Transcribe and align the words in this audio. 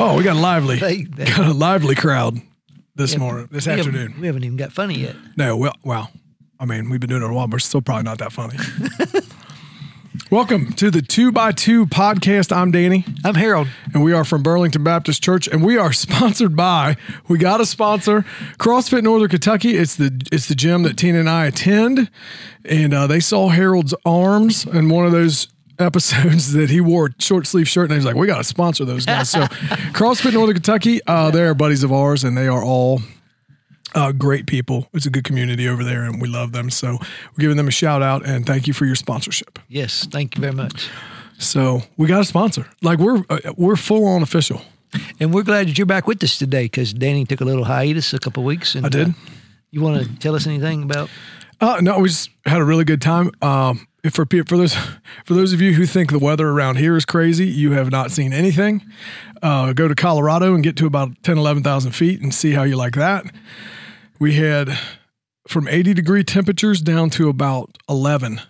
Oh, 0.00 0.16
we 0.16 0.22
got 0.22 0.36
a 0.36 0.40
lively, 0.40 0.78
They- 0.78 1.02
they- 1.04 1.24
got 1.36 1.46
a 1.46 1.52
lively 1.52 1.94
crowd 1.94 2.40
this 2.94 3.16
morning, 3.16 3.48
this 3.50 3.66
We 3.66 3.72
haven't- 3.72 3.86
afternoon. 3.94 4.20
We 4.20 4.26
haven't 4.28 4.44
even 4.44 4.56
got 4.56 4.72
funny 4.72 4.94
yet. 5.00 5.16
No, 5.36 5.56
well, 5.56 5.74
well, 5.82 6.10
I 6.60 6.66
mean, 6.66 6.88
we've 6.88 7.00
been 7.00 7.10
doing 7.10 7.22
it 7.22 7.30
a 7.30 7.32
while, 7.32 7.46
but 7.48 7.54
we're 7.56 7.58
still 7.60 7.82
probably 7.82 8.04
not 8.04 8.18
that 8.18 8.32
funny. 8.32 8.56
Welcome 10.30 10.72
to 10.74 10.90
the 10.90 11.00
Two 11.00 11.32
by 11.32 11.52
Two 11.52 11.86
podcast. 11.86 12.54
I'm 12.54 12.70
Danny, 12.70 13.04
I'm 13.24 13.34
Harold. 13.34 13.68
and 13.94 14.02
we 14.04 14.12
are 14.12 14.24
from 14.24 14.42
Burlington 14.42 14.84
Baptist 14.84 15.22
Church, 15.22 15.48
and 15.48 15.64
we 15.64 15.78
are 15.78 15.92
sponsored 15.94 16.54
by. 16.54 16.96
We 17.28 17.38
got 17.38 17.60
a 17.62 17.66
sponsor, 17.66 18.24
CrossFit 18.58 19.02
Northern 19.04 19.28
Kentucky. 19.30 19.76
It's 19.76 19.96
the 19.96 20.20
it's 20.30 20.46
the 20.46 20.54
gym 20.54 20.82
that 20.82 20.96
Tina 20.98 21.20
and 21.20 21.30
I 21.30 21.46
attend, 21.46 22.10
and 22.64 22.92
uh, 22.92 23.06
they 23.06 23.20
saw 23.20 23.48
Harold's 23.48 23.94
arms 24.04 24.64
and 24.66 24.90
one 24.90 25.06
of 25.06 25.12
those 25.12 25.48
episodes 25.78 26.52
that 26.54 26.70
he 26.70 26.80
wore 26.80 27.10
short 27.18 27.46
sleeve 27.46 27.68
shirt, 27.68 27.90
and 27.90 27.94
he's 27.98 28.04
like, 28.04 28.16
"We 28.16 28.26
got 28.26 28.38
to 28.38 28.44
sponsor 28.44 28.84
those 28.84 29.06
guys." 29.06 29.30
So, 29.30 29.40
CrossFit 29.92 30.32
Northern 30.34 30.54
Kentucky, 30.54 31.00
uh, 31.06 31.30
they 31.30 31.42
are 31.42 31.54
buddies 31.54 31.82
of 31.82 31.92
ours, 31.92 32.24
and 32.24 32.36
they 32.36 32.48
are 32.48 32.62
all 32.62 33.00
uh, 33.94 34.12
great 34.12 34.46
people. 34.46 34.88
It's 34.92 35.06
a 35.06 35.10
good 35.10 35.24
community 35.24 35.68
over 35.68 35.84
there, 35.84 36.04
and 36.04 36.20
we 36.20 36.28
love 36.28 36.52
them. 36.52 36.70
So 36.70 36.92
we're 36.92 37.40
giving 37.40 37.56
them 37.56 37.68
a 37.68 37.72
shout 37.72 38.02
out 38.02 38.26
and 38.26 38.46
thank 38.46 38.66
you 38.66 38.72
for 38.72 38.84
your 38.84 38.94
sponsorship. 38.96 39.58
Yes, 39.68 40.06
thank 40.10 40.36
you 40.36 40.40
very 40.40 40.54
much. 40.54 40.88
So 41.38 41.82
we 41.96 42.06
got 42.08 42.20
a 42.20 42.24
sponsor. 42.24 42.66
Like 42.82 42.98
we're 42.98 43.24
uh, 43.30 43.38
we're 43.56 43.76
full 43.76 44.06
on 44.06 44.22
official. 44.22 44.62
And 45.20 45.34
we're 45.34 45.42
glad 45.42 45.68
that 45.68 45.76
you're 45.76 45.86
back 45.86 46.06
with 46.06 46.22
us 46.24 46.38
today 46.38 46.64
because 46.64 46.94
Danny 46.94 47.26
took 47.26 47.42
a 47.42 47.44
little 47.44 47.64
hiatus 47.64 48.14
a 48.14 48.18
couple 48.18 48.42
of 48.42 48.46
weeks. 48.46 48.74
And, 48.74 48.86
I 48.86 48.88
did. 48.88 49.08
uh, 49.08 49.12
you 49.70 49.82
want 49.82 50.02
to 50.02 50.16
tell 50.16 50.34
us 50.34 50.46
anything 50.46 50.82
about? 50.82 51.10
Uh, 51.60 51.78
no, 51.82 51.98
we 51.98 52.08
just 52.08 52.30
had 52.46 52.58
a 52.58 52.64
really 52.64 52.84
good 52.84 53.02
time. 53.02 53.30
Um, 53.42 53.86
for 54.10 54.26
for 54.26 54.56
those 54.56 54.74
for 55.24 55.34
those 55.34 55.52
of 55.52 55.60
you 55.60 55.74
who 55.74 55.86
think 55.86 56.10
the 56.10 56.18
weather 56.18 56.48
around 56.48 56.76
here 56.76 56.96
is 56.96 57.04
crazy, 57.04 57.46
you 57.46 57.72
have 57.72 57.90
not 57.90 58.10
seen 58.10 58.32
anything. 58.32 58.84
Uh, 59.42 59.72
go 59.72 59.88
to 59.88 59.94
Colorado 59.94 60.54
and 60.54 60.62
get 60.62 60.76
to 60.76 60.86
about 60.86 61.22
10, 61.22 61.38
11,000 61.38 61.92
feet 61.92 62.20
and 62.20 62.34
see 62.34 62.52
how 62.52 62.62
you 62.62 62.76
like 62.76 62.94
that. 62.94 63.24
We 64.18 64.34
had 64.34 64.76
from 65.46 65.68
80 65.68 65.94
degree 65.94 66.24
temperatures 66.24 66.80
down 66.80 67.10
to 67.10 67.28
about 67.28 67.78
11 67.88 68.40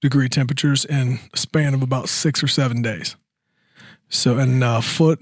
degree 0.00 0.28
temperatures 0.28 0.84
in 0.84 1.18
a 1.32 1.36
span 1.36 1.74
of 1.74 1.82
about 1.82 2.08
six 2.08 2.42
or 2.42 2.46
seven 2.46 2.82
days. 2.82 3.16
So, 4.08 4.38
and 4.38 4.62
a 4.62 4.82
foot 4.82 5.20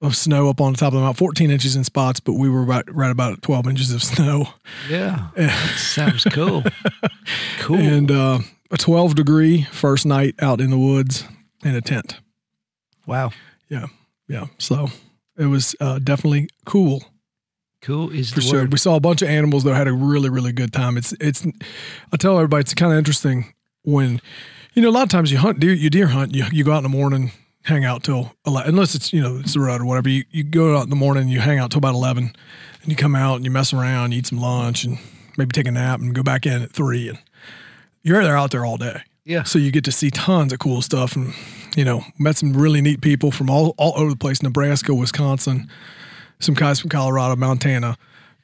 of 0.00 0.16
snow 0.16 0.48
up 0.48 0.60
on 0.60 0.72
the 0.72 0.78
top 0.78 0.88
of 0.88 0.94
the 0.94 1.00
mountain, 1.00 1.18
14 1.18 1.50
inches 1.50 1.76
in 1.76 1.84
spots, 1.84 2.20
but 2.20 2.34
we 2.34 2.48
were 2.48 2.62
about, 2.62 2.94
right 2.94 3.10
about 3.10 3.42
12 3.42 3.68
inches 3.68 3.92
of 3.92 4.02
snow. 4.02 4.48
Yeah, 4.88 5.30
sounds 5.76 6.24
cool. 6.24 6.64
cool. 7.58 7.76
and 7.76 8.10
uh, 8.10 8.38
a 8.70 8.76
12 8.76 9.14
degree 9.14 9.62
first 9.72 10.06
night 10.06 10.34
out 10.40 10.60
in 10.60 10.70
the 10.70 10.78
woods 10.78 11.24
in 11.64 11.74
a 11.74 11.80
tent. 11.80 12.20
wow, 13.06 13.30
Yeah. 13.68 13.86
Yeah. 14.28 14.46
So 14.58 14.88
it 15.36 15.46
was 15.46 15.74
uh, 15.80 15.98
definitely 15.98 16.48
cool 16.64 17.02
cool 17.82 18.10
is 18.10 18.30
for 18.30 18.36
the 18.36 18.40
sure. 18.42 18.60
word. 18.60 18.72
We 18.72 18.78
saw 18.78 18.96
a 18.96 19.00
bunch 19.00 19.22
of 19.22 19.28
animals 19.28 19.64
that 19.64 19.74
had 19.74 19.88
a 19.88 19.92
really, 19.92 20.28
really 20.28 20.52
good 20.52 20.72
time. 20.72 20.96
It's, 20.96 21.12
it's, 21.20 21.46
I 22.12 22.16
tell 22.16 22.36
everybody 22.36 22.60
it's 22.60 22.74
kind 22.74 22.92
of 22.92 22.98
interesting 22.98 23.54
when, 23.84 24.20
you 24.74 24.82
know, 24.82 24.90
a 24.90 24.92
lot 24.92 25.02
of 25.04 25.08
times 25.08 25.32
you 25.32 25.38
hunt 25.38 25.60
deer, 25.60 25.72
you 25.72 25.90
deer 25.90 26.08
hunt, 26.08 26.34
you, 26.34 26.44
you 26.52 26.64
go 26.64 26.72
out 26.72 26.78
in 26.78 26.82
the 26.82 26.88
morning, 26.88 27.32
hang 27.64 27.84
out 27.84 28.02
till 28.02 28.34
11, 28.46 28.70
unless 28.70 28.94
it's, 28.94 29.12
you 29.12 29.20
know, 29.22 29.38
it's 29.38 29.54
the 29.54 29.60
road 29.60 29.80
or 29.80 29.86
whatever. 29.86 30.08
You, 30.08 30.24
you 30.30 30.44
go 30.44 30.76
out 30.76 30.84
in 30.84 30.90
the 30.90 30.96
morning, 30.96 31.28
you 31.28 31.40
hang 31.40 31.58
out 31.58 31.70
till 31.70 31.78
about 31.78 31.94
11 31.94 32.32
and 32.82 32.90
you 32.90 32.96
come 32.96 33.14
out 33.14 33.36
and 33.36 33.44
you 33.44 33.50
mess 33.50 33.72
around, 33.72 34.12
you 34.12 34.18
eat 34.18 34.26
some 34.26 34.40
lunch 34.40 34.84
and 34.84 34.98
maybe 35.36 35.50
take 35.52 35.68
a 35.68 35.72
nap 35.72 36.00
and 36.00 36.14
go 36.14 36.22
back 36.22 36.46
in 36.46 36.62
at 36.62 36.72
three 36.72 37.08
and 37.08 37.18
you're 38.02 38.22
there 38.22 38.36
out 38.36 38.50
there 38.50 38.64
all 38.64 38.76
day. 38.76 39.02
Yeah. 39.24 39.42
So 39.44 39.58
you 39.58 39.70
get 39.70 39.84
to 39.84 39.92
see 39.92 40.10
tons 40.10 40.52
of 40.52 40.58
cool 40.58 40.82
stuff 40.82 41.14
and, 41.14 41.34
you 41.76 41.84
know, 41.84 42.02
met 42.18 42.36
some 42.36 42.52
really 42.52 42.80
neat 42.80 43.00
people 43.00 43.30
from 43.30 43.50
all, 43.50 43.74
all 43.76 43.92
over 43.96 44.10
the 44.10 44.16
place 44.16 44.42
Nebraska, 44.42 44.94
Wisconsin, 44.94 45.70
some 46.40 46.54
guys 46.54 46.80
from 46.80 46.90
Colorado, 46.90 47.36
Montana. 47.36 47.96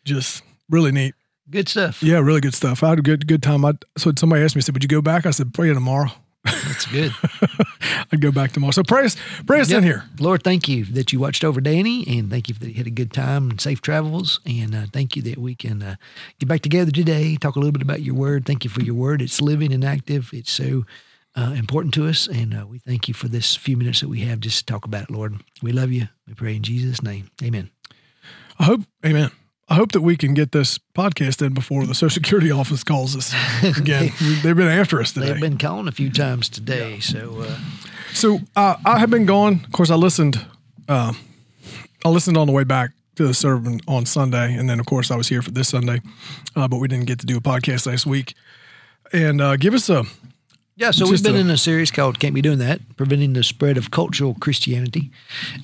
Just 0.05 0.43
really 0.69 0.93
neat. 0.93 1.15
Good 1.49 1.69
stuff. 1.69 2.03
Yeah, 2.03 2.19
really 2.19 2.41
good 2.41 2.55
stuff. 2.55 2.83
I 2.83 2.91
had 2.91 2.99
a 2.99 3.03
good 3.03 3.27
good 3.27 3.43
time. 3.43 3.65
I 3.65 3.73
so 3.97 4.13
somebody 4.19 4.43
asked 4.43 4.57
me, 4.57 4.63
said, 4.63 4.75
Would 4.75 4.83
you 4.83 4.89
go 4.89 5.01
back? 5.01 5.27
I 5.27 5.31
said, 5.31 5.55
Pray 5.55 5.73
tomorrow. 5.73 6.11
That's 6.47 6.87
good. 6.87 7.13
I'd 8.13 8.21
go 8.21 8.31
back 8.33 8.53
tomorrow. 8.53 8.71
So 8.73 8.83
pray 8.83 9.05
us, 9.05 9.17
pray 9.47 9.61
us 9.61 9.71
Yep. 9.71 9.79
in 9.79 9.85
here. 9.85 10.05
Lord, 10.19 10.43
thank 10.43 10.69
you 10.69 10.85
that 10.87 11.13
you 11.13 11.19
watched 11.21 11.45
over 11.45 11.61
Danny, 11.61 12.05
and 12.07 12.31
thank 12.31 12.49
you 12.49 12.55
that 12.55 12.67
he 12.67 12.73
had 12.75 12.87
a 12.87 12.91
good 12.91 13.13
time 13.13 13.51
and 13.51 13.61
safe 13.61 13.81
travels. 13.83 14.41
And 14.47 14.75
uh, 14.75 14.87
thank 14.93 15.17
you 15.17 15.23
that 15.23 15.39
we 15.39 15.55
can 15.55 15.83
uh, 15.83 15.97
get 16.39 16.49
back 16.49 16.61
together 16.63 16.91
today, 16.91 17.37
talk 17.37 17.57
a 17.57 17.59
little 17.59 17.73
bit 17.73 17.83
about 17.83 18.03
your 18.03 18.15
word. 18.15 18.47
Thank 18.47 18.65
you 18.65 18.71
for 18.71 18.83
your 18.83 18.95
word. 18.95 19.21
It's 19.23 19.41
living 19.41 19.73
and 19.73 19.85
active. 19.85 20.31
It's 20.33 20.51
so 20.53 20.85
uh, 21.37 21.53
important 21.57 21.93
to 21.95 22.07
us, 22.07 22.27
and 22.27 22.55
uh, 22.59 22.67
we 22.67 22.79
thank 22.79 23.09
you 23.09 23.15
for 23.15 23.29
this 23.29 23.55
few 23.57 23.77
minutes 23.77 24.01
that 24.01 24.09
we 24.09 24.21
have 24.21 24.41
just 24.41 24.61
to 24.61 24.65
talk 24.73 24.85
about 24.85 25.05
it, 25.05 25.11
Lord. 25.11 25.35
We 25.63 25.73
love 25.73 25.93
you. 25.93 26.09
We 26.27 26.35
pray 26.35 26.57
in 26.57 26.63
Jesus' 26.63 27.03
name. 27.03 27.31
Amen. 27.43 27.71
I 28.59 28.65
hope, 28.65 28.81
amen. 29.05 29.31
I 29.69 29.75
hope 29.75 29.93
that 29.93 30.01
we 30.03 30.17
can 30.17 30.33
get 30.35 30.53
this 30.53 30.79
podcast 30.95 31.45
in 31.45 31.53
before 31.53 31.87
the 31.87 31.95
Social 31.95 32.15
Security 32.15 32.51
office 32.61 32.85
calls 32.85 33.17
us 33.17 33.35
again. 33.77 34.13
They've 34.43 34.57
been 34.57 34.69
after 34.69 35.01
us 35.01 35.13
today. 35.13 35.33
They've 35.33 35.41
been 35.41 35.59
calling 35.59 35.89
a 35.89 35.93
few 35.93 36.11
times 36.11 36.49
today, 36.49 37.01
so 37.01 37.41
uh, 37.41 37.59
So 38.13 38.39
uh, 38.55 38.77
I 38.85 38.99
have 39.01 39.11
been 39.11 39.27
gone. 39.27 39.63
Of 39.65 39.73
course, 39.73 39.91
I 39.91 39.97
listened. 39.97 40.45
Uh, 40.89 41.13
I 42.05 42.09
listened 42.09 42.37
on 42.37 42.47
the 42.47 42.53
way 42.53 42.63
back 42.63 42.91
to 43.17 43.27
the 43.27 43.35
sermon 43.35 43.81
on 43.89 44.07
Sunday, 44.07 44.55
and 44.55 44.71
then 44.71 44.79
of 44.79 44.87
course 44.87 45.11
I 45.11 45.17
was 45.17 45.27
here 45.29 45.43
for 45.43 45.51
this 45.51 45.69
Sunday, 45.71 46.01
uh, 46.55 46.69
but 46.69 46.77
we 46.79 46.87
didn't 46.87 47.07
get 47.07 47.19
to 47.21 47.27
do 47.27 47.37
a 47.37 47.41
podcast 47.41 47.87
last 47.87 48.07
week. 48.07 48.35
And 49.13 49.41
uh, 49.41 49.57
give 49.57 49.75
us 49.75 49.89
a 49.91 50.05
Yeah, 50.77 50.93
so 50.93 51.09
we've 51.11 51.23
been 51.25 51.35
a- 51.35 51.39
in 51.41 51.51
a 51.51 51.57
series 51.57 51.91
called 51.91 52.21
"Can't 52.21 52.35
Be 52.35 52.43
Doing 52.43 52.59
That: 52.59 52.81
Preventing 52.97 53.33
the 53.33 53.43
Spread 53.43 53.77
of 53.79 53.91
Cultural 53.91 54.35
Christianity," 54.35 55.11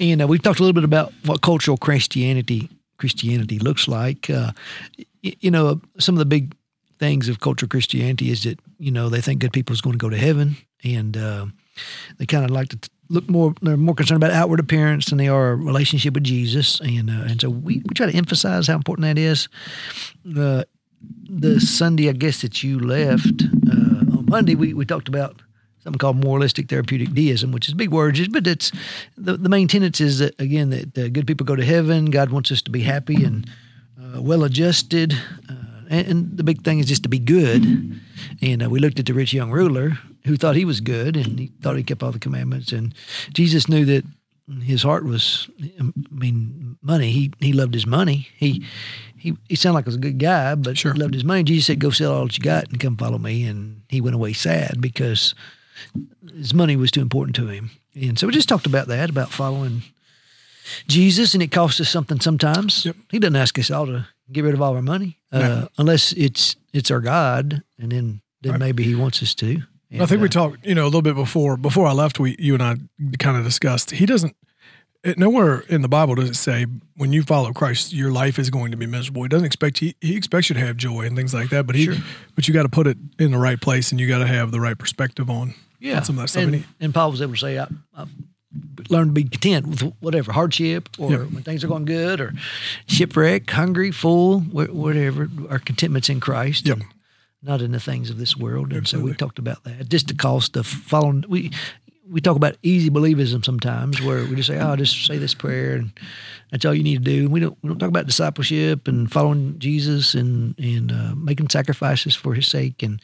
and 0.00 0.20
uh, 0.22 0.26
we've 0.26 0.42
talked 0.42 0.58
a 0.58 0.62
little 0.64 0.72
bit 0.74 0.82
about 0.84 1.12
what 1.24 1.40
cultural 1.40 1.76
Christianity 1.76 2.68
Christianity 3.02 3.58
looks 3.58 3.88
like. 3.88 4.30
Uh, 4.30 4.52
you 5.22 5.50
know, 5.50 5.80
some 5.98 6.14
of 6.14 6.20
the 6.20 6.24
big 6.36 6.54
things 7.00 7.28
of 7.28 7.40
cultural 7.40 7.68
Christianity 7.68 8.30
is 8.30 8.44
that 8.44 8.60
you 8.78 8.92
know 8.92 9.08
they 9.08 9.20
think 9.20 9.40
good 9.40 9.52
people 9.52 9.74
is 9.74 9.80
going 9.80 9.98
to 9.98 9.98
go 9.98 10.08
to 10.08 10.16
heaven, 10.16 10.56
and 10.84 11.16
uh, 11.16 11.46
they 12.18 12.26
kind 12.26 12.44
of 12.44 12.52
like 12.52 12.68
to 12.68 12.78
look 13.08 13.28
more. 13.28 13.54
They're 13.60 13.76
more 13.76 13.96
concerned 13.96 14.22
about 14.22 14.36
outward 14.36 14.60
appearance 14.60 15.06
than 15.06 15.18
they 15.18 15.26
are 15.26 15.50
a 15.50 15.56
relationship 15.56 16.14
with 16.14 16.22
Jesus, 16.22 16.80
and 16.80 17.10
uh, 17.10 17.24
and 17.28 17.40
so 17.40 17.50
we, 17.50 17.82
we 17.84 17.94
try 17.94 18.06
to 18.06 18.16
emphasize 18.16 18.68
how 18.68 18.76
important 18.76 19.04
that 19.04 19.18
is. 19.18 19.48
Uh, 20.38 20.62
the 21.28 21.60
Sunday, 21.60 22.08
I 22.08 22.12
guess 22.12 22.42
that 22.42 22.62
you 22.62 22.78
left 22.78 23.42
uh, 23.68 24.16
on 24.16 24.26
Monday, 24.28 24.54
we, 24.54 24.72
we 24.72 24.84
talked 24.84 25.08
about 25.08 25.42
something 25.82 25.98
called 25.98 26.16
moralistic 26.22 26.68
therapeutic 26.68 27.12
deism, 27.12 27.52
which 27.52 27.68
is 27.68 27.74
big 27.74 27.90
words, 27.90 28.26
but 28.28 28.46
it's 28.46 28.72
the, 29.16 29.36
the 29.36 29.48
main 29.48 29.68
tenets 29.68 30.00
is 30.00 30.18
that 30.18 30.38
again 30.40 30.70
that 30.70 30.98
uh, 30.98 31.08
good 31.08 31.26
people 31.26 31.44
go 31.44 31.56
to 31.56 31.64
heaven. 31.64 32.06
God 32.06 32.30
wants 32.30 32.50
us 32.52 32.62
to 32.62 32.70
be 32.70 32.82
happy 32.82 33.24
and 33.24 33.48
uh, 34.00 34.22
well 34.22 34.44
adjusted, 34.44 35.12
uh, 35.48 35.54
and, 35.90 36.06
and 36.06 36.36
the 36.36 36.44
big 36.44 36.62
thing 36.64 36.78
is 36.78 36.86
just 36.86 37.02
to 37.02 37.08
be 37.08 37.18
good. 37.18 38.00
And 38.40 38.62
uh, 38.62 38.70
we 38.70 38.78
looked 38.80 38.98
at 39.00 39.06
the 39.06 39.14
rich 39.14 39.32
young 39.32 39.50
ruler 39.50 39.98
who 40.24 40.36
thought 40.36 40.54
he 40.56 40.64
was 40.64 40.80
good 40.80 41.16
and 41.16 41.38
he 41.38 41.50
thought 41.60 41.76
he 41.76 41.82
kept 41.82 42.02
all 42.02 42.12
the 42.12 42.18
commandments, 42.18 42.72
and 42.72 42.94
Jesus 43.32 43.68
knew 43.68 43.84
that 43.86 44.04
his 44.62 44.82
heart 44.82 45.04
was, 45.04 45.48
I 45.80 45.92
mean, 46.10 46.76
money. 46.82 47.10
He 47.12 47.32
he 47.40 47.52
loved 47.52 47.74
his 47.74 47.86
money. 47.86 48.28
He 48.36 48.64
he 49.16 49.36
he 49.48 49.54
sounded 49.56 49.76
like 49.76 49.84
he 49.84 49.88
was 49.88 49.96
a 49.96 50.00
good 50.00 50.18
guy, 50.18 50.54
but 50.56 50.76
Sure. 50.76 50.92
he 50.92 51.00
loved 51.00 51.14
his 51.14 51.24
money. 51.24 51.42
Jesus 51.44 51.66
said, 51.66 51.78
"Go 51.80 51.90
sell 51.90 52.12
all 52.12 52.24
that 52.26 52.36
you 52.36 52.42
got 52.44 52.68
and 52.68 52.80
come 52.80 52.96
follow 52.96 53.18
me." 53.18 53.44
And 53.44 53.82
he 53.88 54.00
went 54.00 54.14
away 54.16 54.32
sad 54.32 54.80
because 54.80 55.34
his 56.36 56.52
money 56.54 56.76
was 56.76 56.90
too 56.90 57.00
important 57.02 57.36
to 57.36 57.48
him. 57.48 57.70
And 57.94 58.18
so 58.18 58.26
we 58.26 58.32
just 58.32 58.48
talked 58.48 58.66
about 58.66 58.88
that, 58.88 59.10
about 59.10 59.30
following 59.30 59.82
Jesus, 60.86 61.34
and 61.34 61.42
it 61.42 61.50
costs 61.50 61.80
us 61.80 61.88
something 61.88 62.20
sometimes. 62.20 62.84
Yep. 62.86 62.96
He 63.10 63.18
doesn't 63.18 63.36
ask 63.36 63.58
us 63.58 63.70
all 63.70 63.86
to 63.86 64.06
get 64.30 64.44
rid 64.44 64.54
of 64.54 64.62
all 64.62 64.74
our 64.74 64.82
money, 64.82 65.18
uh, 65.32 65.66
unless 65.78 66.12
it's 66.12 66.56
it's 66.72 66.90
our 66.90 67.00
God, 67.00 67.62
and 67.78 67.92
then 67.92 68.22
then 68.42 68.52
Right. 68.52 68.60
maybe 68.60 68.82
He 68.84 68.94
wants 68.94 69.22
us 69.22 69.34
to. 69.36 69.62
I 70.00 70.06
think 70.06 70.22
we 70.22 70.28
uh, 70.28 70.30
talked, 70.30 70.64
you 70.64 70.74
know, 70.74 70.84
a 70.84 70.86
little 70.86 71.02
bit 71.02 71.14
before 71.14 71.56
before 71.58 71.86
I 71.86 71.92
left. 71.92 72.18
We, 72.18 72.34
you 72.38 72.54
and 72.54 72.62
I, 72.62 72.76
kind 73.18 73.36
of 73.36 73.44
discussed. 73.44 73.90
He 73.90 74.06
doesn't. 74.06 74.34
It, 75.04 75.18
nowhere 75.18 75.60
in 75.68 75.82
the 75.82 75.88
Bible 75.88 76.14
does 76.14 76.30
it 76.30 76.36
say 76.36 76.64
when 76.96 77.12
you 77.12 77.24
follow 77.24 77.52
Christ, 77.52 77.92
your 77.92 78.12
life 78.12 78.38
is 78.38 78.48
going 78.50 78.70
to 78.70 78.76
be 78.76 78.86
miserable. 78.86 79.22
He 79.24 79.28
doesn't 79.28 79.44
expect 79.44 79.78
he, 79.78 79.96
he 80.00 80.16
expects 80.16 80.48
you 80.48 80.54
to 80.54 80.60
have 80.60 80.76
joy 80.76 81.02
and 81.02 81.16
things 81.16 81.34
like 81.34 81.50
that. 81.50 81.66
But 81.66 81.74
he, 81.74 81.86
Sure. 81.86 81.96
but 82.36 82.46
you 82.46 82.54
got 82.54 82.62
to 82.62 82.68
put 82.68 82.86
it 82.86 82.96
in 83.18 83.32
the 83.32 83.38
right 83.38 83.60
place, 83.60 83.90
and 83.90 84.00
you 84.00 84.06
got 84.08 84.20
to 84.20 84.26
have 84.28 84.50
the 84.52 84.60
right 84.60 84.78
perspective 84.78 85.28
on 85.28 85.54
yeah. 85.82 85.98
on 85.98 86.04
some 86.04 86.18
of 86.18 86.32
that. 86.32 86.40
And, 86.42 86.54
And 86.54 86.64
and 86.80 86.94
Paul 86.94 87.10
was 87.10 87.20
able 87.22 87.34
to 87.34 87.38
say, 87.38 87.58
I, 87.58 87.66
I 87.96 88.06
learned 88.88 89.10
to 89.10 89.22
be 89.22 89.24
content 89.24 89.66
with 89.66 89.82
whatever 90.00 90.32
hardship 90.32 90.88
or 90.98 91.10
Yep. 91.10 91.20
when 91.32 91.42
things 91.42 91.64
are 91.64 91.68
going 91.68 91.84
good 91.84 92.20
or 92.20 92.32
shipwreck, 92.86 93.50
hungry, 93.50 93.90
full, 93.90 94.40
whatever. 94.40 95.28
Our 95.50 95.58
contentment's 95.58 96.08
in 96.08 96.20
Christ. 96.20 96.66
Yep. 96.66 96.80
Not 97.42 97.60
in 97.60 97.72
the 97.72 97.80
things 97.80 98.08
of 98.10 98.18
this 98.18 98.36
world. 98.36 98.72
And 98.72 98.86
so 98.86 99.00
we 99.00 99.14
talked 99.14 99.38
about 99.38 99.64
that. 99.64 99.88
Just 99.88 100.08
the 100.08 100.14
cost 100.14 100.56
of 100.56 100.66
following. 100.66 101.24
We 101.28 101.50
we 102.08 102.20
talk 102.20 102.36
about 102.36 102.56
easy 102.62 102.90
believism 102.90 103.44
sometimes, 103.44 104.00
where 104.02 104.24
we 104.26 104.36
just 104.36 104.48
say, 104.48 104.60
"Oh, 104.60 104.76
just 104.76 105.06
say 105.06 105.18
this 105.18 105.34
prayer, 105.34 105.76
and 105.76 105.90
that's 106.50 106.64
all 106.64 106.74
you 106.74 106.82
need 106.84 107.04
to 107.04 107.10
do." 107.10 107.28
We 107.28 107.40
don't 107.40 107.56
we 107.62 107.68
don't 107.68 107.78
talk 107.78 107.88
about 107.88 108.06
discipleship 108.06 108.86
and 108.86 109.10
following 109.10 109.58
Jesus 109.58 110.14
and 110.14 110.56
and 110.58 110.92
uh, 110.92 111.14
making 111.16 111.48
sacrifices 111.48 112.14
for 112.14 112.34
His 112.34 112.46
sake. 112.46 112.82
And 112.82 113.00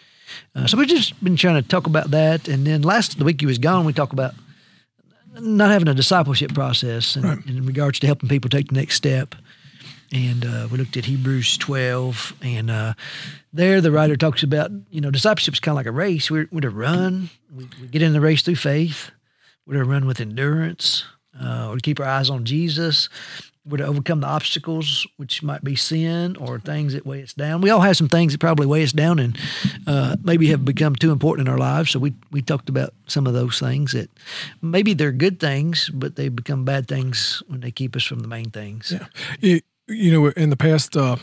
uh, 0.55 0.67
so 0.67 0.77
we've 0.79 0.89
just 0.89 1.23
been 1.23 1.37
trying 1.37 1.61
to 1.63 1.69
talk 1.69 1.87
about 1.87 2.11
that. 2.11 2.49
And 2.49 2.67
then 2.67 2.83
last 2.83 3.19
the 3.19 3.25
week 3.25 3.41
he 3.41 3.47
was 3.47 3.59
gone, 3.59 3.85
we 3.85 3.93
talked 3.93 4.13
about 4.13 4.35
not 5.41 5.71
having 5.71 5.89
a 5.89 5.95
discipleship 5.95 6.55
process 6.55 7.17
in, 7.17 7.23
Right. 7.23 7.47
in 7.47 7.65
regards 7.67 7.99
to 8.01 8.07
helping 8.07 8.29
people 8.29 8.51
take 8.51 8.69
the 8.69 8.75
next 8.75 8.97
step. 8.97 9.35
And 10.13 10.45
uh, 10.47 10.69
we 10.73 10.79
looked 10.79 10.97
at 10.97 11.05
Hebrews 11.05 11.59
12, 11.59 12.37
and 12.41 12.71
uh, 12.71 12.95
there 13.53 13.83
the 13.83 13.93
writer 13.93 14.17
talks 14.17 14.43
about, 14.43 14.71
you 14.91 15.03
know, 15.03 15.11
discipleship 15.11 15.53
is 15.55 15.61
kind 15.61 15.75
of 15.75 15.77
like 15.77 15.87
a 15.87 15.93
race. 15.93 16.31
We're, 16.31 16.49
we're 16.51 16.63
to 16.63 16.71
run, 16.71 17.29
we, 17.55 17.69
we 17.81 17.89
get 17.89 18.01
in 18.01 18.15
the 18.15 18.21
race 18.21 18.41
through 18.41 18.57
faith, 18.57 19.11
we're 19.67 19.75
to 19.75 19.85
run 19.85 20.07
with 20.07 20.19
endurance, 20.19 21.05
uh, 21.39 21.67
we're 21.69 21.77
to 21.77 21.83
keep 21.83 22.01
our 22.01 22.07
eyes 22.07 22.31
on 22.31 22.47
Jesus, 22.47 23.11
we're 23.67 23.79
to 23.79 23.87
overcome 23.87 24.21
the 24.21 24.27
obstacles, 24.27 25.07
which 25.17 25.43
might 25.43 25.63
be 25.63 25.77
sin 25.77 26.37
or 26.37 26.59
things 26.59 26.93
that 26.95 27.07
weigh 27.07 27.23
us 27.23 27.33
down. 27.33 27.61
We 27.61 27.71
all 27.71 27.81
have 27.81 27.97
some 27.97 28.09
things 28.09 28.33
that 28.33 28.39
probably 28.39 28.67
weigh 28.67 28.83
us 28.83 28.93
down 28.93 29.19
and 29.19 29.39
uh, 29.87 30.17
maybe 30.23 30.49
have 30.49 30.65
become 30.65 30.97
too 30.97 31.13
important 31.13 31.49
in 31.49 31.53
our 31.53 31.59
lives. 31.59 31.91
So 31.91 31.99
we, 31.99 32.15
we 32.31 32.43
talked 32.43 32.69
about 32.69 32.95
some 33.07 33.27
of 33.27 33.35
those 33.35 33.59
things 33.59 33.93
that 33.93 34.11
maybe 34.63 34.95
they're 34.95 35.13
good 35.13 35.39
things, 35.39 35.91
but 35.91 36.17
they 36.17 36.29
become 36.29 36.65
bad 36.65 36.89
things 36.89 37.43
when 37.49 37.61
they 37.61 37.71
keep 37.71 37.95
us 37.95 38.05
from 38.05 38.21
the 38.21 38.29
main 38.29 38.51
things. 38.51 38.93
Yeah. 38.93 39.07
You, 39.41 39.61
you 39.87 40.13
know, 40.13 40.27
in 40.29 40.51
the 40.51 40.57
past, 40.57 40.97
uh, 40.97 41.17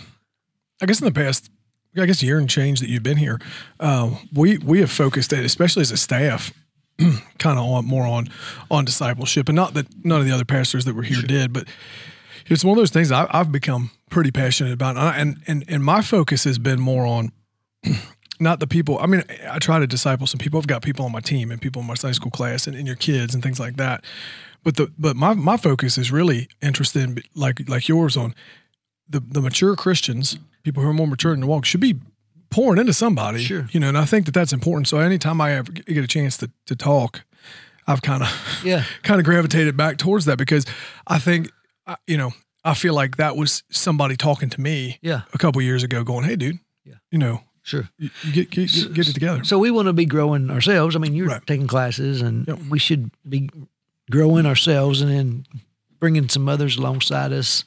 I 0.81 0.85
guess 0.85 0.99
in 0.99 1.05
the 1.05 1.13
past, 1.13 1.49
I 1.97 2.05
guess 2.05 2.21
year 2.21 2.37
and 2.37 2.49
change 2.49 2.79
that 2.81 2.89
you've 2.89 3.03
been 3.03 3.17
here, 3.17 3.39
uh, 3.79 4.11
we 4.33 4.57
we 4.57 4.81
have 4.81 4.91
focused, 4.91 5.31
it, 5.31 5.45
especially 5.45 5.81
as 5.81 5.91
a 5.91 5.97
staff, 5.97 6.51
kind 6.97 7.57
of 7.57 7.65
on 7.65 7.85
more 7.85 8.05
on 8.05 8.27
on 8.69 8.83
discipleship, 8.83 9.47
and 9.47 9.55
not 9.55 9.75
that 9.75 9.87
none 10.03 10.19
of 10.19 10.25
the 10.25 10.31
other 10.31 10.43
pastors 10.43 10.83
that 10.85 10.95
were 10.95 11.03
here 11.03 11.21
did, 11.21 11.53
but 11.53 11.67
it's 12.51 12.63
one 12.63 12.77
of 12.77 12.81
those 12.81 12.91
things 12.91 13.11
I, 13.11 13.27
I've 13.31 13.51
become 13.51 13.91
pretty 14.09 14.31
passionate 14.31 14.73
about, 14.73 14.97
and, 14.97 14.99
I- 15.07 15.17
and 15.17 15.37
and 15.47 15.65
and 15.67 15.83
my 15.83 16.01
focus 16.01 16.43
has 16.45 16.57
been 16.59 16.79
more 16.79 17.05
on. 17.05 17.31
Not 18.37 18.59
the 18.59 18.67
people. 18.67 18.99
I 18.99 19.05
mean, 19.05 19.23
I 19.49 19.59
try 19.59 19.79
to 19.79 19.87
disciple 19.87 20.27
some 20.27 20.39
people. 20.39 20.59
I've 20.59 20.67
got 20.67 20.81
people 20.81 21.05
on 21.05 21.11
my 21.13 21.21
team 21.21 21.51
and 21.51 21.61
people 21.61 21.81
in 21.81 21.87
my 21.87 21.93
Sunday 21.93 22.15
school 22.15 22.31
class 22.31 22.67
and, 22.67 22.75
and 22.75 22.85
your 22.85 22.97
kids 22.97 23.33
and 23.33 23.41
things 23.41 23.61
like 23.61 23.77
that. 23.77 24.03
But 24.61 24.75
the 24.75 24.91
but 24.99 25.15
my 25.15 25.33
my 25.33 25.55
focus 25.55 25.97
is 25.97 26.11
really 26.11 26.49
interested 26.61 27.03
in 27.03 27.19
like 27.33 27.69
like 27.69 27.87
yours 27.87 28.17
on 28.17 28.35
the 29.07 29.21
the 29.21 29.39
mature 29.39 29.73
Christians, 29.77 30.37
people 30.63 30.83
who 30.83 30.89
are 30.89 30.93
more 30.93 31.07
mature 31.07 31.33
in 31.33 31.39
the 31.39 31.47
walk, 31.47 31.63
should 31.63 31.79
be 31.79 31.95
pouring 32.49 32.77
into 32.77 32.91
somebody. 32.93 33.39
Sure. 33.41 33.69
You 33.71 33.79
know, 33.79 33.87
and 33.87 33.97
I 33.97 34.03
think 34.03 34.25
that 34.25 34.33
that's 34.33 34.51
important. 34.51 34.89
So 34.89 34.97
anytime 34.99 35.39
I 35.39 35.53
ever 35.53 35.71
get 35.71 36.03
a 36.03 36.07
chance 36.07 36.35
to 36.39 36.51
to 36.65 36.75
talk, 36.75 37.23
I've 37.87 38.01
kind 38.01 38.21
of 38.21 38.59
Yeah. 38.65 38.83
kind 39.03 39.21
of 39.21 39.25
gravitated 39.25 39.77
back 39.77 39.97
towards 39.97 40.25
that 40.25 40.37
because 40.37 40.65
I 41.07 41.19
think 41.19 41.51
I- 41.87 41.97
you 42.07 42.17
know 42.17 42.31
I 42.63 42.73
feel 42.73 42.95
like 42.95 43.17
that 43.17 43.37
was 43.37 43.61
somebody 43.69 44.15
talking 44.17 44.49
to 44.49 44.59
me 44.59 44.97
Yeah. 45.03 45.21
a 45.33 45.37
couple 45.37 45.61
years 45.61 45.83
ago, 45.83 46.03
going, 46.03 46.25
"Hey, 46.25 46.35
dude, 46.35 46.57
Yeah. 46.83 46.95
you 47.11 47.19
know, 47.19 47.43
Sure. 47.61 47.89
you, 47.99 48.09
you 48.23 48.31
get, 48.31 48.49
get 48.49 48.71
get 48.71 48.93
get 48.93 49.07
it 49.07 49.13
together." 49.13 49.43
So 49.43 49.59
we 49.59 49.69
want 49.69 49.85
to 49.87 49.93
be 49.93 50.05
growing 50.05 50.49
ourselves. 50.49 50.95
I 50.95 50.99
mean, 50.99 51.13
you're 51.13 51.27
Right. 51.27 51.45
taking 51.45 51.67
classes, 51.67 52.21
and 52.23 52.47
Yep. 52.47 52.59
we 52.69 52.79
should 52.79 53.11
be 53.29 53.49
growing 54.09 54.45
ourselves, 54.47 55.01
and 55.01 55.11
then 55.11 55.45
bringing 55.99 56.27
some 56.27 56.49
others 56.49 56.75
alongside 56.77 57.31
us. 57.33 57.63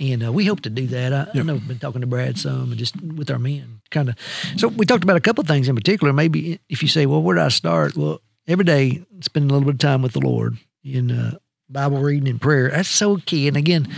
And 0.00 0.24
uh, 0.24 0.32
we 0.32 0.46
hope 0.46 0.60
to 0.62 0.70
do 0.70 0.86
that. 0.88 1.12
I, 1.12 1.20
I 1.22 1.28
Yep. 1.34 1.46
know 1.46 1.54
I've 1.54 1.68
been 1.68 1.78
talking 1.78 2.00
to 2.00 2.06
Brad 2.08 2.36
some, 2.38 2.70
and 2.72 2.76
just 2.78 3.00
with 3.00 3.30
our 3.30 3.38
men, 3.38 3.80
kind 3.92 4.08
of. 4.08 4.16
So 4.56 4.66
we 4.68 4.84
talked 4.84 5.04
about 5.04 5.16
a 5.16 5.20
couple 5.20 5.42
of 5.42 5.48
things 5.48 5.68
in 5.68 5.76
particular. 5.76 6.12
Maybe 6.12 6.58
if 6.68 6.82
you 6.82 6.88
say, 6.88 7.06
"Well, 7.06 7.22
where 7.22 7.36
do 7.36 7.42
I 7.42 7.48
start?" 7.50 7.96
Well, 7.96 8.20
every 8.48 8.64
day 8.64 9.02
spend 9.20 9.48
a 9.48 9.54
little 9.54 9.66
bit 9.66 9.74
of 9.74 9.78
time 9.80 10.02
with 10.02 10.12
the 10.12 10.20
Lord 10.20 10.58
in 10.82 11.10
uh, 11.12 11.38
Bible 11.70 11.98
reading 11.98 12.28
and 12.28 12.40
prayer. 12.40 12.70
That's 12.70 12.88
so 12.88 13.18
key. 13.18 13.48
And 13.48 13.56
again, 13.56 13.88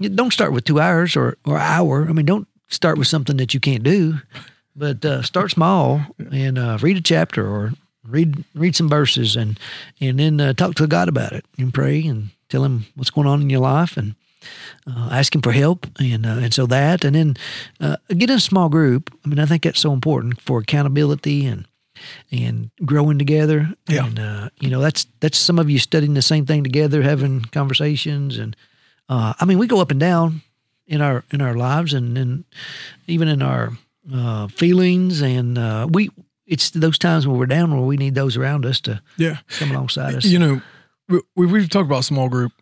don't 0.00 0.32
start 0.32 0.52
with 0.52 0.64
two 0.64 0.80
hours 0.80 1.16
or 1.16 1.36
or 1.44 1.58
hour. 1.58 2.06
I 2.08 2.12
mean, 2.12 2.26
don't 2.26 2.48
start 2.68 2.98
with 2.98 3.06
something 3.08 3.36
that 3.36 3.54
you 3.54 3.60
can't 3.60 3.82
do 3.82 4.18
but 4.74 5.04
uh, 5.04 5.22
start 5.22 5.50
small 5.50 6.00
and 6.30 6.58
uh, 6.58 6.78
read 6.80 6.96
a 6.96 7.00
chapter 7.00 7.46
or 7.46 7.72
read 8.04 8.44
read 8.54 8.74
some 8.74 8.88
verses 8.88 9.36
and 9.36 9.58
and 10.00 10.18
then 10.18 10.40
uh, 10.40 10.52
talk 10.52 10.74
to 10.74 10.86
God 10.86 11.08
about 11.08 11.32
it 11.32 11.44
and 11.58 11.72
pray 11.72 12.04
and 12.06 12.30
tell 12.48 12.64
him 12.64 12.86
what's 12.94 13.10
going 13.10 13.26
on 13.26 13.40
in 13.42 13.50
your 13.50 13.60
life 13.60 13.96
and 13.96 14.14
uh, 14.86 15.10
ask 15.12 15.34
him 15.34 15.42
for 15.42 15.52
help 15.52 15.86
and 15.98 16.26
uh, 16.26 16.38
and 16.40 16.54
so 16.54 16.66
that 16.66 17.04
and 17.04 17.14
then 17.14 17.36
uh, 17.80 17.96
get 18.08 18.30
in 18.30 18.36
a 18.36 18.40
small 18.40 18.68
group. 18.68 19.14
I 19.24 19.28
mean, 19.28 19.38
I 19.38 19.46
think 19.46 19.62
that's 19.62 19.80
so 19.80 19.92
important 19.92 20.40
for 20.40 20.60
accountability 20.60 21.46
and 21.46 21.66
and 22.30 22.70
growing 22.84 23.18
together. 23.18 23.72
Yeah. 23.88 24.06
And 24.06 24.18
uh, 24.18 24.48
you 24.60 24.70
know, 24.70 24.80
that's 24.80 25.06
that's 25.20 25.38
some 25.38 25.58
of 25.58 25.68
you 25.70 25.78
studying 25.78 26.14
the 26.14 26.22
same 26.22 26.46
thing 26.46 26.62
together, 26.64 27.02
having 27.02 27.42
conversations 27.52 28.38
and 28.38 28.56
uh, 29.08 29.34
I 29.38 29.44
mean, 29.44 29.58
we 29.58 29.66
go 29.66 29.80
up 29.80 29.90
and 29.90 30.00
down 30.00 30.42
in 30.86 31.00
our 31.00 31.24
in 31.30 31.40
our 31.42 31.54
lives 31.54 31.92
and 31.94 32.16
and 32.18 32.44
even 33.06 33.28
in 33.28 33.42
our 33.42 33.70
uh, 34.12 34.48
feelings 34.48 35.20
and 35.20 35.58
uh, 35.58 35.86
we 35.90 36.10
it's 36.46 36.70
those 36.70 36.98
times 36.98 37.26
when 37.26 37.38
we're 37.38 37.46
down 37.46 37.72
where 37.72 37.86
we 37.86 37.96
need 37.96 38.14
those 38.14 38.36
around 38.36 38.66
us 38.66 38.80
to 38.80 39.00
Yeah. 39.16 39.38
come 39.58 39.70
alongside 39.70 40.14
us. 40.16 40.24
You 40.24 40.38
know, 40.38 40.62
we, 41.08 41.20
we- 41.36 41.46
we've 41.46 41.68
talked 41.70 41.86
about 41.86 42.04
small 42.04 42.28
group 42.28 42.52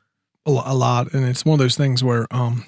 a 0.46 0.50
lot, 0.50 0.66
a 0.66 0.74
lot, 0.74 1.12
and 1.14 1.24
it's 1.24 1.44
one 1.44 1.54
of 1.54 1.58
those 1.58 1.76
things 1.76 2.02
where 2.04 2.26
um, 2.30 2.64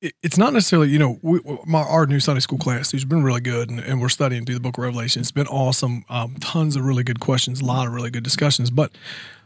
it's 0.00 0.38
not 0.38 0.52
necessarily 0.52 0.88
you 0.88 0.98
know 0.98 1.18
we, 1.22 1.40
my 1.66 1.80
our 1.80 2.06
new 2.06 2.20
Sunday 2.20 2.40
school 2.40 2.58
class 2.58 2.90
who's 2.90 3.04
been 3.04 3.22
really 3.22 3.40
good, 3.40 3.70
and, 3.70 3.80
and 3.80 4.00
we're 4.00 4.08
studying 4.08 4.44
through 4.44 4.54
the 4.54 4.60
Book 4.60 4.78
of 4.78 4.84
Revelation. 4.84 5.20
It's 5.20 5.32
been 5.32 5.46
awesome. 5.48 6.04
Um, 6.08 6.36
tons 6.40 6.76
of 6.76 6.84
really 6.84 7.04
good 7.04 7.20
questions, 7.20 7.60
a 7.60 7.64
lot 7.64 7.86
of 7.86 7.92
really 7.92 8.10
good 8.10 8.22
discussions. 8.22 8.70
But 8.70 8.92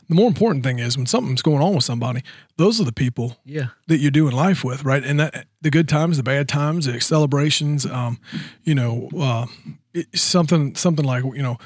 the 0.09 0.15
more 0.15 0.29
important 0.29 0.65
thing 0.65 0.79
is 0.79 0.97
when 0.97 1.07
something's 1.07 1.43
going 1.43 1.63
on 1.63 1.75
with 1.75 1.85
somebody, 1.85 2.23
those 2.57 2.81
are 2.81 2.85
the 2.85 2.93
people 2.93 3.39
yeah, 3.45 3.69
that 3.87 3.99
you're 3.99 4.11
doing 4.11 4.35
life 4.35 4.63
with, 4.65 4.85
right? 4.85 5.03
And 5.03 5.21
that 5.21 5.47
the 5.63 5.71
good 5.71 5.89
times, 5.89 6.17
the 6.17 6.23
bad 6.23 6.49
times, 6.49 6.87
the 6.87 7.01
celebrations, 7.01 7.87
um, 7.87 8.19
you 8.63 8.75
know, 8.75 9.09
uh, 9.19 9.47
it, 9.95 10.07
something 10.15 10.75
something 10.75 11.05
like 11.05 11.25
you 11.25 11.43
know, 11.43 11.57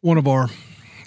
one 0.00 0.18
of 0.18 0.28
our 0.28 0.48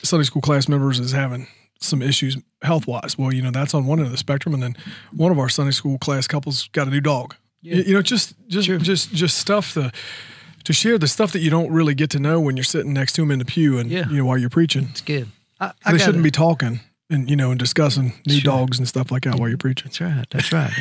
Sunday 0.03 0.25
school 0.25 0.41
class 0.41 0.67
members 0.67 0.99
is 0.99 1.11
having 1.11 1.47
some 1.81 2.01
issues 2.01 2.37
health 2.61 2.87
wise. 2.87 3.17
Well, 3.17 3.33
you 3.33 3.41
know, 3.41 3.51
that's 3.51 3.73
on 3.73 3.85
one 3.85 3.99
end 3.99 4.05
of 4.05 4.11
the 4.11 4.17
spectrum, 4.17 4.53
and 4.53 4.61
then 4.63 4.75
one 5.15 5.31
of 5.31 5.39
our 5.39 5.49
Sunday 5.49 5.71
school 5.71 5.97
class 5.97 6.27
couples 6.27 6.67
got 6.73 6.87
a 6.87 6.91
new 6.91 7.01
dog. 7.01 7.35
Yeah. 7.61 7.75
You, 7.75 7.83
you 7.83 7.93
know, 7.95 8.01
just 8.01 8.33
just 8.47 8.67
Sure. 8.67 8.77
just 8.77 9.11
just 9.13 9.37
stuff 9.37 9.73
to 9.73 9.91
to 10.63 10.73
share 10.73 10.97
the 10.97 11.07
stuff 11.07 11.31
that 11.33 11.39
you 11.39 11.49
don't 11.49 11.71
really 11.71 11.95
get 11.95 12.09
to 12.11 12.19
know 12.19 12.39
when 12.39 12.55
you're 12.55 12.63
sitting 12.63 12.93
next 12.93 13.13
to 13.13 13.21
them 13.21 13.31
in 13.31 13.39
the 13.39 13.45
pew 13.45 13.79
and 13.79 13.89
Yeah. 13.91 14.07
you 14.09 14.17
know 14.17 14.25
while 14.25 14.37
you're 14.37 14.49
preaching. 14.49 14.87
it's 14.91 15.01
good. 15.01 15.27
I, 15.59 15.71
I 15.85 15.91
they 15.93 15.97
shouldn't 15.97 16.23
be 16.23 16.31
talking 16.31 16.79
and 17.09 17.29
you 17.29 17.35
know 17.35 17.49
and 17.51 17.59
discussing 17.59 18.13
new 18.27 18.39
Sure. 18.39 18.51
dogs 18.53 18.77
and 18.79 18.87
stuff 18.87 19.11
like 19.11 19.23
that 19.23 19.39
while 19.39 19.49
you're 19.49 19.57
preaching. 19.57 19.87
That's 19.87 20.01
right. 20.01 20.25
That's 20.29 20.51
right. 20.53 20.71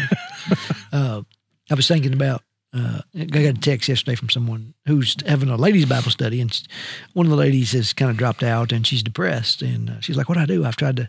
uh, 0.92 1.22
I 1.70 1.74
was 1.74 1.86
thinking 1.88 2.12
about. 2.12 2.42
Uh, 2.72 3.00
I 3.18 3.24
got 3.24 3.40
a 3.42 3.52
text 3.54 3.88
yesterday 3.88 4.14
from 4.14 4.28
someone 4.30 4.74
who's 4.86 5.16
having 5.26 5.48
a 5.48 5.56
ladies' 5.56 5.86
Bible 5.86 6.10
study, 6.10 6.40
and 6.40 6.56
one 7.14 7.26
of 7.26 7.30
the 7.30 7.36
ladies 7.36 7.72
has 7.72 7.92
kind 7.92 8.10
of 8.10 8.16
dropped 8.16 8.42
out, 8.44 8.70
and 8.72 8.86
she's 8.86 9.02
depressed, 9.02 9.60
and 9.62 9.90
uh, 9.90 10.00
she's 10.00 10.16
like, 10.16 10.28
"What 10.28 10.36
do 10.36 10.42
I 10.42 10.46
do? 10.46 10.64
I've 10.64 10.76
tried 10.76 10.96
to." 10.98 11.08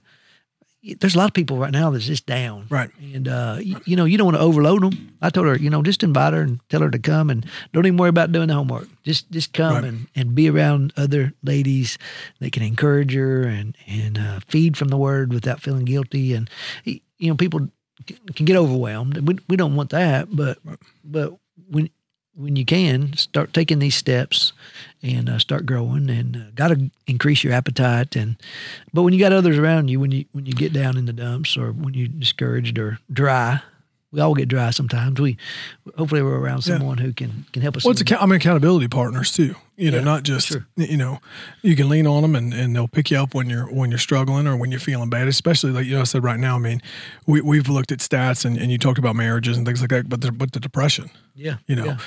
There's 1.00 1.13
a 1.13 1.20
lot 1.20 1.30
of 1.30 1.34
people 1.36 1.58
right 1.60 1.72
now 1.72 1.91
that's 1.91 2.08
just 2.08 2.25
down, 2.25 2.65
Right. 2.72 2.89
And 3.13 3.27
uh, 3.27 3.58
y- 3.60 3.80
you 3.86 3.96
know, 3.96 4.06
you 4.06 4.18
don't 4.18 4.25
want 4.25 4.38
to 4.38 4.41
overload 4.41 4.82
them. 4.82 5.13
I 5.22 5.30
told 5.30 5.46
her, 5.46 5.56
you 5.56 5.70
know, 5.70 5.84
just 5.84 6.01
invite 6.01 6.34
her 6.34 6.41
and 6.41 6.60
tell 6.70 6.82
her 6.82 6.89
to 6.89 6.98
come, 6.98 7.30
and 7.30 7.46
don't 7.72 7.86
even 7.86 7.98
worry 7.98 8.10
about 8.10 8.32
doing 8.32 8.48
the 8.48 8.56
homework. 8.56 8.88
Just 9.03 9.30
just 9.30 9.53
come 9.53 9.75
Right. 9.75 9.84
and, 9.84 10.08
and 10.15 10.34
be 10.34 10.50
around 10.50 10.91
other 10.98 11.34
ladies 11.44 12.00
that 12.39 12.51
can 12.53 12.63
encourage 12.63 13.13
her 13.13 13.44
and 13.44 13.77
and 13.86 14.18
uh, 14.18 14.39
feed 14.48 14.75
from 14.75 14.88
the 14.88 14.98
Word 14.98 15.32
without 15.32 15.62
feeling 15.62 15.86
guilty. 15.86 16.34
And 16.34 16.50
you 16.84 17.01
know, 17.30 17.36
people 17.36 17.70
can 18.34 18.46
get 18.48 18.56
overwhelmed. 18.58 19.18
We 19.27 19.38
we 19.48 19.58
don't 19.58 19.75
want 19.75 19.91
that, 19.91 20.36
but 20.36 20.58
but 21.03 21.36
when 21.70 21.89
when 22.34 22.56
you 22.56 22.65
can 22.65 23.13
start 23.13 23.53
taking 23.53 23.80
these 23.80 23.96
steps 23.96 24.53
and 25.03 25.30
uh, 25.30 25.38
start 25.38 25.65
growing 25.65 26.10
and 26.10 26.38
uh, 26.38 26.51
got 26.56 26.70
to 26.70 26.89
increase 27.06 27.44
your 27.44 27.53
appetite 27.53 28.15
and 28.15 28.38
but 28.94 29.03
when 29.03 29.13
you 29.13 29.20
got 29.20 29.34
others 29.34 29.58
around 29.58 29.89
you 29.89 30.00
when 30.00 30.12
you 30.12 30.25
when 30.32 30.46
you 30.46 30.53
get 30.53 30.74
down 30.74 30.98
in 30.98 31.06
the 31.06 31.13
dumps 31.13 31.58
or 31.58 31.72
when 31.72 31.94
you're 31.94 32.08
discouraged 32.08 32.80
or 32.80 33.00
dry 33.12 33.62
we 34.12 34.20
all 34.20 34.34
get 34.34 34.48
dry 34.50 34.70
sometimes 34.72 35.20
we 35.22 35.38
hopefully 35.98 36.22
we're 36.22 36.38
around 36.38 36.65
Yeah. 36.68 36.77
someone 36.77 36.98
who 36.98 37.13
can 37.13 37.46
can 37.53 37.62
help 37.62 37.77
us 37.77 37.84
Well, 37.86 37.91
it's 37.91 38.01
through 38.01 38.06
account- 38.15 38.24
I 38.24 38.25
mean 38.25 38.36
accountability 38.38 38.88
partners 38.88 39.32
too. 39.32 39.56
You 39.77 39.89
know, 39.89 39.98
Yeah, 39.98 40.03
not 40.03 40.24
just 40.24 40.48
sure. 40.50 40.68
you 40.75 40.98
know, 40.98 41.20
you 41.63 41.75
can 41.75 41.89
lean 41.89 42.06
on 42.06 42.22
them 42.22 42.36
and, 42.36 42.53
and 42.53 42.75
they'll 42.75 42.88
pick 42.88 43.10
you 43.10 43.18
up 43.18 43.34
when 43.34 43.50
you're 43.50 43.65
when 43.65 43.89
you're 43.89 43.98
struggling 43.98 44.46
or 44.48 44.56
when 44.56 44.70
you're 44.70 44.80
feeling 44.80 45.10
bad. 45.10 45.27
Especially 45.27 45.72
like 45.72 45.86
you 45.88 45.96
know, 45.96 46.01
I 46.01 46.03
said 46.03 46.24
right 46.24 46.39
now. 46.39 46.56
I 46.56 46.60
mean, 46.60 46.82
we 47.25 47.41
we've 47.41 47.68
looked 47.68 47.91
at 47.91 48.00
stats 48.00 48.46
and, 48.46 48.58
and 48.58 48.72
you 48.72 48.77
talked 48.77 49.00
about 49.00 49.15
marriages 49.15 49.58
and 49.58 49.65
things 49.65 49.82
like 49.82 49.89
that. 49.89 50.08
But 50.10 50.22
the, 50.22 50.32
but 50.32 50.51
the 50.51 50.60
depression, 50.60 51.10
yeah 51.36 51.56
you 51.68 51.75
know, 51.75 51.86
yeah. 51.86 51.98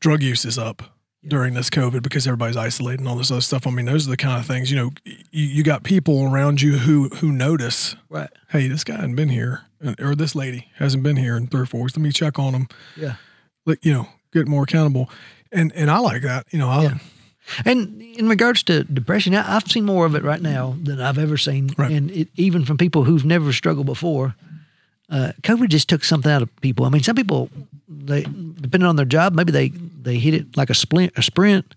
drug 0.00 0.22
use 0.22 0.44
is 0.44 0.58
up 0.58 0.82
during 1.26 1.54
this 1.54 1.68
COVID 1.70 2.02
because 2.02 2.26
everybody's 2.26 2.56
isolated 2.56 3.00
and 3.00 3.08
all 3.08 3.16
this 3.16 3.30
other 3.30 3.40
stuff. 3.40 3.66
I 3.66 3.70
mean, 3.70 3.86
those 3.86 4.06
are 4.06 4.10
the 4.10 4.16
kind 4.16 4.38
of 4.38 4.46
things. 4.46 4.70
You 4.70 4.76
know, 4.76 4.90
you, 5.04 5.16
you 5.46 5.62
got 5.62 5.82
people 5.82 6.22
around 6.24 6.62
you 6.62 6.78
who 6.78 7.08
who 7.08 7.32
notice. 7.32 7.96
right 8.08 8.30
Hey, 8.50 8.68
this 8.68 8.84
guy 8.84 8.94
hasn't 8.96 9.16
been 9.16 9.28
here, 9.28 9.62
or 9.98 10.14
this 10.14 10.34
lady 10.34 10.68
hasn't 10.76 11.02
been 11.02 11.16
here 11.16 11.36
in 11.36 11.46
three 11.48 11.62
or 11.62 11.66
four 11.66 11.82
weeks. 11.82 11.96
Let 11.96 12.02
me 12.02 12.12
check 12.12 12.38
on 12.38 12.52
them. 12.52 12.68
yeah 12.96 13.14
Like 13.66 13.84
you 13.84 13.92
know, 13.92 14.08
get 14.32 14.46
more 14.48 14.62
accountable. 14.64 15.10
And 15.52 15.72
and 15.74 15.90
I 15.90 15.98
like 15.98 16.22
that. 16.22 16.46
You 16.50 16.58
know, 16.60 16.68
I, 16.68 16.82
Yeah. 16.84 16.98
And 17.64 18.02
in 18.02 18.28
regards 18.28 18.62
to 18.64 18.84
depression, 18.84 19.34
I- 19.34 19.56
I've 19.56 19.66
seen 19.66 19.84
more 19.86 20.04
of 20.04 20.14
it 20.14 20.22
right 20.22 20.40
now 20.42 20.76
than 20.82 21.00
I've 21.00 21.16
ever 21.18 21.38
seen, 21.38 21.70
Right. 21.78 21.90
and 21.90 22.10
it, 22.10 22.28
even 22.36 22.64
from 22.66 22.76
people 22.76 23.04
who've 23.04 23.24
never 23.24 23.52
struggled 23.52 23.86
before. 23.86 24.34
Uh, 25.10 25.32
COVID 25.42 25.70
just 25.70 25.88
took 25.88 26.04
something 26.04 26.30
out 26.30 26.42
of 26.42 26.54
people. 26.60 26.84
I 26.84 26.90
mean, 26.90 27.02
some 27.02 27.16
people, 27.16 27.48
they 27.88 28.24
depending 28.24 28.86
on 28.86 28.96
their 28.96 29.06
job, 29.06 29.32
maybe 29.34 29.50
they 29.52 29.72
they 30.00 30.18
hit 30.18 30.34
it 30.34 30.56
like 30.56 30.70
a 30.70 30.74
splint, 30.74 31.12
a 31.16 31.22
sprint, 31.22 31.74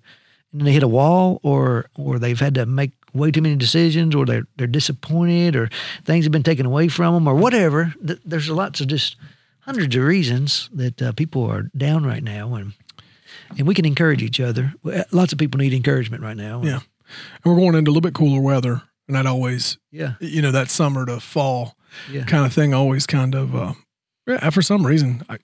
and 0.51 0.61
then 0.61 0.65
they 0.65 0.73
hit 0.73 0.83
a 0.83 0.87
wall, 0.87 1.39
or 1.43 1.87
or 1.95 2.19
they've 2.19 2.39
had 2.39 2.55
to 2.55 2.65
make 2.65 2.91
way 3.13 3.31
too 3.31 3.41
many 3.41 3.55
decisions, 3.55 4.15
or 4.15 4.25
they're 4.25 4.47
they're 4.57 4.67
disappointed, 4.67 5.55
or 5.55 5.69
things 6.05 6.25
have 6.25 6.31
been 6.31 6.43
taken 6.43 6.65
away 6.65 6.87
from 6.87 7.13
them, 7.13 7.27
or 7.27 7.35
whatever. 7.35 7.93
There's 7.99 8.49
lots 8.49 8.81
of 8.81 8.87
just 8.87 9.15
hundreds 9.61 9.95
of 9.95 10.03
reasons 10.03 10.69
that 10.73 11.01
uh, 11.01 11.11
people 11.13 11.45
are 11.45 11.63
down 11.75 12.05
right 12.05 12.23
now, 12.23 12.55
and 12.55 12.73
and 13.57 13.67
we 13.67 13.75
can 13.75 13.85
encourage 13.85 14.21
each 14.21 14.39
other. 14.39 14.73
Lots 15.11 15.33
of 15.33 15.39
people 15.39 15.59
need 15.59 15.73
encouragement 15.73 16.23
right 16.23 16.37
now. 16.37 16.61
Yeah. 16.63 16.79
And 17.43 17.53
we're 17.53 17.59
going 17.59 17.75
into 17.75 17.89
a 17.89 17.93
little 17.93 18.01
bit 18.01 18.13
cooler 18.13 18.41
weather. 18.41 18.83
And 19.07 19.15
that 19.17 19.25
always, 19.25 19.77
yeah, 19.91 20.13
you 20.21 20.41
know, 20.41 20.51
that 20.51 20.69
summer 20.69 21.05
to 21.05 21.19
fall 21.19 21.75
yeah. 22.09 22.23
kind 22.23 22.45
of 22.45 22.53
thing 22.53 22.73
always 22.73 23.05
kind 23.05 23.35
of, 23.35 23.53
uh, 23.53 23.73
yeah, 24.25 24.49
for 24.51 24.61
some 24.61 24.87
reason, 24.87 25.23
I, 25.27 25.37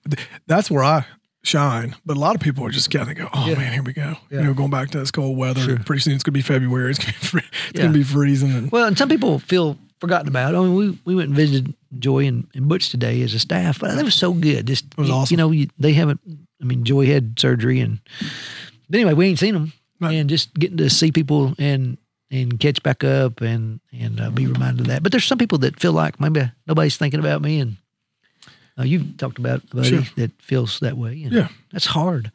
that's 0.46 0.70
where 0.70 0.82
I 0.82 1.04
shine. 1.42 1.94
But 2.04 2.16
a 2.16 2.20
lot 2.20 2.34
of 2.34 2.40
people 2.42 2.64
are 2.66 2.70
just 2.70 2.90
kind 2.90 3.10
of 3.10 3.16
go, 3.16 3.28
oh 3.32 3.46
Yeah. 3.48 3.54
man, 3.56 3.72
here 3.72 3.82
we 3.82 3.92
go. 3.92 4.16
Yeah. 4.30 4.38
You 4.40 4.44
know, 4.46 4.54
going 4.54 4.70
back 4.70 4.90
to 4.90 4.98
this 4.98 5.10
cold 5.10 5.36
weather. 5.36 5.60
Sure. 5.60 5.78
Pretty 5.78 6.00
soon 6.02 6.14
it's 6.14 6.22
going 6.24 6.32
to 6.32 6.38
be 6.38 6.42
February. 6.42 6.90
It's 6.90 6.98
going 6.98 7.12
to 7.14 7.20
be, 7.20 7.26
free, 7.26 7.42
it's 7.70 7.72
Yeah. 7.74 7.80
going 7.82 7.92
to 7.92 7.98
be 7.98 8.04
freezing. 8.04 8.50
And, 8.52 8.70
Well, 8.72 8.86
and 8.86 8.98
some 8.98 9.08
people 9.08 9.38
feel 9.38 9.78
forgotten 10.00 10.28
about. 10.28 10.54
I 10.54 10.58
mean, 10.60 10.74
we, 10.74 10.98
we 11.04 11.14
went 11.14 11.28
and 11.28 11.36
visited 11.36 11.74
Joy 11.98 12.26
and, 12.26 12.46
and 12.54 12.68
Butch 12.68 12.90
today 12.90 13.22
as 13.22 13.34
a 13.34 13.38
staff, 13.38 13.78
but 13.80 13.94
that 13.94 14.04
was 14.04 14.14
so 14.14 14.32
good. 14.32 14.66
Just 14.66 14.84
it 14.86 14.96
was 14.98 15.08
you, 15.08 15.14
awesome. 15.14 15.32
You 15.32 15.36
know, 15.38 15.50
you, 15.50 15.68
they 15.78 15.92
haven't. 15.92 16.20
I 16.60 16.64
mean, 16.64 16.84
Joy 16.84 17.06
had 17.06 17.38
surgery, 17.38 17.80
and 17.80 18.00
but 18.90 18.98
anyway, 19.00 19.14
we 19.14 19.26
ain't 19.28 19.38
seen 19.38 19.54
them, 19.54 19.72
Right. 20.00 20.14
and 20.14 20.28
just 20.28 20.52
getting 20.54 20.76
to 20.78 20.90
see 20.90 21.10
people 21.12 21.54
and 21.58 21.98
and 22.30 22.60
catch 22.60 22.82
back 22.82 23.02
up 23.04 23.40
and 23.40 23.80
and 23.92 24.20
uh, 24.20 24.30
be 24.30 24.46
reminded 24.46 24.80
of 24.82 24.86
that. 24.88 25.02
But 25.02 25.12
there's 25.12 25.24
some 25.24 25.38
people 25.38 25.58
that 25.58 25.80
feel 25.80 25.92
like 25.92 26.20
maybe 26.20 26.50
nobody's 26.66 26.96
thinking 26.96 27.20
about 27.20 27.42
me, 27.42 27.58
and 27.60 27.76
uh, 28.78 28.84
you've 28.84 29.16
talked 29.16 29.38
about 29.38 29.62
a 29.72 29.76
buddy 29.76 29.88
Sure. 29.88 30.02
that 30.16 30.30
feels 30.40 30.78
that 30.80 30.96
way. 30.96 31.22
And 31.24 31.32
Yeah. 31.32 31.48
that's 31.72 31.86
hard. 31.86 32.30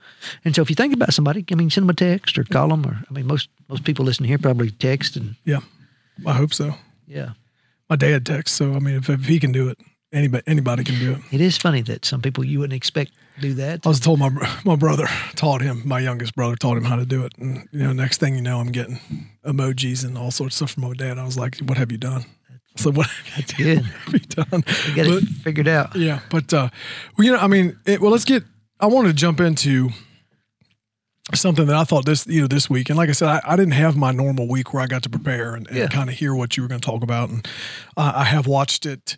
And 0.46 0.56
so 0.56 0.62
if 0.62 0.70
you 0.70 0.76
think 0.76 0.94
about 0.94 1.14
somebody, 1.14 1.46
I 1.52 1.56
mean, 1.56 1.70
send 1.70 1.84
them 1.84 1.90
a 1.92 1.94
text 1.94 2.38
or 2.38 2.44
call 2.44 2.68
them, 2.70 2.86
or 2.86 3.04
I 3.10 3.14
mean, 3.14 3.28
most 3.28 3.50
most 3.70 3.84
people 3.84 4.06
listening 4.06 4.28
here 4.30 4.38
probably 4.38 4.72
text 4.72 5.16
and 5.18 5.36
yeah, 5.46 5.60
I 6.26 6.34
hope 6.34 6.54
so. 6.54 6.76
yeah. 7.08 7.30
My 7.90 7.96
dad 7.98 8.26
texts. 8.26 8.58
So, 8.58 8.74
I 8.74 8.80
mean, 8.80 8.96
if, 8.96 9.10
if 9.10 9.26
he 9.26 9.40
can 9.40 9.52
do 9.52 9.68
it, 9.70 9.78
anybody, 10.12 10.44
anybody 10.48 10.84
can 10.84 10.98
do 11.00 11.12
it. 11.14 11.20
It 11.32 11.42
is 11.42 11.58
funny 11.58 11.82
that 11.84 12.06
some 12.06 12.22
people 12.22 12.44
you 12.44 12.60
wouldn't 12.60 12.76
expect 12.78 13.12
do 13.42 13.54
that. 13.56 13.82
I 13.86 13.90
was 13.90 14.00
told 14.00 14.20
my 14.20 14.30
my 14.64 14.76
brother 14.76 15.08
taught 15.36 15.62
him, 15.62 15.82
my 15.86 16.00
youngest 16.00 16.34
brother 16.36 16.56
taught 16.56 16.78
him 16.78 16.86
how 16.86 16.96
to 16.98 17.06
do 17.06 17.26
it. 17.26 17.34
And, 17.40 17.68
you 17.72 17.80
know, 17.84 17.94
next 17.94 18.20
thing 18.20 18.36
you 18.36 18.42
know, 18.42 18.60
I'm 18.60 18.72
getting 18.72 19.00
emojis 19.46 20.04
and 20.06 20.18
all 20.18 20.32
sorts 20.32 20.56
of 20.62 20.70
stuff 20.70 20.72
from 20.76 20.84
my 20.90 20.94
dad. 20.94 21.18
I 21.18 21.26
was 21.26 21.38
like, 21.38 21.58
what 21.60 21.78
have 21.78 21.92
you 21.92 21.98
done? 21.98 22.26
So 22.76 22.92
what 22.92 23.08
That's 23.36 23.54
good. 23.54 23.86
you 24.12 24.20
done? 24.20 24.64
You 24.88 24.96
got 24.96 25.06
it 25.08 25.24
figured 25.44 25.68
out. 25.68 25.96
Yeah, 25.96 26.20
but 26.30 26.52
uh, 26.54 26.70
well, 27.18 27.26
you 27.26 27.32
know, 27.32 27.38
I 27.40 27.48
mean, 27.48 27.78
it, 27.86 28.02
well, 28.02 28.12
let's 28.12 28.26
get. 28.26 28.44
I 28.80 28.88
wanted 28.88 29.10
to 29.10 29.14
jump 29.14 29.40
into 29.40 29.90
something 31.34 31.66
that 31.68 31.76
I 31.76 31.84
thought 31.84 32.06
this, 32.06 32.28
you 32.28 32.42
know, 32.42 32.48
this 32.48 32.70
week, 32.70 32.90
and 32.90 32.98
like 32.98 33.10
I 33.10 33.14
said, 33.14 33.30
I, 33.30 33.42
I 33.46 33.56
didn't 33.56 33.74
have 33.74 33.96
my 33.96 34.12
normal 34.12 34.48
week 34.48 34.74
where 34.74 34.84
I 34.84 34.88
got 34.88 35.04
to 35.04 35.10
prepare 35.10 35.56
and, 35.56 35.68
and 35.68 35.78
Yeah. 35.78 35.88
kind 35.88 36.10
of 36.10 36.16
hear 36.16 36.36
what 36.36 36.58
you 36.58 36.64
were 36.64 36.70
going 36.70 36.82
to 36.82 36.86
talk 36.86 37.04
about, 37.04 37.30
and 37.30 37.48
uh, 37.96 38.12
I 38.16 38.24
have 38.26 38.46
watched 38.48 38.86
it 38.86 39.18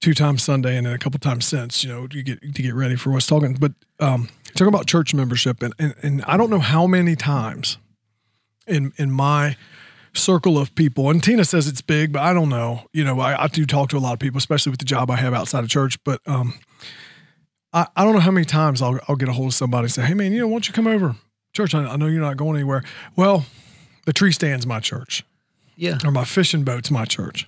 two 0.00 0.14
times 0.14 0.42
Sunday 0.42 0.76
and 0.76 0.86
then 0.86 0.92
a 0.92 0.98
couple 0.98 1.18
times 1.18 1.46
since, 1.46 1.82
you 1.82 1.90
know, 1.90 2.06
to 2.06 2.22
get 2.22 2.40
to 2.42 2.62
get 2.62 2.74
ready 2.74 2.94
for 2.96 3.10
what's 3.10 3.26
talking. 3.26 3.54
But 3.54 3.72
um, 3.98 4.28
talking 4.54 4.68
about 4.68 4.86
church 4.86 5.14
membership, 5.14 5.62
and, 5.62 5.74
and 5.78 5.94
and 6.02 6.22
I 6.26 6.36
don't 6.36 6.50
know 6.50 6.58
how 6.60 6.86
many 6.86 7.16
times 7.16 7.78
in 8.66 8.92
in 8.98 9.10
my 9.10 9.56
circle 10.16 10.58
of 10.58 10.74
people, 10.74 11.10
and 11.10 11.22
Tina 11.22 11.44
says 11.44 11.68
it's 11.68 11.80
big, 11.80 12.12
but 12.12 12.22
I 12.22 12.32
don't 12.32 12.48
know. 12.48 12.82
You 12.92 13.04
know, 13.04 13.20
I, 13.20 13.44
I 13.44 13.46
do 13.48 13.64
talk 13.66 13.90
to 13.90 13.96
a 13.96 14.00
lot 14.00 14.12
of 14.14 14.18
people, 14.18 14.38
especially 14.38 14.70
with 14.70 14.78
the 14.80 14.84
job 14.86 15.10
I 15.10 15.16
have 15.16 15.34
outside 15.34 15.62
of 15.64 15.70
church. 15.70 16.02
But 16.04 16.20
um, 16.26 16.54
I, 17.72 17.86
I 17.96 18.04
don't 18.04 18.14
know 18.14 18.20
how 18.20 18.30
many 18.30 18.44
times 18.46 18.82
I'll, 18.82 18.98
I'll 19.08 19.16
get 19.16 19.28
a 19.28 19.32
hold 19.32 19.48
of 19.48 19.54
somebody 19.54 19.84
and 19.84 19.92
say, 19.92 20.02
hey, 20.02 20.14
man, 20.14 20.32
you 20.32 20.40
know, 20.40 20.46
why 20.48 20.54
don't 20.54 20.66
you 20.68 20.74
come 20.74 20.86
over? 20.86 21.16
Church, 21.52 21.74
I, 21.74 21.84
I 21.84 21.96
know 21.96 22.06
you're 22.06 22.20
not 22.20 22.36
going 22.36 22.56
anywhere. 22.56 22.82
Well, 23.16 23.44
the 24.04 24.12
tree 24.12 24.32
stand's 24.32 24.66
my 24.66 24.80
church, 24.80 25.24
Yeah. 25.76 25.98
or 26.04 26.10
my 26.10 26.24
fishing 26.24 26.64
boat's 26.64 26.90
my 26.90 27.04
church. 27.04 27.46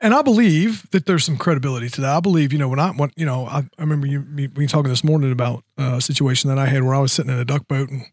And 0.00 0.14
I 0.14 0.22
believe 0.22 0.88
that 0.92 1.06
there's 1.06 1.24
some 1.24 1.36
credibility 1.36 1.88
to 1.90 2.00
that. 2.02 2.16
I 2.16 2.20
believe, 2.20 2.52
you 2.52 2.58
know, 2.58 2.68
when 2.68 2.78
I, 2.78 2.90
when, 2.92 3.10
you 3.16 3.26
know, 3.26 3.46
I, 3.46 3.58
I 3.58 3.80
remember 3.82 4.06
you, 4.06 4.20
me, 4.20 4.46
we 4.46 4.68
talking 4.68 4.90
this 4.90 5.02
morning 5.02 5.32
about 5.32 5.64
a 5.76 6.00
situation 6.00 6.48
that 6.50 6.58
I 6.58 6.66
had 6.66 6.84
where 6.84 6.94
I 6.94 7.00
was 7.00 7.12
sitting 7.12 7.32
in 7.32 7.38
a 7.38 7.44
duck 7.44 7.66
boat 7.66 7.90
and 7.90 8.06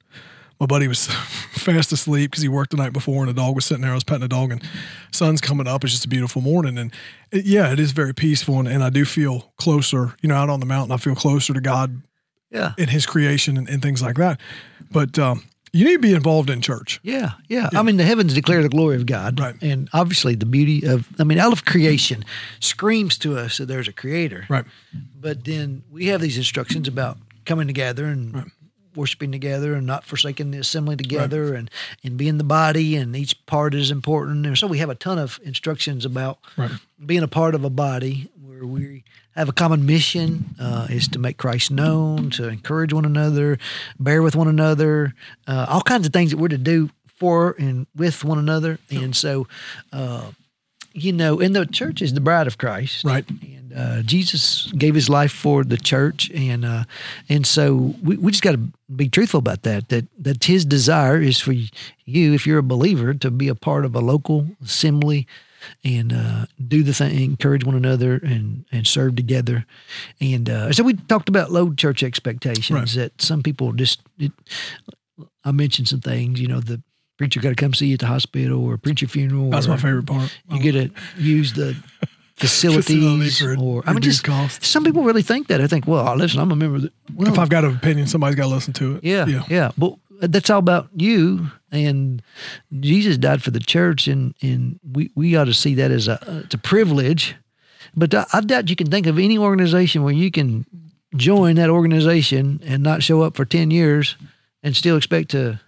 my 0.60 0.66
buddy 0.66 0.88
was 0.88 1.08
fast 1.52 1.92
asleep 1.92 2.32
because 2.32 2.42
he 2.44 2.50
worked 2.50 2.72
the 2.72 2.78
night 2.78 2.94
before 2.94 3.22
and 3.24 3.30
the 3.30 3.34
dog 3.34 3.56
was 3.56 3.66
sitting 3.66 3.82
there. 3.82 3.92
I 3.92 3.96
was 3.96 4.04
petting 4.04 4.22
the 4.22 4.28
dog 4.28 4.52
and 4.52 4.64
sun's 5.12 5.42
coming 5.42 5.68
up. 5.68 5.84
It's 5.84 5.94
just 5.94 6.06
a 6.06 6.10
beautiful 6.10 6.42
morning. 6.42 6.78
And 6.78 6.92
it, 7.32 7.46
yeah, 7.46 7.72
it 7.72 7.80
is 7.80 7.92
very 7.92 8.14
peaceful. 8.14 8.60
And, 8.60 8.68
and 8.68 8.84
I 8.84 8.90
do 8.90 9.04
feel 9.06 9.52
closer, 9.58 10.16
you 10.22 10.30
know, 10.30 10.36
out 10.36 10.50
on 10.50 10.60
the 10.60 10.66
mountain, 10.66 10.94
I 10.94 10.98
feel 10.98 11.16
closer 11.16 11.54
to 11.54 11.62
God 11.62 12.02
Yeah. 12.52 12.74
in 12.78 12.88
his 12.90 13.06
creation 13.06 13.58
and, 13.58 13.68
and 13.70 13.82
things 13.82 14.02
like 14.02 14.16
that. 14.16 14.40
But 14.92 15.18
um, 15.20 15.44
you 15.74 15.84
need 15.84 15.96
to 15.96 16.00
be 16.00 16.14
involved 16.14 16.50
in 16.50 16.62
church. 16.62 17.02
Yeah, 17.04 17.32
yeah. 17.50 17.70
I 17.74 17.82
mean, 17.82 17.98
the 17.98 18.06
heavens 18.06 18.34
declare 18.34 18.62
the 18.62 18.70
glory 18.70 18.96
of 18.96 19.06
God, 19.06 19.38
Right. 19.40 19.56
And 19.62 19.90
obviously, 19.92 20.36
the 20.36 20.46
beauty 20.46 20.88
of, 20.88 21.10
I 21.20 21.26
mean, 21.26 21.38
all 21.38 21.52
of 21.52 21.66
creation 21.66 22.24
screams 22.62 23.18
to 23.18 23.38
us 23.38 23.58
that 23.58 23.66
there's 23.66 23.90
a 23.90 23.94
creator, 23.94 24.46
Right. 24.48 24.64
But 25.20 25.44
then 25.44 25.84
we 25.92 26.06
have 26.08 26.22
these 26.22 26.38
instructions 26.38 26.88
about 26.88 27.18
coming 27.46 27.68
together 27.68 28.06
and 28.06 28.52
worshiping 28.96 29.32
together 29.32 29.74
and 29.74 29.86
not 29.86 30.04
forsaking 30.06 30.52
the 30.52 30.58
assembly 30.58 30.96
together 30.96 31.54
and, 31.54 31.70
and 32.04 32.18
being 32.18 32.38
the 32.38 32.44
body, 32.44 32.96
and 32.96 33.16
each 33.16 33.46
part 33.46 33.74
is 33.74 33.92
important. 33.92 34.46
And 34.46 34.58
so 34.58 34.68
we 34.68 34.78
have 34.80 34.90
a 34.90 34.96
ton 34.96 35.18
of 35.20 35.40
instructions 35.44 36.06
about 36.06 36.40
Right. 36.58 36.72
being 37.06 37.24
a 37.24 37.28
part 37.28 37.56
of 37.56 37.64
a 37.64 37.70
body 37.70 38.30
where 38.42 38.66
we 38.66 39.04
have 39.36 39.50
a 39.50 39.54
common 39.54 39.86
mission 39.86 40.56
uh, 40.60 40.88
is 40.90 41.08
to 41.10 41.20
make 41.20 41.38
Christ 41.38 41.70
known, 41.70 42.30
to 42.32 42.48
encourage 42.48 42.94
one 42.94 43.04
another, 43.06 43.58
bear 44.00 44.22
with 44.24 44.36
one 44.36 44.48
another, 44.48 45.14
uh, 45.46 45.66
all 45.68 45.82
kinds 45.82 46.06
of 46.08 46.14
things 46.14 46.32
that 46.32 46.38
we're 46.38 46.48
to 46.48 46.58
do 46.58 46.90
for 47.18 47.56
and 47.60 47.86
with 47.96 48.24
one 48.24 48.38
another. 48.40 48.80
And 48.90 49.14
so, 49.16 49.48
uh, 49.92 50.32
you 50.94 51.12
know, 51.12 51.42
and 51.42 51.54
the 51.56 51.66
church 51.66 52.02
is 52.02 52.14
the 52.14 52.22
bride 52.22 52.48
of 52.48 52.58
Christ, 52.58 53.04
Right. 53.04 53.26
And 53.30 53.65
uh, 53.76 54.02
Jesus 54.02 54.72
gave 54.72 54.96
His 54.96 55.10
life 55.10 55.32
for 55.32 55.64
the 55.64 55.78
church, 55.78 56.32
and 56.34 56.64
uh, 56.66 56.84
and 57.30 57.46
so 57.46 57.96
we, 58.02 58.18
we 58.18 58.32
just 58.32 58.44
got 58.44 58.54
to 58.54 58.62
be 58.96 59.10
truthful 59.10 59.40
about 59.40 59.64
that. 59.64 59.90
That 59.90 60.06
that 60.20 60.44
His 60.44 60.66
desire 60.66 61.20
is 61.22 61.40
for 61.40 61.54
you, 61.54 62.34
if 62.34 62.48
you're 62.48 62.60
a 62.60 62.64
believer, 62.64 63.14
to 63.14 63.32
be 63.32 63.48
a 63.48 63.56
part 63.56 63.86
of 63.86 63.96
a 63.96 64.00
local 64.00 64.48
assembly 64.64 65.28
and 65.84 66.14
uh, 66.14 66.46
do 66.68 66.84
the 66.84 66.94
thing, 66.94 67.22
encourage 67.22 67.64
one 67.64 67.76
another, 67.76 68.16
and 68.16 68.66
and 68.72 68.88
serve 68.88 69.16
together. 69.16 69.66
And 70.22 70.50
uh, 70.50 70.72
so 70.72 70.84
we 70.84 70.94
talked 70.94 71.30
about 71.30 71.52
low 71.52 71.74
church 71.74 72.04
expectations 72.04 72.96
that 72.96 73.22
some 73.22 73.44
people 73.44 73.74
just. 73.74 74.02
It, 74.18 74.32
I 75.44 75.52
mentioned 75.52 75.88
some 75.88 76.02
things, 76.02 76.42
you 76.42 76.48
know, 76.48 76.60
the 76.60 76.82
preacher 77.18 77.40
got 77.40 77.50
to 77.50 77.56
come 77.56 77.74
see 77.74 77.88
you 77.88 77.94
at 77.94 78.00
the 78.00 78.08
hospital 78.08 78.66
or 78.66 78.78
preach 78.78 79.02
your 79.02 79.10
funeral. 79.10 79.50
That's 79.50 79.68
my 79.68 79.78
favorite 79.78 80.08
part. 80.08 80.36
You 80.50 80.60
get 80.60 80.72
to 80.74 81.22
use 81.22 81.54
the 81.54 81.76
facilities, 82.36 82.86
Facility 83.38 83.62
or 83.62 83.84
I 83.86 83.94
mean, 83.94 84.02
just 84.02 84.24
cost. 84.24 84.64
some 84.64 84.84
people 84.84 85.04
really 85.04 85.22
think 85.22 85.48
that. 85.48 85.62
I 85.62 85.68
think, 85.68 85.88
well, 85.88 86.16
listen, 86.16 86.40
I'm 86.40 86.52
a 86.52 86.56
member 86.56 86.76
of 86.78 86.82
the. 86.84 86.92
Well, 87.14 87.28
if 87.32 87.40
I've 87.40 87.50
got 87.50 87.64
an 87.64 87.76
opinion, 87.76 88.08
somebody's 88.08 88.36
got 88.36 88.44
to 88.44 88.50
listen 88.50 88.74
to 88.74 88.96
it. 88.98 89.04
yeah, 89.04 89.26
Yeah. 89.26 89.44
yeah, 89.50 89.72
But 89.78 89.96
that's 90.22 90.50
all 90.50 90.60
about 90.60 90.90
you. 90.96 91.48
And 91.72 92.22
Jesus 92.80 93.18
died 93.18 93.42
for 93.44 93.52
the 93.52 93.60
church, 93.60 94.08
and 94.08 94.34
and 94.42 94.80
we 94.90 95.12
we 95.16 95.36
ought 95.36 95.46
to 95.46 95.54
see 95.54 95.76
that 95.76 95.92
as 95.92 96.08
a 96.08 96.14
uh, 96.30 96.40
it's 96.46 96.54
a 96.56 96.58
privilege. 96.58 97.36
But 97.96 98.14
I, 98.14 98.26
I 98.34 98.42
doubt 98.42 98.70
you 98.70 98.76
can 98.76 98.90
think 98.90 99.08
of 99.08 99.18
any 99.18 99.38
organization 99.38 100.04
where 100.04 100.14
you 100.14 100.30
can 100.32 100.66
join 101.16 101.56
that 101.56 101.70
organization 101.70 102.60
and 102.66 102.84
not 102.84 103.04
show 103.04 103.22
up 103.22 103.36
for 103.36 103.46
ten 103.46 103.72
years 103.72 104.16
and 104.64 104.76
still 104.76 104.98
expect 104.98 105.32
to. 105.32 105.60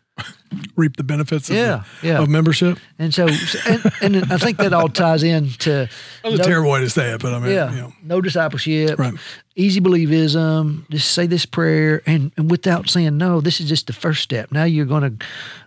Reap 0.75 0.95
the 0.97 1.03
benefits 1.03 1.49
of, 1.49 1.55
Yeah, 1.55 1.83
the, 2.01 2.07
yeah. 2.07 2.19
of 2.21 2.29
membership. 2.29 2.79
And 2.97 3.13
so, 3.13 3.27
and, 3.67 3.91
and 4.01 4.31
I 4.31 4.37
think 4.37 4.57
that 4.59 4.71
all 4.73 4.87
ties 4.89 5.21
in 5.23 5.49
to 5.59 5.89
That's 6.23 6.35
a 6.35 6.37
no- 6.37 6.43
terrible 6.43 6.71
way 6.71 6.79
to 6.79 6.89
say 6.89 7.11
it, 7.13 7.21
but 7.21 7.33
I 7.33 7.39
mean, 7.39 7.51
yeah, 7.51 7.69
you 7.71 7.81
know, 7.81 7.93
no 8.01 8.21
discipleship, 8.21 8.97
Right. 8.97 9.13
easy 9.55 9.81
believism. 9.81 10.89
Just 10.89 11.11
say 11.11 11.27
this 11.27 11.45
prayer, 11.45 12.01
and, 12.05 12.31
and 12.37 12.49
without 12.49 12.89
saying 12.89 13.17
no, 13.17 13.41
this 13.41 13.59
is 13.59 13.67
just 13.67 13.87
the 13.87 13.93
first 13.93 14.21
step. 14.23 14.51
Now 14.51 14.63
you're 14.63 14.85
going 14.85 15.17
to 15.17 15.25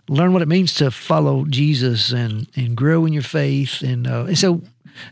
learn 0.09 0.33
what 0.33 0.41
it 0.41 0.47
means 0.47 0.73
to 0.75 0.89
follow 0.91 1.45
Jesus 1.45 2.11
and 2.11 2.47
and 2.55 2.75
grow 2.75 3.05
in 3.05 3.13
your 3.13 3.23
faith, 3.23 3.81
and 3.83 4.07
uh, 4.07 4.25
and 4.25 4.37
so, 4.37 4.61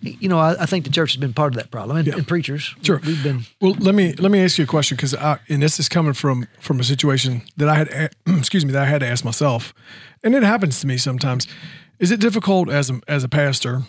you 0.01 0.29
know, 0.29 0.39
I, 0.39 0.63
I 0.63 0.65
think 0.65 0.85
the 0.85 0.91
church 0.91 1.11
has 1.13 1.17
been 1.17 1.33
part 1.33 1.53
of 1.53 1.57
that 1.61 1.71
problem, 1.71 1.97
and, 1.97 2.07
Yeah. 2.07 2.15
and 2.15 2.27
preachers. 2.27 2.75
Sure. 2.81 3.01
we've 3.05 3.23
been. 3.23 3.45
Well, 3.61 3.75
let 3.79 3.95
me 3.95 4.13
let 4.13 4.31
me 4.31 4.43
ask 4.43 4.57
you 4.57 4.63
a 4.63 4.67
question 4.67 4.95
because 4.97 5.13
and 5.49 5.61
this 5.61 5.79
is 5.79 5.89
coming 5.89 6.13
from 6.13 6.47
from 6.59 6.79
a 6.79 6.83
situation 6.83 7.41
that 7.57 7.69
I 7.69 7.75
had 7.75 8.11
excuse 8.27 8.65
me 8.65 8.71
that 8.73 8.81
I 8.83 8.85
had 8.85 8.99
to 9.01 9.07
ask 9.07 9.23
myself, 9.25 9.73
and 10.23 10.35
it 10.35 10.43
happens 10.43 10.79
to 10.81 10.87
me 10.87 10.97
sometimes. 10.97 11.47
Is 11.99 12.11
it 12.11 12.19
difficult 12.19 12.69
as 12.69 12.89
a 12.89 12.99
as 13.07 13.23
a 13.23 13.29
pastor 13.29 13.81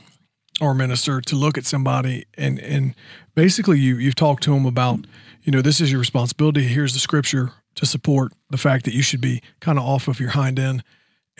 or 0.61 0.75
minister 0.75 1.21
to 1.23 1.37
look 1.37 1.57
at 1.57 1.65
somebody 1.65 2.27
and 2.37 2.59
and 2.59 2.95
basically 3.35 3.79
you 3.79 3.97
you've 3.97 4.15
talked 4.17 4.43
to 4.43 4.51
them 4.53 4.67
about 4.67 5.07
you 5.43 5.53
know 5.53 5.63
this 5.63 5.81
is 5.81 5.91
your 5.91 6.01
responsibility. 6.01 6.65
Here's 6.65 6.93
the 6.93 6.99
scripture 6.99 7.53
to 7.77 7.87
support 7.87 8.33
the 8.51 8.59
fact 8.59 8.85
that 8.85 8.93
you 8.95 9.03
should 9.03 9.21
be 9.21 9.43
kind 9.61 9.79
of 9.79 9.85
off 9.85 10.09
of 10.09 10.19
your 10.21 10.31
hind 10.31 10.59
end 10.59 10.83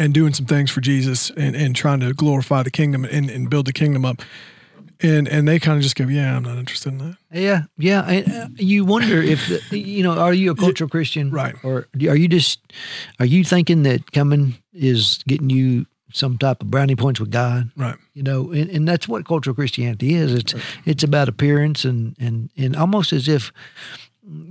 and 0.01 0.15
doing 0.15 0.33
some 0.33 0.47
things 0.47 0.71
for 0.71 0.81
Jesus 0.81 1.31
and, 1.37 1.55
and 1.55 1.77
trying 1.77 2.01
to 2.01 2.15
glorify 2.15 2.63
the 2.63 2.71
kingdom 2.71 3.05
and, 3.05 3.29
and 3.29 3.51
build 3.51 3.67
the 3.67 3.73
kingdom 3.73 4.05
up. 4.05 4.23
And 5.03 5.29
and 5.29 5.49
they 5.49 5.59
kind 5.59 5.77
of 5.79 5.83
just 5.83 5.97
go, 5.97 6.05
yeah, 6.05 6.37
I'm 6.37 6.43
not 6.43 6.59
interested 6.59 6.91
in 6.91 6.99
that. 6.99 7.17
Yeah, 7.33 7.63
yeah. 7.79 8.03
And, 8.03 8.33
uh, 8.33 8.49
you 8.57 8.85
wonder 8.85 9.23
if 9.23 9.49
the, 9.71 9.79
you 9.79 10.03
know, 10.03 10.13
are 10.13 10.35
you 10.35 10.51
a 10.51 10.55
cultural 10.55 10.91
Christian, 10.91 11.31
Right. 11.31 11.55
Or 11.63 11.89
are 12.07 12.17
you 12.17 12.29
just 12.29 12.61
are 13.19 13.25
you 13.25 13.43
thinking 13.43 13.83
that 13.85 14.13
coming 14.13 14.57
is 14.75 15.23
getting 15.27 15.49
you 15.49 15.87
some 16.13 16.37
type 16.37 16.61
of 16.61 16.71
brownie 16.71 16.97
points 16.97 17.21
with 17.21 17.31
God. 17.31 17.71
Right. 17.77 17.97
You 18.15 18.23
know, 18.23 18.51
and, 18.51 18.69
and 18.69 18.87
that's 18.87 19.09
what 19.09 19.27
cultural 19.27 19.55
Christianity 19.55 20.15
is. 20.15 20.35
It's 20.35 20.55
it's 20.85 21.03
about 21.03 21.29
appearance 21.29 21.85
and 21.85 22.15
and 22.19 22.51
and 22.57 22.77
almost 22.77 23.13
as 23.15 23.27
if 23.27 23.53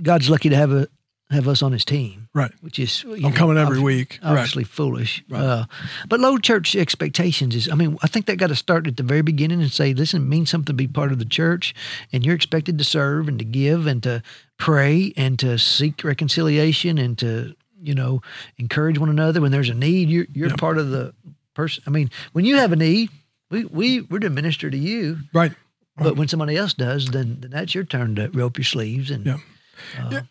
God's 0.02 0.28
lucky 0.30 0.48
to 0.48 0.56
have 0.56 0.72
a 0.72 0.88
have 1.30 1.48
us 1.48 1.62
on 1.62 1.72
His 1.72 1.84
team. 1.84 2.28
Right. 2.34 2.50
Which 2.60 2.78
is 2.78 3.04
I'm 3.04 3.20
know, 3.20 3.30
coming 3.32 3.56
every 3.56 3.80
week. 3.80 4.18
Right. 4.22 4.32
Obviously 4.32 4.64
foolish. 4.64 5.24
Uh, 5.32 5.64
but 6.08 6.20
low 6.20 6.38
church 6.38 6.74
expectations 6.76 7.54
is. 7.54 7.68
I 7.68 7.74
mean, 7.74 7.96
I 8.02 8.06
think 8.06 8.26
that 8.26 8.36
got 8.36 8.48
to 8.48 8.56
start 8.56 8.86
at 8.86 8.96
the 8.96 9.02
very 9.02 9.22
beginning 9.22 9.60
and 9.60 9.70
say, 9.70 9.94
listen, 9.94 10.22
it 10.22 10.26
means 10.26 10.50
something 10.50 10.66
to 10.66 10.72
be 10.74 10.88
part 10.88 11.12
of 11.12 11.18
the 11.18 11.24
church, 11.24 11.74
and 12.12 12.24
you're 12.24 12.34
expected 12.34 12.78
to 12.78 12.84
serve 12.84 13.28
and 13.28 13.38
to 13.38 13.44
give 13.44 13.86
and 13.86 14.02
to 14.02 14.22
pray 14.58 15.12
and 15.16 15.38
to 15.38 15.58
seek 15.58 16.04
reconciliation 16.04 16.98
and 16.98 17.16
to 17.18 17.54
you 17.82 17.94
know 17.94 18.20
encourage 18.58 18.98
one 18.98 19.08
another 19.08 19.40
when 19.40 19.52
there's 19.52 19.70
a 19.70 19.74
need. 19.74 20.08
You're 20.08 20.26
you're 20.32 20.56
part 20.56 20.78
of 20.78 20.90
the 20.90 21.14
person. 21.54 21.82
I 21.86 21.90
mean, 21.90 22.10
when 22.32 22.44
you 22.44 22.56
have 22.56 22.72
a 22.72 22.76
need, 22.76 23.10
we 23.50 23.64
we 23.64 24.00
we're 24.02 24.18
to 24.20 24.30
minister 24.30 24.70
to 24.70 24.76
you. 24.76 25.18
Right. 25.32 25.52
But 25.96 26.16
when 26.16 26.28
somebody 26.28 26.56
else 26.56 26.72
does, 26.72 27.06
then, 27.08 27.38
then 27.40 27.50
that's 27.50 27.74
your 27.74 27.84
turn 27.84 28.14
to 28.14 28.30
rope 28.30 28.56
your 28.56 28.64
sleeves 28.64 29.10
and 29.10 29.26
Yeah. 29.26 30.22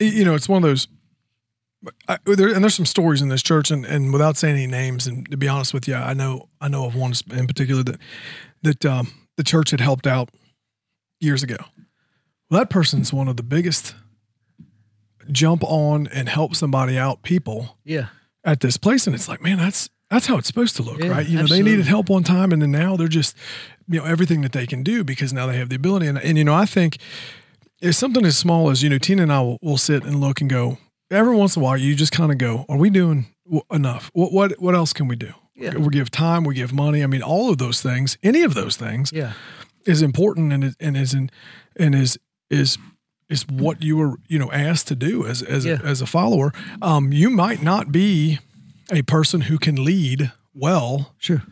You 0.00 0.24
know, 0.24 0.34
it's 0.34 0.48
one 0.48 0.62
of 0.62 0.68
those. 0.68 0.88
I, 2.08 2.18
there, 2.26 2.52
and 2.52 2.62
there's 2.62 2.74
some 2.74 2.86
stories 2.86 3.22
in 3.22 3.28
this 3.28 3.42
church, 3.42 3.70
and, 3.70 3.86
and 3.86 4.12
without 4.12 4.36
saying 4.36 4.54
any 4.54 4.66
names, 4.66 5.06
and 5.06 5.30
to 5.30 5.36
be 5.36 5.48
honest 5.48 5.72
with 5.72 5.88
you, 5.88 5.94
I 5.94 6.12
know 6.12 6.48
I 6.60 6.68
know 6.68 6.84
of 6.84 6.94
one 6.94 7.12
in 7.30 7.46
particular 7.46 7.82
that 7.84 7.98
that 8.62 8.84
um, 8.84 9.12
the 9.36 9.44
church 9.44 9.70
had 9.70 9.80
helped 9.80 10.06
out 10.06 10.30
years 11.20 11.42
ago. 11.42 11.56
Well, 12.50 12.60
that 12.60 12.68
person's 12.68 13.12
one 13.12 13.28
of 13.28 13.36
the 13.36 13.42
biggest 13.42 13.94
jump 15.30 15.62
on 15.64 16.06
and 16.08 16.28
help 16.28 16.56
somebody 16.56 16.98
out 16.98 17.22
people 17.22 17.78
yeah, 17.84 18.08
at 18.44 18.60
this 18.60 18.76
place, 18.76 19.06
and 19.06 19.14
it's 19.14 19.28
like, 19.28 19.40
man, 19.42 19.56
that's 19.56 19.88
that's 20.10 20.26
how 20.26 20.36
it's 20.36 20.48
supposed 20.48 20.76
to 20.76 20.82
look, 20.82 20.98
Yeah, 20.98 21.08
right? 21.08 21.26
You 21.26 21.36
know, 21.36 21.42
absolutely. 21.42 21.62
they 21.62 21.70
needed 21.76 21.86
help 21.86 22.10
one 22.10 22.24
time, 22.24 22.52
and 22.52 22.60
then 22.60 22.72
now 22.72 22.96
they're 22.96 23.08
just, 23.08 23.36
you 23.88 24.00
know, 24.00 24.04
everything 24.04 24.40
that 24.42 24.52
they 24.52 24.66
can 24.66 24.82
do 24.82 25.04
because 25.04 25.32
now 25.32 25.46
they 25.46 25.56
have 25.56 25.68
the 25.68 25.76
ability, 25.76 26.08
and 26.08 26.18
and 26.18 26.36
you 26.36 26.44
know, 26.44 26.54
I 26.54 26.66
think 26.66 26.98
it's 27.80 27.98
something 27.98 28.24
as 28.24 28.36
small 28.36 28.70
as 28.70 28.82
you 28.82 28.90
know, 28.90 28.98
Tina 28.98 29.22
and 29.22 29.32
I 29.32 29.40
will, 29.40 29.58
will 29.62 29.78
sit 29.78 30.04
and 30.04 30.20
look 30.20 30.40
and 30.40 30.48
go. 30.50 30.78
Every 31.10 31.34
once 31.34 31.56
in 31.56 31.62
a 31.62 31.64
while, 31.64 31.76
you 31.76 31.94
just 31.94 32.12
kind 32.12 32.30
of 32.30 32.38
go, 32.38 32.64
"Are 32.68 32.76
we 32.76 32.90
doing 32.90 33.26
w- 33.44 33.62
enough? 33.72 34.10
What 34.12 34.32
what 34.32 34.60
what 34.60 34.74
else 34.74 34.92
can 34.92 35.08
we 35.08 35.16
do?" 35.16 35.32
Yeah. 35.56 35.76
We 35.76 35.88
give 35.90 36.10
time, 36.10 36.44
we 36.44 36.54
give 36.54 36.72
money. 36.72 37.02
I 37.02 37.06
mean, 37.06 37.22
all 37.22 37.50
of 37.50 37.58
those 37.58 37.82
things, 37.82 38.16
any 38.22 38.42
of 38.42 38.54
those 38.54 38.76
things, 38.76 39.10
yeah, 39.12 39.32
is 39.86 40.00
important 40.02 40.52
and 40.52 40.64
is, 40.64 40.76
and 40.80 40.96
is 40.96 41.12
in, 41.14 41.30
and 41.76 41.94
is 41.94 42.18
is 42.48 42.78
is 43.28 43.46
what 43.48 43.82
you 43.82 43.96
were 43.96 44.16
you 44.28 44.38
know 44.38 44.50
asked 44.52 44.86
to 44.88 44.94
do 44.94 45.26
as 45.26 45.42
as 45.42 45.64
Yeah. 45.64 45.78
a, 45.82 45.86
as 45.86 46.00
a 46.00 46.06
follower. 46.06 46.52
Um, 46.80 47.12
you 47.12 47.28
might 47.30 47.62
not 47.62 47.90
be 47.92 48.38
a 48.92 49.02
person 49.02 49.42
who 49.42 49.58
can 49.58 49.84
lead 49.84 50.32
well, 50.54 51.14
sure, 51.18 51.42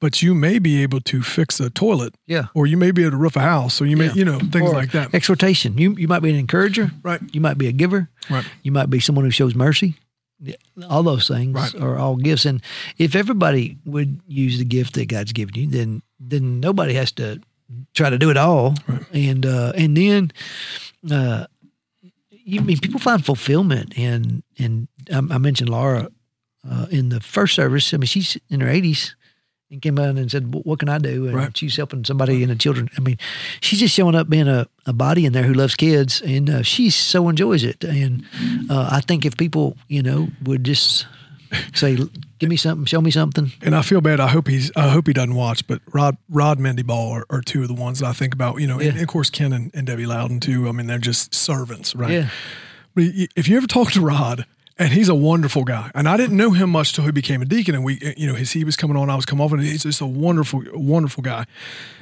but 0.00 0.20
you 0.22 0.34
may 0.34 0.58
be 0.58 0.82
able 0.82 1.00
to 1.00 1.22
fix 1.22 1.60
a 1.60 1.70
toilet, 1.70 2.14
yeah. 2.26 2.46
or 2.54 2.66
you 2.66 2.76
may 2.76 2.90
be 2.90 3.02
able 3.02 3.12
to 3.12 3.16
roof 3.16 3.36
a 3.36 3.40
house, 3.40 3.80
or 3.80 3.86
you 3.86 3.96
may 3.96 4.06
Yeah. 4.06 4.14
you 4.14 4.24
know 4.24 4.38
things 4.38 4.70
Or 4.70 4.74
like 4.74 4.92
that. 4.92 5.14
Exhortation. 5.14 5.78
You 5.78 5.94
you 5.98 6.08
might 6.08 6.22
be 6.22 6.30
an 6.30 6.36
encourager. 6.36 6.90
Right. 7.02 7.20
You 7.32 7.40
might 7.40 7.58
be 7.58 7.66
a 7.68 7.72
giver. 7.72 8.08
Right. 8.30 8.44
You 8.62 8.72
might 8.72 8.90
be 8.90 9.00
someone 9.00 9.24
who 9.24 9.30
shows 9.30 9.54
mercy. 9.54 9.94
Yeah, 10.38 10.56
All 10.90 11.02
those 11.02 11.26
things 11.28 11.54
Right. 11.54 11.74
are 11.82 11.96
all 11.96 12.16
gifts, 12.16 12.44
and 12.46 12.60
if 12.98 13.14
everybody 13.16 13.78
would 13.86 14.20
use 14.28 14.58
the 14.58 14.66
gift 14.66 14.92
that 14.94 15.08
God's 15.08 15.32
given 15.32 15.54
you, 15.54 15.66
then 15.66 16.02
then 16.20 16.60
nobody 16.60 16.92
has 16.94 17.12
to 17.12 17.40
try 17.94 18.10
to 18.10 18.18
do 18.18 18.30
it 18.30 18.36
all, 18.36 18.74
and 19.12 19.46
uh, 19.46 19.72
and 19.76 19.96
then 19.96 20.30
uh, 21.10 21.46
you 22.30 22.60
I 22.60 22.64
mean 22.64 22.78
people 22.78 23.00
find 23.00 23.24
fulfillment 23.24 23.94
in 23.96 24.42
in 24.56 24.88
I, 25.10 25.18
I 25.18 25.38
mentioned 25.38 25.70
Laura 25.70 26.08
uh, 26.70 26.86
in 26.90 27.08
the 27.08 27.20
first 27.20 27.54
service. 27.54 27.94
I 27.94 27.96
mean 27.96 28.06
she's 28.06 28.36
in 28.50 28.60
her 28.60 28.68
eighties 28.68 29.16
and 29.70 29.82
came 29.82 29.98
out 29.98 30.16
and 30.16 30.30
said, 30.30 30.54
"What 30.54 30.78
can 30.78 30.88
I 30.88 30.98
do?" 30.98 31.26
And 31.26 31.34
Right. 31.34 31.56
she's 31.56 31.76
helping 31.76 32.04
somebody 32.04 32.42
and 32.42 32.50
the 32.50 32.56
children. 32.56 32.88
I 32.96 33.00
mean, 33.00 33.18
she's 33.60 33.80
just 33.80 33.94
showing 33.94 34.14
up 34.14 34.28
being 34.28 34.48
a, 34.48 34.66
a 34.86 34.92
body 34.92 35.24
in 35.26 35.32
there 35.32 35.42
who 35.44 35.54
loves 35.54 35.74
kids, 35.74 36.20
and 36.22 36.48
uh, 36.50 36.62
she 36.62 36.90
so 36.90 37.28
enjoys 37.28 37.64
it. 37.64 37.82
And 37.84 38.24
uh, 38.70 38.88
I 38.92 39.00
think 39.00 39.24
if 39.24 39.36
people, 39.36 39.76
you 39.88 40.02
know, 40.02 40.28
would 40.44 40.64
just 40.64 41.06
say, 41.74 41.96
"Give 42.38 42.48
me 42.50 42.56
something, 42.56 42.84
show 42.86 43.00
me 43.00 43.10
something," 43.10 43.52
and 43.62 43.74
I 43.74 43.82
feel 43.82 44.00
bad. 44.00 44.20
I 44.20 44.28
hope 44.28 44.48
he's. 44.48 44.70
I 44.76 44.88
hope 44.88 45.06
he 45.06 45.12
doesn't 45.12 45.34
watch. 45.34 45.66
But 45.66 45.80
Rod, 45.92 46.16
Rod 46.28 46.58
Mendyball 46.58 47.10
are, 47.12 47.26
are 47.30 47.40
two 47.42 47.62
of 47.62 47.68
the 47.68 47.74
ones 47.74 47.98
that 48.00 48.06
I 48.06 48.12
think 48.12 48.34
about. 48.34 48.60
You 48.60 48.66
know, 48.68 48.78
and, 48.78 48.94
Yeah. 48.96 49.02
of 49.02 49.08
course 49.08 49.30
Ken 49.30 49.52
and, 49.52 49.70
and 49.74 49.86
Debbie 49.86 50.06
Loudon 50.06 50.40
too. 50.40 50.68
I 50.68 50.72
mean, 50.72 50.86
they're 50.86 50.98
just 50.98 51.34
servants, 51.34 51.94
right? 51.94 52.10
yeah, 52.12 52.28
But 52.94 53.04
if 53.36 53.48
you 53.48 53.56
ever 53.56 53.66
talk 53.66 53.90
to 53.92 54.00
Rod, 54.00 54.46
and 54.78 54.92
he's 54.92 55.08
a 55.08 55.14
wonderful 55.14 55.64
guy, 55.64 55.90
and 55.94 56.08
I 56.08 56.16
didn't 56.16 56.36
know 56.36 56.50
him 56.50 56.70
much 56.70 56.92
till 56.92 57.04
he 57.04 57.12
became 57.12 57.42
a 57.42 57.44
deacon, 57.46 57.74
and 57.74 57.84
we, 57.84 57.98
uh, 58.04 58.12
you 58.16 58.26
know, 58.26 58.34
his 58.34 58.52
he 58.52 58.64
was 58.64 58.76
coming 58.76 58.96
on, 58.96 59.08
I 59.10 59.16
was 59.16 59.26
coming 59.26 59.44
off, 59.44 59.52
and 59.52 59.62
he's 59.62 59.82
just 59.82 60.00
a 60.00 60.06
wonderful, 60.06 60.62
wonderful 60.74 61.22
guy. 61.22 61.46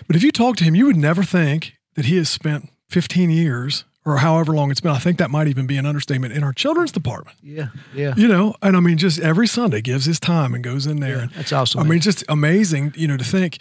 But 0.06 0.16
if 0.16 0.22
you 0.22 0.32
talk 0.32 0.56
to 0.56 0.64
him, 0.64 0.74
you 0.74 0.86
would 0.86 0.96
never 0.96 1.22
think 1.22 1.74
that 1.94 2.06
he 2.06 2.16
has 2.16 2.28
spent 2.28 2.70
15 2.90 3.30
years 3.30 3.84
or 4.04 4.18
however 4.18 4.54
long 4.54 4.70
it's 4.70 4.80
been. 4.80 4.92
I 4.92 4.98
think 4.98 5.18
that 5.18 5.30
might 5.30 5.48
even 5.48 5.66
be 5.66 5.76
an 5.76 5.86
understatement 5.86 6.34
in 6.34 6.42
our 6.42 6.52
children's 6.52 6.92
department. 6.92 7.36
yeah, 7.42 7.68
yeah. 7.94 8.14
You 8.16 8.28
know, 8.28 8.54
and 8.60 8.76
I 8.76 8.80
mean, 8.80 8.98
just 8.98 9.18
every 9.20 9.46
Sunday 9.46 9.80
gives 9.80 10.04
his 10.04 10.20
time 10.20 10.54
and 10.54 10.62
goes 10.62 10.86
in 10.86 11.00
there. 11.00 11.16
Yeah, 11.16 11.22
and, 11.22 11.30
that's 11.32 11.52
awesome, 11.52 11.80
I 11.80 11.82
man. 11.84 11.90
mean, 11.90 12.00
just 12.00 12.24
amazing. 12.28 12.92
You 12.96 13.08
know, 13.08 13.16
to 13.16 13.24
think, 13.24 13.58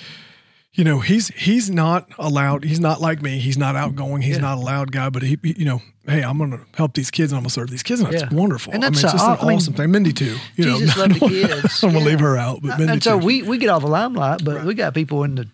you 0.73 0.83
know, 0.83 0.99
he's 0.99 1.27
he's 1.29 1.69
not 1.69 2.09
allowed. 2.17 2.63
He's 2.63 2.79
not 2.79 2.99
like 3.01 3.21
me. 3.21 3.37
He's 3.39 3.57
not 3.57 3.75
outgoing. 3.75 4.21
He's 4.21 4.35
Yeah. 4.37 4.41
not 4.41 4.57
a 4.57 4.61
loud 4.61 4.91
guy. 4.91 5.09
But 5.09 5.21
he, 5.23 5.37
you 5.43 5.65
know, 5.65 5.81
hey, 6.07 6.23
I'm 6.23 6.37
going 6.37 6.51
to 6.51 6.61
help 6.75 6.93
these 6.95 7.11
kids 7.11 7.31
and 7.31 7.37
I'm 7.37 7.43
going 7.43 7.49
to 7.49 7.53
serve 7.53 7.69
these 7.69 7.83
kids, 7.83 8.01
and 8.01 8.11
that's 8.11 8.23
Yeah. 8.23 8.35
wonderful. 8.37 8.73
And 8.73 8.83
I 8.83 8.87
mean, 8.87 8.93
that's 8.93 9.03
it's 9.03 9.13
just 9.13 9.25
a- 9.25 9.31
an 9.33 9.37
I 9.41 9.47
mean, 9.49 9.57
awesome 9.57 9.73
thing. 9.75 9.91
Mindy 9.91 10.13
too. 10.13 10.35
You 10.55 10.63
Jesus 10.65 10.95
know, 10.97 11.01
loved 11.03 11.15
the 11.15 11.19
kids. 11.61 11.83
I'm 11.83 11.91
going 11.91 12.03
to 12.03 12.09
leave 12.09 12.19
her 12.21 12.37
out, 12.37 12.61
but 12.61 12.77
Mindy 12.79 12.93
and 12.93 13.03
so 13.03 13.19
too. 13.19 13.25
we 13.25 13.41
we 13.43 13.57
get 13.59 13.69
all 13.69 13.79
the 13.79 13.87
limelight, 13.87 14.43
but 14.43 14.63
we 14.65 14.73
got 14.73 14.93
people 14.93 15.23
in 15.23 15.35
the 15.35 15.47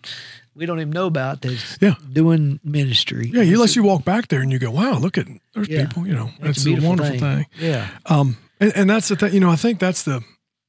we 0.54 0.66
don't 0.66 0.80
even 0.80 0.90
know 0.90 1.06
about 1.06 1.42
that's 1.42 1.78
Yeah. 1.80 1.94
doing 2.12 2.58
ministry. 2.64 3.30
yeah, 3.32 3.42
you 3.42 3.58
let 3.60 3.76
you 3.76 3.82
walk 3.82 4.04
back 4.04 4.28
there 4.28 4.40
and 4.40 4.50
you 4.50 4.58
go, 4.58 4.70
wow, 4.70 4.98
look 4.98 5.16
at 5.18 5.26
there's 5.54 5.68
Yeah. 5.68 5.86
people. 5.86 6.06
You 6.06 6.14
know, 6.14 6.30
It's 6.40 6.64
it's, 6.64 6.66
a 6.66 6.70
a, 6.84 6.88
wonderful 6.88 7.18
thing. 7.18 7.20
thing. 7.20 7.46
Yeah, 7.58 7.88
Um, 8.06 8.36
and, 8.58 8.72
and 8.74 8.90
that's 8.90 9.08
the 9.08 9.16
thing, 9.16 9.32
you 9.32 9.40
know, 9.40 9.48
I 9.50 9.56
think 9.56 9.78
that's 9.78 10.02
the, 10.02 10.22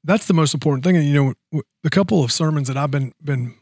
that's 0.04 0.28
the 0.28 0.34
most 0.34 0.54
important 0.54 0.84
thing. 0.84 0.96
And, 0.98 1.06
you 1.06 1.36
know, 1.52 1.62
the 1.84 1.90
couple 1.90 2.24
of 2.24 2.32
sermons 2.32 2.68
that 2.68 2.78
I've 2.78 2.92
been, 2.92 3.14
been, 3.24 3.56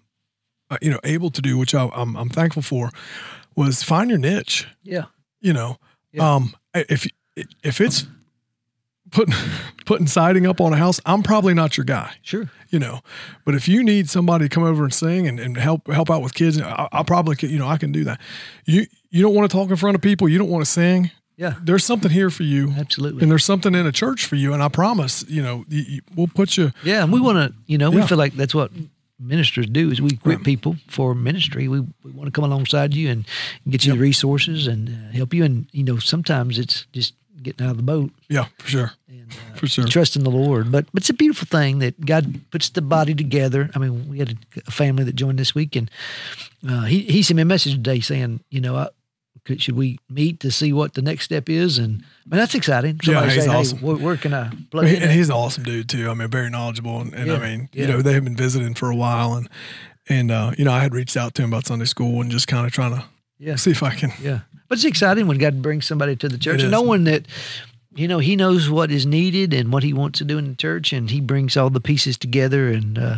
uh, 0.69 0.77
you 0.81 0.89
know, 0.91 0.99
able 1.03 1.29
to 1.31 1.41
do, 1.41 1.57
which 1.57 1.73
I, 1.75 1.87
I'm, 1.93 2.15
I'm 2.15 2.29
thankful 2.29 2.61
for 2.61 2.91
was 3.55 3.83
find 3.83 4.09
your 4.09 4.19
niche, 4.19 4.67
yeah, 4.83 5.05
you 5.41 5.53
know, 5.53 5.77
Yeah. 6.11 6.35
um, 6.35 6.53
if, 6.73 7.07
if 7.63 7.81
it's 7.81 8.05
putting, 9.11 9.33
putting 9.85 10.07
siding 10.07 10.45
up 10.45 10.61
on 10.61 10.73
a 10.73 10.77
house, 10.77 10.99
I'm 11.05 11.23
probably 11.23 11.53
not 11.53 11.75
your 11.77 11.83
guy, 11.85 12.13
sure. 12.21 12.49
you 12.69 12.79
know, 12.79 12.99
but 13.45 13.55
if 13.55 13.67
you 13.67 13.83
need 13.83 14.09
somebody 14.09 14.45
to 14.47 14.49
come 14.49 14.63
over 14.63 14.83
and 14.83 14.93
sing 14.93 15.27
and, 15.27 15.39
and 15.39 15.57
help, 15.57 15.87
help 15.91 16.09
out 16.09 16.21
with 16.21 16.33
kids, 16.33 16.59
I, 16.61 16.87
I'll 16.91 17.03
probably, 17.03 17.35
can- 17.35 17.49
you 17.49 17.57
know, 17.57 17.67
I 17.67 17.77
can 17.77 17.91
do 17.91 18.03
that. 18.05 18.19
You, 18.65 18.85
you 19.09 19.21
don't 19.23 19.33
want 19.33 19.49
to 19.49 19.55
talk 19.57 19.69
in 19.69 19.75
front 19.75 19.95
of 19.95 20.01
people. 20.01 20.29
You 20.29 20.37
don't 20.37 20.49
want 20.49 20.63
to 20.63 20.69
sing. 20.71 21.11
Yeah, 21.35 21.55
There's 21.63 21.85
something 21.85 22.11
here 22.11 22.29
for 22.29 22.43
you 22.43 22.73
absolutely. 22.77 23.21
and 23.23 23.31
there's 23.31 23.45
something 23.45 23.73
in 23.73 23.87
a 23.87 23.93
church 23.93 24.25
for 24.25 24.35
you. 24.35 24.53
And 24.53 24.61
I 24.61 24.67
promise, 24.67 25.23
you 25.29 25.41
know, 25.41 25.63
you, 25.69 25.81
you- 25.87 26.01
we'll 26.15 26.27
put 26.27 26.57
you. 26.57 26.71
Yeah, 26.83 27.01
and 27.03 27.11
we 27.13 27.19
want 27.21 27.37
to, 27.37 27.57
you 27.65 27.77
know, 27.77 27.89
we 27.89 27.97
Yeah. 27.97 28.05
feel 28.07 28.17
like 28.17 28.33
that's 28.33 28.53
what 28.53 28.71
ministers 29.19 29.67
do 29.67 29.91
is 29.91 30.01
we 30.01 30.11
equip 30.11 30.43
people 30.43 30.77
for 30.87 31.13
ministry. 31.13 31.67
We, 31.67 31.81
we 32.03 32.11
want 32.11 32.27
to 32.27 32.31
come 32.31 32.43
alongside 32.45 32.93
you 32.93 33.09
and 33.09 33.25
get 33.69 33.85
you 33.85 33.93
the 33.93 33.99
resources 33.99 34.67
and 34.67 34.89
uh, 34.89 35.11
help 35.11 35.33
you. 35.33 35.43
And 35.43 35.67
you 35.71 35.83
know, 35.83 35.97
sometimes 35.99 36.57
it's 36.57 36.85
just 36.93 37.13
getting 37.41 37.65
out 37.65 37.71
of 37.71 37.77
the 37.77 37.83
boat 37.83 38.11
Yeah, 38.27 38.47
for 38.57 38.67
sure, 38.67 38.91
and 39.07 39.31
uh, 39.31 39.55
for 39.55 39.67
sure. 39.67 39.85
trusting 39.85 40.23
the 40.23 40.29
Lord. 40.31 40.71
But 40.71 40.85
but 40.93 41.03
it's 41.03 41.09
a 41.09 41.13
beautiful 41.13 41.47
thing 41.47 41.79
that 41.79 42.05
God 42.05 42.41
puts 42.51 42.69
the 42.69 42.81
body 42.81 43.15
together. 43.15 43.69
I 43.75 43.79
mean, 43.79 44.09
we 44.09 44.19
had 44.19 44.31
a, 44.31 44.61
a 44.67 44.71
family 44.71 45.03
that 45.05 45.15
joined 45.15 45.39
this 45.39 45.55
week, 45.55 45.75
and 45.75 45.89
uh, 46.67 46.83
he 46.83 47.01
he 47.01 47.23
sent 47.23 47.35
me 47.37 47.41
a 47.43 47.45
message 47.45 47.73
today 47.73 47.99
saying, 48.01 48.41
you 48.49 48.61
know, 48.61 48.75
I, 48.75 48.87
could, 49.45 49.61
should 49.61 49.75
we 49.75 49.99
meet 50.09 50.39
to 50.41 50.51
see 50.51 50.73
what 50.73 50.93
the 50.93 51.01
next 51.01 51.25
step 51.25 51.49
is? 51.49 51.77
And 51.77 52.03
I 52.25 52.35
mean, 52.35 52.39
that's 52.39 52.55
exciting. 52.55 52.99
Yeah, 53.03 53.29
he's 53.29 53.43
say, 53.43 53.49
awesome. 53.49 53.77
hey, 53.79 53.85
where, 53.85 53.97
where 53.97 54.17
can 54.17 54.33
I 54.33 54.51
plug 54.71 54.87
in? 54.87 55.03
and 55.03 55.11
he's 55.11 55.29
an 55.29 55.35
awesome 55.35 55.63
dude 55.63 55.89
too. 55.89 56.09
I 56.09 56.13
mean, 56.13 56.29
very 56.29 56.49
knowledgeable, 56.49 57.01
and, 57.01 57.13
and 57.13 57.27
Yeah, 57.27 57.35
I 57.35 57.39
mean, 57.39 57.69
yeah. 57.73 57.85
you 57.85 57.91
know, 57.91 58.01
they 58.01 58.13
have 58.13 58.23
been 58.23 58.35
visiting 58.35 58.73
for 58.73 58.89
a 58.89 58.95
while, 58.95 59.33
and 59.33 59.49
and 60.07 60.31
uh, 60.31 60.51
you 60.57 60.65
know, 60.65 60.71
I 60.71 60.79
had 60.79 60.93
reached 60.93 61.17
out 61.17 61.35
to 61.35 61.43
him 61.43 61.49
about 61.49 61.67
Sunday 61.67 61.85
school 61.85 62.21
and 62.21 62.31
just 62.31 62.47
kind 62.47 62.65
of 62.65 62.73
trying 62.73 62.95
to 62.95 63.05
yeah. 63.39 63.55
see 63.55 63.71
if 63.71 63.81
I 63.81 63.95
can. 63.95 64.11
Yeah. 64.21 64.41
But 64.67 64.77
it's 64.77 64.85
exciting 64.85 65.27
when 65.27 65.39
God 65.39 65.61
brings 65.61 65.87
somebody 65.87 66.15
to 66.17 66.29
the 66.29 66.37
church 66.37 66.61
and 66.61 66.69
knowing 66.69 67.05
that, 67.05 67.25
you 67.95 68.07
know, 68.07 68.19
he 68.19 68.35
knows 68.35 68.69
what 68.69 68.91
is 68.91 69.05
needed 69.05 69.51
and 69.51 69.73
what 69.73 69.81
he 69.81 69.93
wants 69.93 70.19
to 70.19 70.25
do 70.25 70.37
in 70.37 70.49
the 70.49 70.55
church 70.55 70.93
and 70.93 71.09
he 71.09 71.21
brings 71.21 71.57
all 71.57 71.71
the 71.71 71.81
pieces 71.81 72.19
together. 72.19 72.69
And 72.69 72.99
uh, 72.99 73.17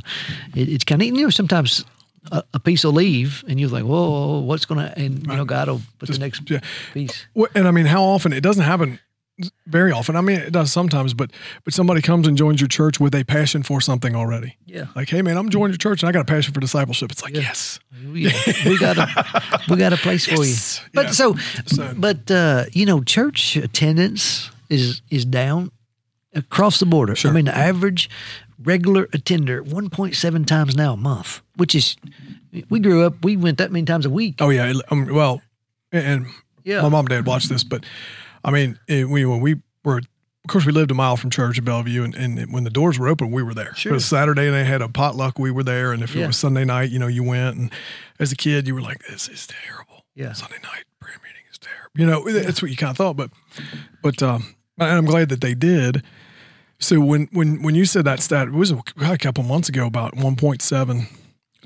it, 0.56 0.70
it's 0.70 0.86
kind 0.86 1.02
of, 1.02 1.08
you 1.10 1.24
know, 1.24 1.30
sometimes 1.30 1.84
a, 2.32 2.44
a 2.54 2.60
piece 2.60 2.84
of 2.84 2.94
leave 2.94 3.44
and 3.48 3.60
you're 3.60 3.70
like, 3.70 3.84
whoa, 3.84 4.40
what's 4.40 4.66
going 4.66 4.80
to, 4.86 4.98
and, 5.00 5.26
you 5.26 5.36
know, 5.36 5.46
God 5.46 5.68
will 5.70 5.82
put 6.00 6.08
Just- 6.08 6.20
the 6.20 6.26
next 6.26 6.50
yeah. 6.50 6.60
piece. 6.94 7.26
And 7.56 7.68
I 7.68 7.72
mean, 7.72 7.86
how 7.86 8.04
often 8.04 8.34
it 8.34 8.42
doesn't 8.42 8.64
happen 8.64 9.00
very 9.66 9.92
often. 9.92 10.16
I 10.16 10.22
mean, 10.22 10.38
it 10.38 10.52
does 10.54 10.72
sometimes, 10.72 11.16
but 11.16 11.32
but 11.64 11.74
somebody 11.74 12.02
comes 12.02 12.28
and 12.28 12.38
joins 12.38 12.62
your 12.62 12.68
church 12.68 13.00
with 13.00 13.16
a 13.16 13.24
passion 13.24 13.64
for 13.64 13.82
something 13.82 14.16
already. 14.16 14.56
Yeah. 14.68 14.86
Like, 14.96 15.10
hey 15.10 15.24
man, 15.24 15.36
I'm 15.36 15.50
joining 15.50 15.72
your 15.72 15.78
church 15.80 16.04
and 16.04 16.10
I 16.10 16.12
got 16.12 16.22
a 16.22 16.26
passion 16.26 16.54
for 16.54 16.60
discipleship. 16.60 17.12
It's 17.12 17.24
like, 17.24 17.34
Yeah. 17.34 17.42
yes, 17.42 17.80
We, 18.04 18.32
we 18.66 18.78
got 18.78 18.98
a 19.00 19.62
we 19.68 19.78
got 19.78 19.94
a 19.94 19.98
place 19.98 20.28
for 20.28 20.46
you. 20.46 20.54
But 20.94 21.06
Yeah. 21.06 21.12
so, 21.12 21.36
So- 21.66 21.94
but 21.98 22.30
uh, 22.30 22.66
you 22.72 22.86
know, 22.86 23.02
church 23.02 23.56
attendance 23.56 24.52
is 24.70 25.02
is 25.10 25.26
down 25.26 25.72
across 26.34 26.80
the 26.80 26.86
border. 26.86 27.16
Sure. 27.16 27.32
I 27.32 27.34
mean, 27.34 27.46
the 27.46 27.56
average 27.58 28.10
regular 28.64 29.08
attender 29.14 29.64
1.7 29.64 30.46
times 30.46 30.76
now 30.76 30.94
a 30.94 30.98
month, 30.98 31.42
which 31.56 31.74
is, 31.76 31.96
we 32.70 32.80
grew 32.80 33.04
up, 33.04 33.24
we 33.24 33.36
went 33.38 33.58
that 33.58 33.72
many 33.72 33.86
times 33.86 34.06
a 34.06 34.10
week. 34.10 34.36
Oh 34.40 34.50
yeah. 34.50 34.74
Um, 34.90 35.08
well, 35.14 35.42
and 35.92 36.28
Yeah. 36.64 36.82
my 36.84 36.90
mom 36.90 37.06
and 37.06 37.10
dad 37.10 37.26
watched 37.26 37.50
this, 37.50 37.64
but 37.64 37.84
I 38.44 38.52
mean, 38.52 38.80
it, 38.88 39.10
we 39.10 39.26
when 39.26 39.42
we 39.42 39.56
were, 39.84 39.98
of 39.98 40.48
course, 40.48 40.66
we 40.66 40.72
lived 40.72 40.92
a 40.92 40.94
mile 40.96 41.18
from 41.18 41.30
church 41.30 41.58
in 41.58 41.64
Bellevue, 41.66 42.04
and, 42.04 42.16
and 42.16 42.52
when 42.54 42.64
the 42.64 42.70
doors 42.70 42.98
were 43.00 43.08
open, 43.08 43.32
we 43.32 43.44
were 43.44 43.54
there. 43.54 43.74
Sure. 43.76 43.92
It 43.92 43.96
was 43.96 44.06
Saturday 44.06 44.46
and 44.48 44.56
they 44.56 44.64
had 44.64 44.82
a 44.82 44.90
potluck, 44.90 45.38
we 45.40 45.52
were 45.52 45.64
there, 45.64 45.92
and 45.92 46.02
if 46.04 46.16
Yeah. 46.16 46.24
it 46.24 46.28
was 46.28 46.38
Sunday 46.38 46.66
night, 46.66 46.90
you 46.92 47.00
know, 47.00 47.08
you 47.08 47.24
went, 47.24 47.58
and 47.58 47.72
as 48.20 48.32
a 48.32 48.36
kid, 48.36 48.68
you 48.68 48.76
were 48.76 48.82
like, 48.82 49.04
"This 49.10 49.28
is 49.28 49.48
terrible." 49.48 50.06
Yeah. 50.16 50.34
Sunday 50.34 50.58
night 50.64 50.84
prayer 51.00 51.18
meeting 51.24 51.44
is 51.52 51.58
terrible. 51.58 51.92
You 51.96 52.06
know, 52.06 52.44
that's 52.44 52.62
what 52.62 52.70
you 52.70 52.78
kind 52.78 52.92
of 52.92 52.98
thought, 52.98 53.16
but 53.18 53.32
but 54.04 54.22
um, 54.22 54.56
and 54.78 54.90
I'm 54.90 55.06
glad 55.06 55.30
that 55.30 55.42
they 55.42 55.54
did. 55.56 56.04
So 56.82 57.00
when 57.00 57.30
when 57.32 57.62
when 57.62 57.76
you 57.76 57.86
said 57.86 58.06
that 58.06 58.20
stat, 58.22 58.48
it 58.48 58.54
was 58.54 58.72
a, 58.72 58.82
a 59.02 59.18
couple 59.18 59.44
months 59.44 59.70
ago 59.70 59.86
about 59.86 60.16
1.7 60.16 61.08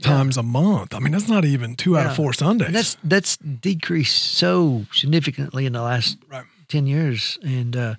times 0.02 0.38
a 0.38 0.44
month. 0.44 0.94
I 0.94 1.00
mean, 1.00 1.14
that's 1.14 1.30
not 1.30 1.46
even 1.46 1.76
two 1.76 1.98
out 1.98 2.08
of 2.08 2.16
four 2.16 2.34
Sundays. 2.34 2.68
And 2.68 2.76
that's 2.76 2.98
that's 3.04 3.38
decreased 3.38 4.22
so 4.38 4.86
significantly 4.92 5.66
in 5.66 5.74
the 5.74 5.82
last 5.82 6.18
Right. 6.30 6.44
ten 6.68 6.86
years, 6.86 7.40
and 7.42 7.76
uh, 7.78 7.96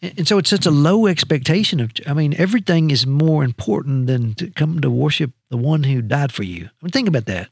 and 0.00 0.14
and 0.18 0.26
so 0.28 0.38
it's 0.38 0.48
such 0.48 0.64
a 0.66 0.70
low 0.70 1.06
expectation 1.06 1.78
of. 1.78 1.90
I 2.06 2.14
mean, 2.14 2.34
everything 2.38 2.90
is 2.90 3.06
more 3.06 3.44
important 3.44 4.06
than 4.06 4.34
to 4.36 4.50
come 4.50 4.80
to 4.80 4.90
worship 4.90 5.32
the 5.50 5.58
one 5.58 5.84
who 5.84 6.00
died 6.00 6.32
for 6.32 6.42
you. 6.42 6.64
I 6.64 6.78
mean, 6.82 6.90
think 6.90 7.08
about 7.08 7.26
that. 7.26 7.50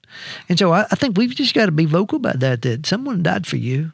And 0.49 0.59
so 0.59 0.73
I, 0.73 0.87
I 0.91 0.97
think 0.97 1.19
we've 1.19 1.35
just 1.35 1.55
got 1.55 1.67
to 1.67 1.73
be 1.73 1.85
vocal 1.85 2.17
about 2.17 2.41
that. 2.41 2.63
That 2.63 2.87
someone 2.87 3.23
died 3.23 3.47
for 3.47 3.57
you. 3.59 3.93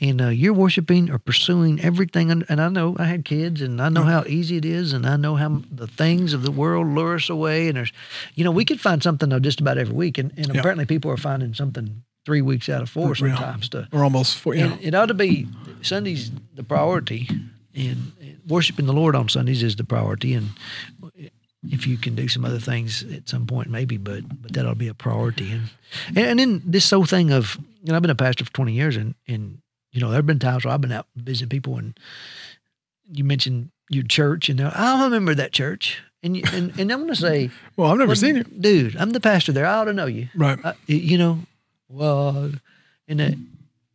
And 0.00 0.20
uh, 0.20 0.28
you're 0.28 0.52
worshiping 0.52 1.10
or 1.10 1.18
pursuing 1.18 1.80
everything, 1.80 2.30
and, 2.30 2.44
and 2.48 2.60
I 2.60 2.68
know 2.68 2.96
I 2.98 3.04
had 3.04 3.24
kids, 3.24 3.60
and 3.62 3.80
I 3.80 3.88
know 3.88 4.02
how 4.02 4.24
easy 4.26 4.56
it 4.56 4.64
is, 4.64 4.92
and 4.92 5.06
I 5.06 5.16
know 5.16 5.36
how 5.36 5.62
the 5.70 5.86
things 5.86 6.32
of 6.32 6.42
the 6.42 6.50
world 6.50 6.86
lure 6.88 7.16
us 7.16 7.28
away. 7.30 7.68
And 7.68 7.76
there's, 7.76 7.92
you 8.34 8.44
know, 8.44 8.50
we 8.50 8.64
could 8.64 8.80
find 8.80 9.02
something 9.02 9.28
though 9.28 9.38
just 9.40 9.60
about 9.60 9.78
every 9.78 9.94
week, 9.94 10.18
and, 10.18 10.32
and 10.36 10.48
Yeah. 10.54 10.60
apparently 10.60 10.84
people 10.86 11.10
are 11.10 11.16
finding 11.16 11.54
something 11.54 12.02
three 12.26 12.42
weeks 12.42 12.68
out 12.68 12.82
of 12.82 12.88
four 12.88 13.08
Yeah. 13.08 13.14
sometimes 13.36 13.68
to 13.70 13.88
or 13.92 14.02
almost 14.04 14.36
four. 14.38 14.54
And 14.54 14.78
it 14.82 14.94
ought 14.94 15.06
to 15.06 15.14
be 15.14 15.46
Sunday's 15.82 16.30
the 16.54 16.62
priority, 16.64 17.28
and, 17.74 18.12
and 18.20 18.38
worshiping 18.48 18.86
the 18.86 18.92
Lord 18.94 19.14
on 19.16 19.28
Sundays 19.28 19.62
is 19.62 19.76
the 19.76 19.84
priority. 19.84 20.34
And 20.34 20.50
if 21.70 21.86
you 21.86 21.96
can 21.96 22.14
do 22.14 22.28
some 22.28 22.44
other 22.44 22.58
things 22.60 23.02
at 23.04 23.28
some 23.28 23.46
point, 23.46 23.70
maybe, 23.70 23.96
but 23.96 24.22
but 24.42 24.52
that 24.52 24.66
ought 24.66 24.70
to 24.70 24.76
be 24.76 24.88
a 24.88 24.94
priority. 24.94 25.50
And 25.52 25.70
and, 26.08 26.18
and 26.18 26.38
then 26.38 26.62
this 26.64 26.90
whole 26.90 27.04
thing 27.06 27.30
of 27.32 27.58
you 27.82 27.88
know 27.90 27.96
I've 27.96 28.02
been 28.02 28.10
a 28.10 28.14
pastor 28.14 28.44
for 28.44 28.52
twenty 28.52 28.72
years, 28.72 28.96
and 28.96 29.14
and 29.28 29.58
you 29.94 30.00
know 30.00 30.08
there 30.08 30.18
have 30.18 30.26
been 30.26 30.40
times 30.40 30.64
where 30.64 30.74
I've 30.74 30.80
been 30.80 30.92
out 30.92 31.06
visiting 31.16 31.48
people, 31.48 31.78
and 31.78 31.98
you 33.10 33.24
mentioned 33.24 33.70
your 33.88 34.02
church, 34.02 34.48
and 34.48 34.58
they're, 34.58 34.66
oh, 34.66 35.00
I 35.00 35.04
remember 35.04 35.34
that 35.34 35.52
church. 35.52 36.02
And, 36.22 36.36
you, 36.36 36.42
and 36.52 36.78
and 36.78 36.90
I'm 36.90 37.00
gonna 37.00 37.14
say, 37.14 37.50
well, 37.76 37.90
I've 37.90 37.98
never 37.98 38.08
well, 38.08 38.16
seen 38.16 38.36
you. 38.36 38.44
dude. 38.44 38.96
I'm 38.96 39.10
the 39.10 39.20
pastor 39.20 39.52
there. 39.52 39.66
I 39.66 39.74
ought 39.74 39.84
to 39.84 39.92
know 39.92 40.06
you. 40.06 40.28
Right. 40.34 40.58
I, 40.64 40.74
you 40.86 41.16
know, 41.16 41.38
well, 41.88 42.52
and 43.06 43.20
that, 43.20 43.34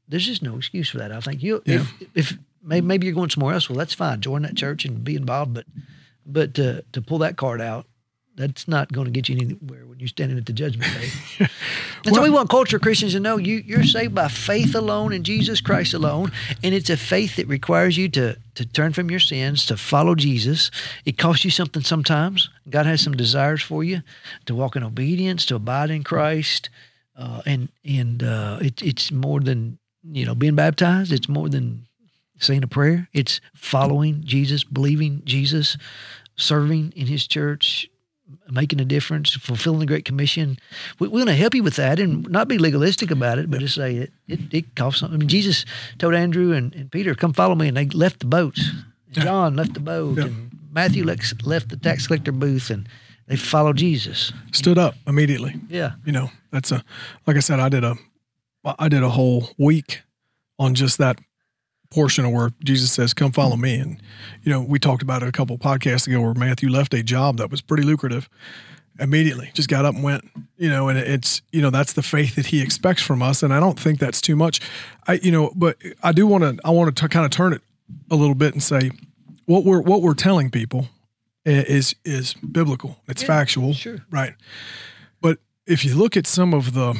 there's 0.07 0.25
just 0.25 0.41
no 0.41 0.55
excuse 0.55 0.89
for 0.89 0.99
that. 0.99 1.11
I 1.11 1.19
think 1.19 1.43
you, 1.43 1.61
if, 1.65 1.91
if 2.15 2.37
maybe, 2.63 2.85
maybe 2.85 3.05
you're 3.07 3.15
going 3.15 3.29
somewhere 3.29 3.53
else, 3.53 3.69
well, 3.69 3.77
that's 3.77 3.93
fine. 3.93 4.21
Join 4.21 4.43
that 4.43 4.55
church 4.55 4.85
and 4.85 5.03
be 5.03 5.15
involved, 5.15 5.53
but 5.53 5.65
but 6.25 6.53
to 6.53 6.83
to 6.93 7.01
pull 7.01 7.17
that 7.19 7.35
card 7.35 7.59
out, 7.59 7.87
that's 8.39 8.69
not 8.69 8.89
going 8.93 9.03
to 9.03 9.11
get 9.11 9.27
you 9.27 9.35
anywhere 9.35 9.85
when 9.85 9.99
you're 9.99 10.07
standing 10.07 10.37
at 10.37 10.45
the 10.45 10.53
judgment 10.53 10.89
day. 10.93 11.47
and 12.05 12.15
so 12.15 12.23
we 12.23 12.29
want 12.29 12.49
culture 12.49 12.79
Christians 12.79 13.11
to 13.11 13.19
know 13.19 13.35
you 13.35 13.57
you're 13.57 13.83
saved 13.83 14.15
by 14.15 14.29
faith 14.29 14.73
alone 14.75 15.11
in 15.11 15.25
Jesus 15.25 15.59
Christ 15.59 15.93
alone, 15.93 16.31
and 16.63 16.73
it's 16.73 16.89
a 16.89 16.95
faith 16.95 17.35
that 17.35 17.47
requires 17.47 17.97
you 17.97 18.07
to 18.09 18.37
to 18.55 18.65
turn 18.65 18.93
from 18.93 19.11
your 19.11 19.19
sins, 19.19 19.65
to 19.65 19.75
follow 19.75 20.15
Jesus. 20.15 20.71
It 21.03 21.17
costs 21.17 21.43
you 21.43 21.51
something 21.51 21.83
sometimes. 21.83 22.49
God 22.69 22.85
has 22.85 23.01
some 23.01 23.13
desires 23.13 23.61
for 23.61 23.83
you 23.83 24.03
to 24.45 24.55
walk 24.55 24.77
in 24.77 24.83
obedience, 24.83 25.45
to 25.47 25.55
abide 25.55 25.91
in 25.91 26.05
Christ, 26.05 26.69
uh, 27.17 27.41
and 27.45 27.67
and 27.83 28.23
uh, 28.23 28.59
it, 28.61 28.81
it's 28.81 29.11
more 29.11 29.41
than 29.41 29.79
you 30.09 30.25
know 30.25 30.33
being 30.33 30.55
baptized. 30.55 31.11
It's 31.11 31.27
more 31.27 31.49
than 31.49 31.87
saying 32.39 32.63
a 32.63 32.67
prayer. 32.67 33.09
It's 33.11 33.41
following 33.53 34.23
Jesus, 34.23 34.63
believing 34.63 35.23
Jesus, 35.25 35.75
serving 36.37 36.93
in 36.95 37.07
His 37.07 37.27
church, 37.27 37.89
making 38.49 38.79
a 38.81 38.85
difference, 38.85 39.33
fulfilling 39.35 39.79
the 39.79 39.85
Great 39.85 40.05
Commission. 40.05 40.57
We, 40.99 41.07
we're 41.07 41.19
going 41.19 41.27
to 41.27 41.33
help 41.35 41.53
you 41.55 41.63
with 41.63 41.75
that 41.75 41.99
and 41.99 42.27
not 42.29 42.47
be 42.47 42.57
legalistic 42.57 43.11
about 43.11 43.37
it, 43.39 43.49
but 43.51 43.59
just 43.59 43.75
say 43.75 43.95
it, 43.95 44.11
it, 44.27 44.39
it 44.51 44.75
costs 44.75 44.99
something. 45.01 45.15
I 45.15 45.19
mean, 45.19 45.29
Jesus 45.29 45.65
told 45.97 46.13
Andrew 46.15 46.51
and, 46.53 46.73
and 46.75 46.91
Peter, 46.91 47.15
come 47.15 47.33
follow 47.33 47.55
me, 47.55 47.67
and 47.67 47.77
they 47.77 47.85
left 47.85 48.19
the 48.19 48.25
boats. 48.25 48.69
John 49.11 49.55
left 49.55 49.73
the 49.73 49.79
boat, 49.79 50.17
Yeah. 50.17 50.25
and 50.25 50.51
Matthew 50.71 51.03
left, 51.03 51.45
left 51.45 51.69
the 51.69 51.77
tax 51.77 52.07
collector 52.07 52.31
booth, 52.31 52.69
and 52.69 52.87
they 53.27 53.35
followed 53.35 53.77
Jesus. 53.77 54.31
Stood 54.51 54.77
up 54.77 54.95
immediately. 55.07 55.55
Yeah. 55.67 55.93
You 56.05 56.11
know, 56.11 56.31
that's 56.51 56.71
a 56.71 56.83
like 57.27 57.35
I 57.37 57.39
said, 57.39 57.59
I 57.59 57.69
did 57.69 57.83
a 57.83 57.95
I 58.77 58.89
did 58.89 59.01
a 59.03 59.09
whole 59.09 59.49
week 59.57 60.01
on 60.59 60.75
just 60.75 60.97
that 60.99 61.19
portion 61.91 62.25
of 62.25 62.31
where 62.31 62.51
Jesus 62.63 62.91
says, 62.91 63.13
"Come 63.13 63.31
follow 63.31 63.55
me." 63.55 63.75
And 63.75 64.01
you 64.43 64.51
know, 64.51 64.61
we 64.61 64.79
talked 64.79 65.01
about 65.01 65.23
it 65.23 65.29
a 65.29 65.31
couple 65.31 65.57
podcasts 65.57 66.07
ago 66.07 66.21
where 66.21 66.33
Matthew 66.33 66.69
left 66.69 66.93
a 66.93 67.03
job 67.03 67.37
that 67.37 67.51
was 67.51 67.61
pretty 67.61 67.83
lucrative 67.83 68.29
immediately, 68.99 69.49
just 69.53 69.69
got 69.69 69.85
up 69.85 69.95
and 69.95 70.03
went. 70.03 70.29
You 70.57 70.69
know, 70.69 70.89
and 70.89 70.97
it's 70.97 71.41
you 71.51 71.61
know 71.61 71.69
that's 71.69 71.93
the 71.93 72.03
faith 72.03 72.35
that 72.35 72.47
he 72.47 72.61
expects 72.61 73.01
from 73.01 73.21
us, 73.21 73.43
and 73.43 73.53
I 73.53 73.59
don't 73.59 73.79
think 73.79 73.99
that's 73.99 74.21
too 74.21 74.35
much. 74.35 74.61
I 75.07 75.13
you 75.13 75.31
know, 75.31 75.51
but 75.55 75.77
I 76.03 76.11
do 76.11 76.27
want 76.27 76.43
to 76.43 76.57
I 76.65 76.71
want 76.71 76.95
to 76.95 77.09
kind 77.09 77.25
of 77.25 77.31
turn 77.31 77.53
it 77.53 77.61
a 78.11 78.15
little 78.15 78.35
bit 78.35 78.53
and 78.53 78.61
say 78.61 78.91
what 79.45 79.63
we're 79.63 79.81
what 79.81 80.01
we're 80.01 80.13
telling 80.13 80.49
people 80.49 80.87
is 81.45 81.95
is 82.05 82.33
biblical. 82.35 82.97
It's 83.07 83.23
factual, 83.23 83.73
sure. 83.73 84.05
right? 84.11 84.35
But 85.21 85.39
if 85.65 85.83
you 85.83 85.95
look 85.95 86.15
at 86.17 86.27
some 86.27 86.53
of 86.53 86.73
the 86.73 86.99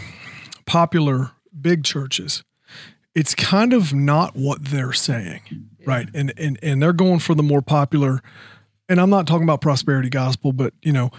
popular 0.65 1.31
big 1.59 1.83
churches, 1.83 2.43
it's 3.15 3.33
kind 3.35 3.73
of 3.73 3.93
not 3.93 4.35
what 4.35 4.65
they're 4.65 4.93
saying, 4.93 5.41
right? 5.85 6.07
And 6.13 6.33
and 6.37 6.59
and 6.61 6.81
they're 6.81 6.93
going 6.93 7.19
for 7.19 7.35
the 7.35 7.43
more 7.43 7.61
popular. 7.61 8.21
And 8.87 8.99
I'm 8.99 9.09
not 9.09 9.27
talking 9.27 9.43
about 9.43 9.61
prosperity 9.61 10.09
gospel, 10.09 10.51
but 10.51 10.73
you 10.81 10.91
know, 10.91 11.11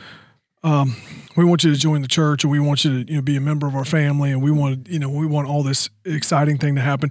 um, 0.62 0.96
we 1.36 1.44
want 1.44 1.62
you 1.64 1.72
to 1.72 1.78
join 1.78 2.02
the 2.02 2.08
church, 2.08 2.42
and 2.44 2.50
we 2.50 2.58
want 2.60 2.84
you 2.84 3.04
to 3.04 3.10
you 3.10 3.16
know 3.18 3.22
be 3.22 3.36
a 3.36 3.40
member 3.40 3.66
of 3.66 3.74
our 3.74 3.84
family, 3.84 4.30
and 4.30 4.42
we 4.42 4.50
want 4.50 4.88
you 4.88 4.98
know 4.98 5.08
we 5.08 5.26
want 5.26 5.48
all 5.48 5.62
this 5.62 5.88
exciting 6.04 6.58
thing 6.58 6.74
to 6.76 6.80
happen. 6.80 7.10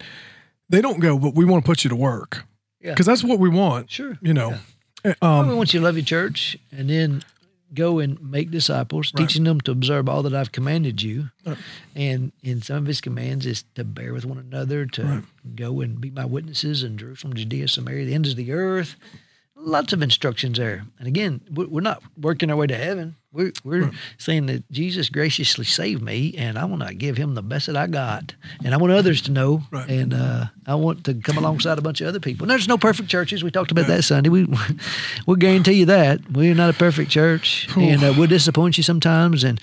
They 0.70 0.82
don't 0.82 1.00
go, 1.00 1.18
but 1.18 1.34
we 1.36 1.46
want 1.46 1.64
to 1.64 1.68
put 1.70 1.84
you 1.84 1.90
to 1.90 1.96
work 1.96 2.46
Yeah. 2.82 2.92
because 2.92 3.06
that's 3.06 3.24
what 3.24 3.40
we 3.40 3.50
want. 3.50 3.90
Sure. 3.90 4.18
You 4.22 4.34
know, 4.36 4.56
Well, 5.04 5.16
um, 5.22 5.48
we 5.50 5.56
want 5.56 5.74
you 5.74 5.80
to 5.80 5.84
love 5.86 5.96
your 5.96 6.06
church 6.06 6.58
and 6.72 6.90
then 6.90 7.24
go 7.74 8.00
and 8.00 8.20
make 8.22 8.50
disciples, 8.52 9.12
Right. 9.14 9.28
teaching 9.28 9.44
them 9.44 9.62
to 9.62 9.72
observe 9.72 10.10
all 10.10 10.24
that 10.24 10.34
I've 10.34 10.52
commanded 10.52 11.02
you. 11.02 11.30
Right. 11.46 11.58
And 11.96 12.32
in 12.44 12.62
some 12.62 12.78
of 12.78 12.86
his 12.88 13.02
commands 13.02 13.46
is 13.46 13.64
to 13.76 13.84
bear 13.84 14.14
with 14.14 14.26
one 14.26 14.38
another, 14.40 14.86
to 14.88 15.04
Right. 15.04 15.24
go 15.56 15.82
and 15.82 16.00
be 16.02 16.10
my 16.10 16.26
witnesses 16.26 16.84
in 16.84 16.98
Jerusalem, 16.98 17.34
Judea, 17.36 17.68
Samaria, 17.68 18.06
the 18.06 18.14
ends 18.16 18.30
of 18.32 18.36
the 18.38 18.52
earth. 18.52 18.96
Lots 19.62 19.92
of 19.92 20.02
instructions 20.02 20.58
there. 20.58 20.86
And 21.00 21.08
again, 21.08 21.42
we- 21.52 21.66
we're 21.66 21.82
not 21.82 22.02
working 22.18 22.50
our 22.50 22.56
way 22.56 22.68
to 22.68 22.78
heaven. 22.78 23.16
We're, 23.32 23.52
we're 23.64 23.92
saying 24.18 24.48
that 24.48 24.72
Jesus 24.72 25.10
graciously 25.10 25.66
saved 25.66 26.02
me, 26.02 26.34
and 26.38 26.58
I 26.58 26.66
want 26.66 26.82
to 26.88 26.96
give 26.96 27.18
him 27.18 27.36
the 27.36 27.44
best 27.44 27.68
that 27.68 27.78
I 27.78 27.86
got. 27.86 28.34
And 28.64 28.74
I 28.74 28.78
want 28.78 28.92
others 28.94 29.22
to 29.24 29.32
know. 29.32 29.62
Right. 29.70 29.88
And 29.88 30.14
uh, 30.14 30.46
I 30.66 30.74
want 30.76 31.04
to 31.04 31.14
come 31.14 31.38
alongside 31.38 31.78
a 31.78 31.82
bunch 31.82 32.02
of 32.02 32.08
other 32.08 32.20
people. 32.20 32.46
And 32.46 32.52
there's 32.52 32.68
no 32.68 32.78
perfect 32.78 33.10
churches. 33.10 33.44
We 33.44 33.52
talked 33.52 33.70
about 33.72 33.86
that 33.88 34.04
Sunday. 34.04 34.30
We, 34.30 34.48
we'll 35.28 35.36
guarantee 35.36 35.74
you 35.74 35.86
that. 35.86 36.32
We're 36.32 36.56
not 36.56 36.72
a 36.74 36.78
perfect 36.78 37.12
church. 37.12 37.68
And 37.78 38.04
uh, 38.04 38.14
we'll 38.18 38.28
disappoint 38.28 38.78
you 38.78 38.84
sometimes. 38.84 39.44
And 39.44 39.60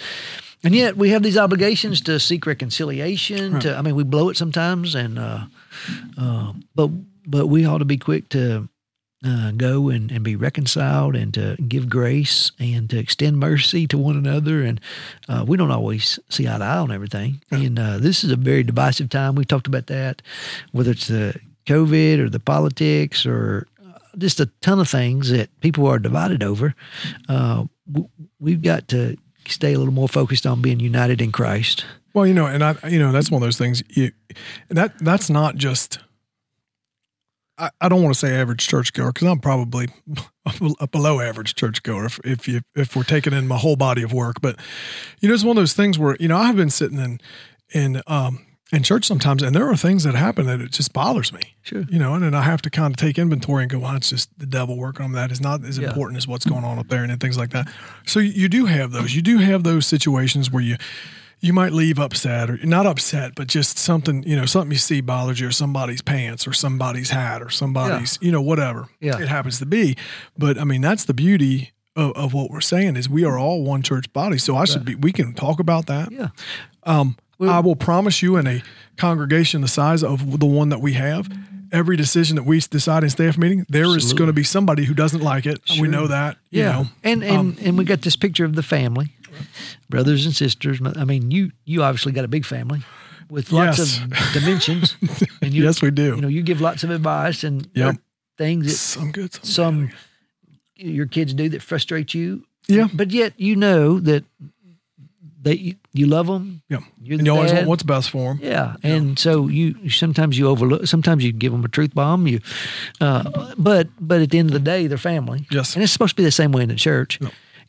and 0.62 0.74
yet 0.74 0.96
we 0.96 1.11
have 1.11 1.22
these 1.22 1.37
obligations 1.38 2.00
to 2.02 2.20
seek 2.20 2.46
reconciliation. 2.46 3.61
To 3.61 3.76
I 3.76 3.82
mean, 3.82 3.94
we 3.96 4.04
blow 4.04 4.28
it 4.28 4.37
sometimes, 4.37 4.94
and 4.94 5.18
uh, 5.18 5.46
uh, 6.18 6.52
but 6.74 6.90
but 7.26 7.46
we 7.48 7.64
ought 7.64 7.78
to 7.78 7.85
be 7.85 7.96
quick 7.98 8.28
to 8.30 8.68
uh, 9.24 9.50
go 9.52 9.88
and, 9.88 10.11
and 10.11 10.22
be 10.22 10.37
reconciled 10.37 11.16
and 11.16 11.33
to 11.35 11.57
give 11.68 11.88
grace 11.88 12.52
and 12.59 12.88
to 12.90 12.98
extend 12.98 13.38
mercy 13.38 13.87
to 13.87 13.98
one 13.98 14.16
another. 14.16 14.62
And 14.62 14.81
uh, 15.29 15.44
we 15.46 15.57
don't 15.57 15.70
always 15.70 16.18
see 16.29 16.46
eye 16.46 16.59
to 16.59 16.64
eye 16.64 16.79
on 16.79 16.92
everything. 16.92 17.42
And 17.50 17.79
uh, 17.79 17.98
this 17.98 18.24
is 18.24 18.31
a 18.31 18.37
very 18.37 18.62
divisive 18.62 19.09
time. 19.09 19.35
We've 19.35 19.48
talked 19.48 19.66
about 19.66 19.87
that, 19.87 20.22
whether 20.72 20.90
it's 20.90 21.09
the 21.09 21.38
COVID 21.66 22.18
or 22.18 22.29
the 22.29 22.40
politics 22.40 23.26
or 23.26 23.66
uh, 23.85 23.98
just 24.18 24.40
a 24.40 24.46
ton 24.61 24.79
of 24.79 24.88
things 24.88 25.31
that 25.31 25.48
people 25.61 25.87
are 25.87 25.98
divided 25.98 26.42
over. 26.42 26.74
Uh, 27.29 27.64
we've 28.38 28.62
got 28.62 28.88
to 28.88 29.16
stay 29.48 29.72
a 29.72 29.79
little 29.79 29.94
more 29.94 30.09
focused 30.09 30.46
on 30.46 30.61
being 30.61 30.81
united 30.81 31.20
in 31.20 31.33
Christ. 31.33 31.85
Well, 32.14 32.26
you 32.26 32.35
know, 32.35 32.46
and 32.46 32.64
I, 32.64 32.76
you 32.88 32.98
know, 32.98 33.12
that's 33.12 33.31
one 33.31 33.42
of 33.42 33.46
those 33.46 33.59
things. 33.59 33.83
You, 33.90 34.11
that 34.68 34.98
that's 34.98 35.29
not 35.31 35.57
just. 35.57 35.98
I, 37.58 37.70
I 37.80 37.88
don't 37.88 38.02
want 38.02 38.14
to 38.14 38.18
say 38.18 38.34
average 38.34 38.66
churchgoer 38.68 39.12
because 39.12 39.28
I'm 39.28 39.40
probably 39.40 39.88
a 40.80 40.86
below 40.88 41.20
average 41.20 41.54
churchgoer 41.54 42.04
if, 42.06 42.20
if 42.24 42.48
you 42.48 42.60
if 42.74 42.94
we're 42.96 43.02
taking 43.02 43.32
in 43.32 43.48
my 43.48 43.56
whole 43.58 43.76
body 43.76 44.02
of 44.02 44.12
work. 44.12 44.40
But 44.40 44.58
you 45.20 45.28
know, 45.28 45.34
it's 45.34 45.44
one 45.44 45.56
of 45.56 45.60
those 45.62 45.72
things 45.72 45.98
where 45.98 46.16
you 46.20 46.28
know 46.28 46.36
I've 46.36 46.56
been 46.56 46.70
sitting 46.70 46.98
in 46.98 47.20
in 47.72 48.02
um, 48.06 48.44
in 48.72 48.82
church 48.82 49.04
sometimes, 49.06 49.42
and 49.42 49.54
there 49.54 49.68
are 49.70 49.76
things 49.76 50.02
that 50.04 50.14
happen 50.14 50.46
that 50.46 50.60
it 50.60 50.72
just 50.72 50.92
bothers 50.92 51.32
me. 51.32 51.40
Sure. 51.62 51.84
You 51.88 51.98
know, 51.98 52.14
and 52.14 52.24
then 52.24 52.34
I 52.34 52.42
have 52.42 52.60
to 52.62 52.70
kind 52.70 52.92
of 52.92 52.96
take 52.96 53.16
inventory 53.18 53.62
and 53.62 53.70
go, 53.70 53.78
well, 53.78 53.94
it's 53.96 54.10
just 54.10 54.28
the 54.38 54.46
devil 54.46 54.76
working 54.76 55.04
on 55.04 55.12
that. 55.12 55.30
It's 55.30 55.40
not 55.40 55.64
as 55.64 55.78
Yeah. 55.78 55.88
important 55.88 56.16
as 56.18 56.26
what's 56.26 56.44
going 56.44 56.64
on 56.64 56.78
up 56.78 56.88
there 56.88 57.04
and 57.04 57.20
things 57.20 57.38
like 57.38 57.50
that. 57.50 57.68
So 58.06 58.18
you, 58.20 58.32
you 58.32 58.48
do 58.48 58.66
have 58.66 58.90
those. 58.92 59.14
You 59.14 59.22
do 59.22 59.38
have 59.38 59.62
those 59.62 59.86
situations 59.86 60.50
where 60.50 60.62
you 60.62 60.76
you 61.40 61.53
might 61.53 61.72
leave 61.72 61.99
upset 61.99 62.49
or 62.51 62.59
not 62.64 62.87
upset, 62.87 63.35
but 63.35 63.46
just 63.46 63.79
something, 63.79 64.22
you 64.25 64.35
know, 64.37 64.46
something 64.46 64.72
you 64.72 64.79
see 64.79 65.01
bothers 65.01 65.38
you 65.38 65.49
or 65.49 65.53
somebody's 65.53 66.01
pants 66.03 66.46
or 66.46 66.53
somebody's 66.53 67.11
hat 67.11 67.42
or 67.42 67.51
somebody's, 67.51 68.18
you 68.22 68.33
know, 68.33 68.40
whatever 68.40 68.88
Yeah. 69.01 69.18
it 69.20 69.29
happens 69.29 69.59
to 69.59 69.66
be. 69.66 69.96
But 70.38 70.59
I 70.59 70.64
mean, 70.64 70.81
that's 70.81 71.05
the 71.05 71.14
beauty 71.14 71.72
of, 71.94 72.12
of 72.16 72.33
what 72.35 72.51
we're 72.51 72.61
saying 72.62 72.96
is 72.96 73.09
we 73.09 73.25
are 73.25 73.38
all 73.38 73.62
one 73.62 73.83
church 73.83 74.11
body. 74.12 74.38
So 74.38 74.57
I 74.57 74.64
should 74.64 74.85
be, 74.85 74.94
we 74.94 75.12
can 75.12 75.35
talk 75.35 75.61
about 75.61 75.87
that. 75.87 76.11
Yeah. 76.11 76.29
Um, 76.85 77.16
I 77.38 77.61
will 77.61 77.77
promise 77.77 78.22
you, 78.22 78.37
in 78.37 78.46
a 78.46 78.62
congregation 78.96 79.61
the 79.61 79.68
size 79.68 80.03
of 80.03 80.40
the 80.40 80.46
one 80.46 80.70
that 80.70 80.81
we 80.81 80.94
have, 80.94 81.29
every 81.70 81.96
decision 81.96 82.37
that 82.37 82.44
we 82.44 82.61
decide 82.61 83.03
in 83.05 83.11
staff 83.11 83.37
meeting, 83.37 83.66
there 83.68 83.85
is 83.85 83.96
Absolutely. 83.96 84.18
going 84.18 84.27
to 84.29 84.33
be 84.33 84.42
somebody 84.44 84.85
who 84.85 84.94
doesn't 84.94 85.20
like 85.20 85.44
it. 85.44 85.61
We 85.79 85.87
know 85.88 86.07
that. 86.07 86.38
You 86.51 86.62
Yeah. 86.62 86.72
know, 86.72 86.87
and 87.05 87.22
and 87.22 87.59
and 87.59 87.77
we 87.77 87.85
got 87.85 88.01
this 88.03 88.16
picture 88.16 88.44
of 88.46 88.55
the 88.55 88.62
family, 88.62 89.12
brothers 89.88 90.25
and 90.27 90.35
sisters. 90.35 90.79
I 90.96 91.05
mean, 91.05 91.31
you 91.31 91.53
you 91.64 91.83
obviously 91.83 92.12
got 92.12 92.25
a 92.25 92.29
big 92.29 92.44
family 92.44 92.83
with 93.29 93.53
lots 93.53 93.79
Yes. 93.79 94.01
of 94.03 94.33
dimensions, 94.33 94.96
and 95.42 95.53
you 95.53 95.64
yes, 95.64 95.83
we 95.83 95.90
do. 95.90 96.14
you 96.16 96.20
know 96.20 96.29
you 96.29 96.42
give 96.42 96.61
lots 96.61 96.85
of 96.85 96.90
advice 96.90 97.44
and 97.44 97.68
Yep. 97.75 97.96
things 98.38 98.66
that 98.66 98.72
some 98.72 99.11
good, 99.12 99.33
some, 99.35 99.44
some 99.44 99.90
your 100.77 101.07
kids 101.07 101.35
do 101.35 101.49
that 101.49 101.62
frustrate 101.62 102.14
you. 102.14 102.44
Yeah. 102.68 102.88
but 102.92 103.11
yet 103.12 103.33
you 103.37 103.55
know 103.57 104.01
that 104.01 104.25
they 105.42 105.55
you, 105.55 105.75
you 105.92 106.07
love 106.07 106.27
them. 106.27 106.62
yeah. 106.68 106.81
You 107.03 107.31
always 107.33 107.53
want 107.53 107.66
what's 107.68 107.83
best 107.85 108.11
for 108.11 108.35
them. 108.35 108.40
Yeah, 108.42 108.75
and 108.83 109.16
so 109.18 109.46
you 109.49 109.88
sometimes 109.90 110.37
you 110.37 110.49
overlook. 110.49 110.87
Sometimes 110.87 111.25
you 111.25 111.33
give 111.33 111.53
them 111.53 111.64
a 111.64 111.68
truth 111.68 111.94
bomb. 111.94 112.27
You, 112.27 112.40
uh, 113.01 113.55
but 113.57 113.88
but 114.01 114.20
at 114.20 114.31
the 114.31 114.38
end 114.40 114.49
of 114.49 114.53
the 114.55 114.59
day, 114.70 114.88
they're 114.88 114.99
family. 114.99 115.46
Yes. 115.51 115.75
and 115.75 115.83
it's 115.85 115.92
supposed 115.92 116.11
to 116.16 116.16
be 116.16 116.25
the 116.25 116.33
same 116.33 116.51
way 116.53 116.62
in 116.64 116.68
the 116.68 116.75
church. 116.75 117.20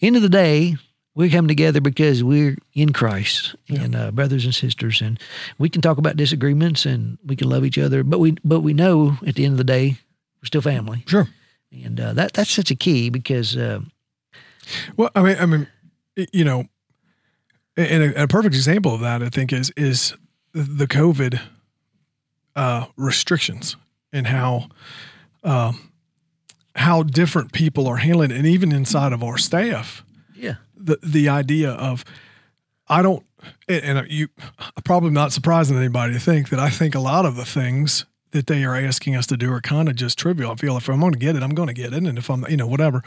End 0.02 0.16
of 0.16 0.22
the 0.24 0.30
day, 0.30 0.76
we 1.18 1.30
come 1.32 1.48
together 1.48 1.82
because 1.82 2.24
we're 2.24 2.56
in 2.74 2.94
Christ 2.94 3.56
and 3.70 3.96
uh, 3.96 4.12
brothers 4.12 4.46
and 4.46 4.54
sisters, 4.54 5.02
and 5.02 5.20
we 5.58 5.68
can 5.68 5.82
talk 5.82 5.98
about 5.98 6.16
disagreements 6.16 6.86
and 6.86 7.18
we 7.26 7.36
can 7.36 7.50
love 7.50 7.66
each 7.66 7.78
other. 7.80 8.04
But 8.04 8.20
we 8.20 8.36
but 8.46 8.60
we 8.60 8.74
know 8.74 9.18
at 9.26 9.36
the 9.36 9.44
end 9.44 9.54
of 9.54 9.58
the 9.58 9.64
day, 9.64 9.98
we're 10.42 10.46
still 10.46 10.62
family, 10.62 11.04
Sure. 11.08 11.28
and 11.72 12.00
uh, 12.00 12.14
that 12.14 12.34
that's 12.34 12.52
such 12.52 12.70
a 12.72 12.76
key 12.76 13.10
because 13.10 13.58
uh, 13.58 13.80
Well, 14.96 15.10
I 15.16 15.22
mean, 15.24 15.38
I 15.40 15.46
mean, 15.48 15.68
you 16.32 16.44
know, 16.46 16.66
and 17.76 18.04
a, 18.04 18.24
a 18.24 18.28
perfect 18.28 18.54
example 18.56 18.94
of 18.94 19.02
that, 19.02 19.24
I 19.24 19.30
think, 19.30 19.52
is 19.52 19.72
is 19.76 20.14
the 20.54 20.88
COVID 20.88 21.40
uh, 22.56 22.86
restrictions 22.96 23.76
and 24.14 24.28
how 24.28 24.70
um, 25.44 25.92
how 26.76 27.02
different 27.02 27.54
people 27.54 27.88
are 27.88 27.98
handling 27.98 28.30
it, 28.32 28.38
and 28.38 28.46
even 28.46 28.72
inside 28.72 29.14
of 29.14 29.24
our 29.24 29.38
staff, 29.40 30.04
yeah, 30.36 30.56
the 30.88 30.97
the 31.04 31.30
idea 31.30 31.71
of 31.71 32.04
I 32.89 33.02
don't, 33.02 33.23
and 33.67 34.00
and 34.00 34.12
you 34.12 34.30
probably 34.84 35.12
not 35.12 35.32
surprising 35.32 35.78
anybody 35.78 36.13
to 36.13 36.19
think 36.19 36.50
that 36.50 36.60
I 36.60 36.69
think 36.69 36.95
a 36.95 37.00
lot 37.00 37.26
of 37.26 37.36
the 37.36 37.45
things 37.45 38.06
that 38.32 38.47
they 38.47 38.63
are 38.65 38.76
asking 38.76 39.15
us 39.15 39.26
to 39.28 39.38
do 39.38 39.52
are 39.52 39.62
kind 39.62 39.88
of 39.88 39.95
just 39.95 40.17
trivial. 40.17 40.52
I 40.52 40.56
feel 40.56 40.76
if 40.78 40.89
I'm 40.89 41.00
going 41.00 41.13
to 41.13 41.19
get 41.19 41.36
it, 41.36 41.43
I'm 41.43 41.56
going 41.56 41.67
to 41.67 41.73
get 41.73 41.93
it, 41.93 42.04
and 42.04 42.17
if 42.17 42.30
I'm, 42.30 42.45
you 42.50 42.58
know, 42.58 42.67
whatever. 42.67 43.04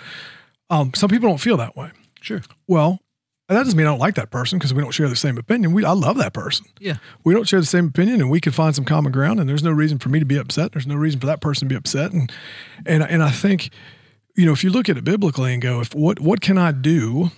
Um, 0.71 0.93
some 0.95 1.11
people 1.11 1.29
don't 1.29 1.41
feel 1.41 1.57
that 1.57 1.77
way. 1.77 1.91
sure, 2.21 2.43
Well, 2.69 3.01
that 3.49 3.65
doesn't 3.65 3.77
mean 3.77 3.87
I 3.87 3.91
don't 3.91 3.99
like 3.99 4.15
that 4.15 4.31
person 4.31 4.59
because 4.59 4.73
we 4.73 4.81
don't 4.81 4.93
share 4.93 5.09
the 5.09 5.17
same 5.17 5.37
opinion. 5.37 5.73
We 5.73 5.85
I 5.85 5.93
love 5.93 6.17
that 6.19 6.33
person. 6.33 6.67
yeah, 6.79 6.99
We 7.25 7.35
don't 7.35 7.49
share 7.49 7.59
the 7.61 7.67
same 7.67 7.87
opinion, 7.87 8.21
and 8.21 8.31
we 8.31 8.41
can 8.41 8.53
find 8.53 8.75
some 8.75 8.85
common 8.85 9.11
ground. 9.11 9.41
And 9.41 9.49
there's 9.49 9.65
no 9.65 9.73
reason 9.73 9.99
for 9.99 10.09
me 10.09 10.21
to 10.21 10.25
be 10.25 10.37
upset. 10.37 10.73
There's 10.73 10.87
no 10.87 10.95
reason 10.95 11.19
for 11.19 11.27
that 11.27 11.41
person 11.41 11.69
to 11.69 11.73
be 11.73 11.77
upset. 11.77 12.13
And 12.13 12.31
and 12.87 13.03
and 13.03 13.23
I 13.23 13.31
think, 13.31 13.71
you 14.37 14.47
know, 14.47 14.53
if 14.53 14.63
you 14.63 14.71
look 14.71 14.89
at 14.89 14.97
it 14.97 15.03
biblically 15.05 15.53
and 15.53 15.61
go, 15.61 15.81
if 15.81 15.93
what 15.95 16.21
what 16.21 16.41
can 16.41 16.57
I 16.57 16.71
do, 16.71 17.33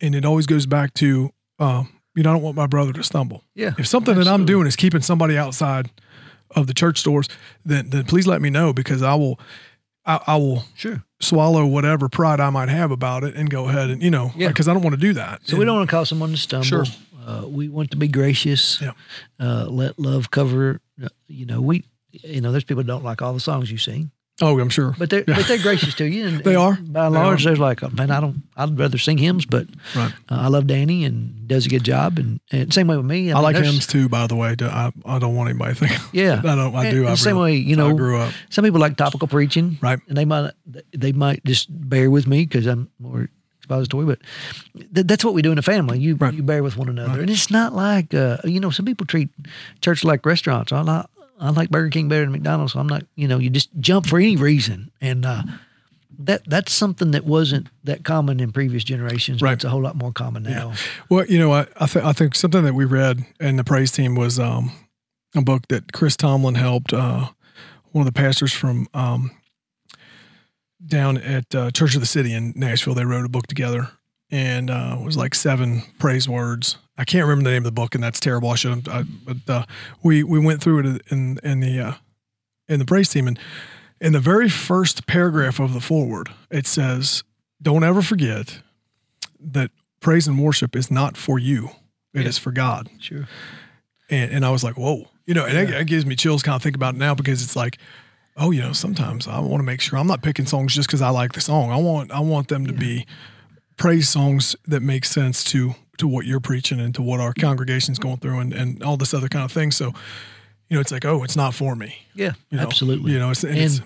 and 0.00 0.14
it 0.14 0.24
always 0.24 0.46
goes 0.46 0.66
back 0.66 0.94
to, 0.94 1.30
um, 1.58 1.88
you 2.14 2.22
know, 2.22 2.30
I 2.30 2.32
don't 2.34 2.42
want 2.42 2.56
my 2.56 2.66
brother 2.66 2.92
to 2.94 3.02
stumble. 3.02 3.44
yeah. 3.54 3.72
If 3.78 3.86
something 3.86 4.14
that 4.16 4.26
I'm 4.28 4.44
doing 4.44 4.66
is 4.66 4.76
keeping 4.76 5.00
somebody 5.02 5.36
outside 5.38 5.90
of 6.56 6.66
the 6.66 6.74
church 6.74 7.02
doors, 7.04 7.28
then 7.64 7.90
then 7.90 8.04
please 8.04 8.26
let 8.26 8.40
me 8.42 8.50
know 8.50 8.72
because 8.72 9.02
I 9.02 9.14
will, 9.14 9.38
I, 10.04 10.20
I 10.26 10.36
will 10.36 10.64
Sure. 10.74 11.04
swallow 11.20 11.64
whatever 11.66 12.08
pride 12.08 12.40
I 12.40 12.50
might 12.50 12.68
have 12.68 12.90
about 12.90 13.22
it 13.24 13.36
and 13.36 13.48
go 13.50 13.68
ahead 13.68 13.90
and 13.90 14.02
you 14.02 14.10
know 14.10 14.32
Yeah. 14.36 14.48
because 14.48 14.66
I 14.68 14.72
don't 14.74 14.82
want 14.82 14.94
to 14.94 15.00
do 15.00 15.12
that. 15.12 15.42
So 15.46 15.56
we 15.56 15.64
don't 15.64 15.76
want 15.76 15.88
to 15.88 15.96
cause 15.96 16.08
someone 16.08 16.30
to 16.32 16.36
stumble. 16.36 16.64
Sure. 16.66 16.84
Uh, 17.24 17.44
we 17.46 17.68
want 17.68 17.90
to 17.92 17.96
be 17.96 18.08
gracious. 18.08 18.80
Yeah. 18.80 18.92
Uh, 19.38 19.66
let 19.66 19.98
love 19.98 20.30
cover. 20.30 20.80
uh, 21.02 21.08
You 21.28 21.46
know, 21.46 21.60
we. 21.60 21.84
You 22.12 22.40
know, 22.40 22.50
there's 22.50 22.64
people 22.64 22.82
that 22.82 22.88
don't 22.88 23.04
like 23.04 23.22
all 23.22 23.32
the 23.32 23.38
songs 23.38 23.70
you 23.70 23.78
sing, 23.78 24.10
Oh, 24.42 24.58
I'm 24.58 24.70
sure. 24.70 24.94
but 24.98 25.10
they're 25.10 25.24
but 25.24 25.46
they're 25.46 25.58
gracious 25.58 25.94
to 25.96 26.04
you. 26.06 26.26
And, 26.26 26.38
They 26.44 26.54
and 26.54 26.62
are. 26.62 26.78
By 26.80 27.06
and 27.06 27.14
large, 27.14 27.44
are. 27.44 27.50
they're 27.50 27.56
like, 27.56 27.82
oh, 27.82 27.90
man, 27.90 28.10
I 28.10 28.20
don't. 28.20 28.42
I'd 28.56 28.78
rather 28.78 28.96
sing 28.98 29.18
hymns, 29.18 29.44
but 29.46 29.66
Right. 29.94 30.12
uh, 30.30 30.34
I 30.34 30.48
love 30.48 30.66
Danny 30.66 31.04
and 31.04 31.46
does 31.46 31.66
a 31.66 31.68
good 31.68 31.84
job. 31.84 32.18
And, 32.18 32.40
and 32.50 32.72
same 32.72 32.86
way 32.86 32.96
with 32.96 33.06
me. 33.06 33.30
I, 33.32 33.34
mean, 33.34 33.42
like 33.42 33.56
hymns 33.56 33.86
too, 33.86 34.08
by 34.08 34.26
the 34.26 34.36
way. 34.36 34.56
I, 34.60 34.92
I 35.04 35.18
don't 35.18 35.34
want 35.36 35.50
anybody 35.50 35.74
to 35.74 35.86
think. 35.88 36.00
Yeah. 36.12 36.38
I 36.44 36.54
don't. 36.54 36.74
I 36.74 36.86
And- 36.86 36.94
do. 36.94 37.00
and 37.02 37.08
I 37.10 37.14
same 37.16 37.36
really- 37.36 37.52
way, 37.52 37.56
you 37.58 37.76
know, 37.76 37.90
I 37.90 37.92
grew 37.92 38.16
up. 38.18 38.32
Some 38.48 38.64
people 38.64 38.80
like 38.80 38.96
topical 38.96 39.28
preaching, 39.28 39.78
Right. 39.82 39.98
And 40.08 40.16
they 40.16 40.24
might 40.24 40.52
they 40.92 41.12
might 41.12 41.44
just 41.44 41.68
bear 41.70 42.10
with 42.10 42.26
me 42.26 42.44
because 42.46 42.66
I'm 42.66 42.88
more 42.98 43.28
expository, 43.58 44.06
but 44.06 44.18
th- 44.94 45.06
that's 45.06 45.24
what 45.24 45.34
we 45.34 45.42
do 45.42 45.52
in 45.52 45.58
a 45.58 45.62
family. 45.62 45.98
You 45.98 46.14
Right. 46.16 46.32
you 46.34 46.42
bear 46.42 46.62
with 46.62 46.76
one 46.76 46.88
another, 46.88 47.20
and 47.20 47.28
it's 47.30 47.50
not 47.50 47.74
like 47.74 48.14
uh, 48.14 48.38
you 48.44 48.58
know 48.60 48.70
some 48.70 48.86
people 48.86 49.06
treat 49.06 49.28
church 49.82 50.02
like 50.02 50.24
restaurants. 50.26 50.72
I 50.72 51.04
I 51.40 51.50
like 51.50 51.70
Burger 51.70 51.90
King 51.90 52.08
better 52.08 52.22
than 52.22 52.32
McDonald's. 52.32 52.74
So 52.74 52.80
I'm 52.80 52.88
not 52.88 53.04
you 53.14 53.26
know 53.26 53.38
you 53.38 53.50
just 53.50 53.70
jump 53.80 54.06
for 54.06 54.18
any 54.18 54.36
reason, 54.36 54.90
and 55.00 55.24
uh, 55.24 55.42
that 56.18 56.42
that's 56.46 56.72
something 56.72 57.12
that 57.12 57.24
wasn't 57.24 57.68
that 57.84 58.04
common 58.04 58.40
in 58.40 58.52
previous 58.52 58.84
generations. 58.84 59.40
but 59.40 59.46
Right. 59.46 59.52
It's 59.54 59.64
a 59.64 59.70
whole 59.70 59.82
lot 59.82 59.96
more 59.96 60.12
common 60.12 60.42
now. 60.42 60.74
Well, 61.08 61.24
you 61.26 61.38
know, 61.38 61.52
I 61.52 61.66
I, 61.76 61.86
th- 61.86 62.04
I 62.04 62.12
think 62.12 62.34
something 62.34 62.64
that 62.64 62.74
we 62.74 62.84
read 62.84 63.24
in 63.40 63.56
the 63.56 63.64
praise 63.64 63.90
team 63.90 64.14
was 64.14 64.38
um, 64.38 64.70
a 65.34 65.42
book 65.42 65.66
that 65.68 65.92
Chris 65.92 66.16
Tomlin 66.16 66.56
helped 66.56 66.92
uh, 66.92 67.28
one 67.92 68.06
of 68.06 68.12
the 68.12 68.18
pastors 68.18 68.52
from 68.52 68.86
um, 68.92 69.30
down 70.84 71.16
at 71.18 71.54
uh, 71.54 71.70
Church 71.70 71.94
of 71.94 72.00
the 72.00 72.06
City 72.06 72.32
in 72.34 72.52
Nashville. 72.54 72.94
They 72.94 73.04
wrote 73.04 73.24
a 73.24 73.30
book 73.30 73.46
together, 73.46 73.88
and 74.30 74.70
uh, 74.70 74.96
it 75.00 75.04
was 75.04 75.16
like 75.16 75.34
seven 75.34 75.82
praise 75.98 76.28
words. 76.28 76.76
I 77.00 77.04
can't 77.04 77.24
remember 77.26 77.44
the 77.48 77.54
name 77.54 77.62
of 77.62 77.72
the 77.74 77.80
book, 77.82 77.94
and 77.94 78.04
that's 78.04 78.20
terrible. 78.20 78.50
I 78.50 78.56
should. 78.56 78.86
I, 78.88 79.04
but 79.24 79.36
uh, 79.48 79.64
we 80.02 80.22
we 80.22 80.38
went 80.38 80.62
through 80.62 80.80
it 80.80 81.02
in 81.10 81.38
in 81.42 81.60
the 81.60 81.80
uh, 81.80 81.92
in 82.68 82.78
the 82.78 82.84
praise 82.84 83.08
team, 83.08 83.26
and 83.26 83.38
in 84.00 84.12
the 84.12 84.20
very 84.20 84.48
first 84.50 85.06
paragraph 85.06 85.58
of 85.60 85.72
the 85.72 85.80
forward, 85.80 86.28
it 86.50 86.66
says, 86.66 87.24
"Don't 87.62 87.84
ever 87.84 88.02
forget 88.02 88.60
that 89.40 89.70
praise 90.00 90.28
and 90.28 90.38
worship 90.38 90.76
is 90.76 90.90
not 90.90 91.16
for 91.16 91.38
you; 91.38 91.70
it 92.12 92.26
is 92.26 92.36
Yeah. 92.38 92.42
for 92.42 92.52
God." 92.52 92.90
Sure. 92.98 93.26
And, 94.10 94.30
and 94.32 94.44
I 94.44 94.50
was 94.50 94.64
like, 94.64 94.76
whoa, 94.76 95.08
you 95.24 95.34
know, 95.34 95.44
and 95.46 95.56
that, 95.56 95.68
that 95.70 95.86
gives 95.86 96.04
me 96.04 96.16
chills 96.16 96.42
kind 96.42 96.56
of 96.56 96.62
think 96.62 96.74
about 96.74 96.94
it 96.96 96.98
now 96.98 97.14
because 97.14 97.44
it's 97.44 97.54
like, 97.54 97.78
oh, 98.36 98.50
you 98.50 98.60
know, 98.60 98.72
sometimes 98.72 99.28
I 99.28 99.38
want 99.38 99.60
to 99.60 99.64
make 99.64 99.80
sure 99.80 99.98
I'm 100.00 100.08
not 100.08 100.20
picking 100.20 100.46
songs 100.46 100.74
just 100.74 100.88
because 100.88 101.00
I 101.00 101.10
like 101.10 101.32
the 101.32 101.40
song. 101.40 101.70
I 101.70 101.76
want 101.76 102.10
I 102.10 102.18
want 102.20 102.48
them 102.48 102.66
to 102.66 102.72
be 102.72 103.06
praise 103.76 104.08
songs 104.08 104.56
that 104.66 104.80
make 104.82 105.04
sense 105.04 105.44
to 105.44 105.74
to 106.00 106.08
what 106.08 106.26
you're 106.26 106.40
preaching 106.40 106.80
and 106.80 106.94
to 106.96 107.02
what 107.02 107.20
our 107.20 107.32
congregation's 107.32 107.98
going 107.98 108.18
through 108.18 108.40
and, 108.40 108.52
and 108.52 108.82
all 108.82 108.96
this 108.96 109.14
other 109.14 109.28
kind 109.28 109.44
of 109.44 109.52
thing. 109.52 109.70
So, 109.70 109.86
you 110.68 110.76
know, 110.76 110.80
it's 110.80 110.92
like, 110.92 111.04
oh, 111.04 111.22
it's 111.24 111.36
not 111.36 111.54
for 111.54 111.74
me. 111.76 111.94
Yeah, 112.14 112.32
You 112.50 112.58
know, 112.58 112.64
absolutely. 112.64 113.12
You 113.12 113.18
know, 113.18 113.30
it's, 113.30 113.44
and 113.44 113.82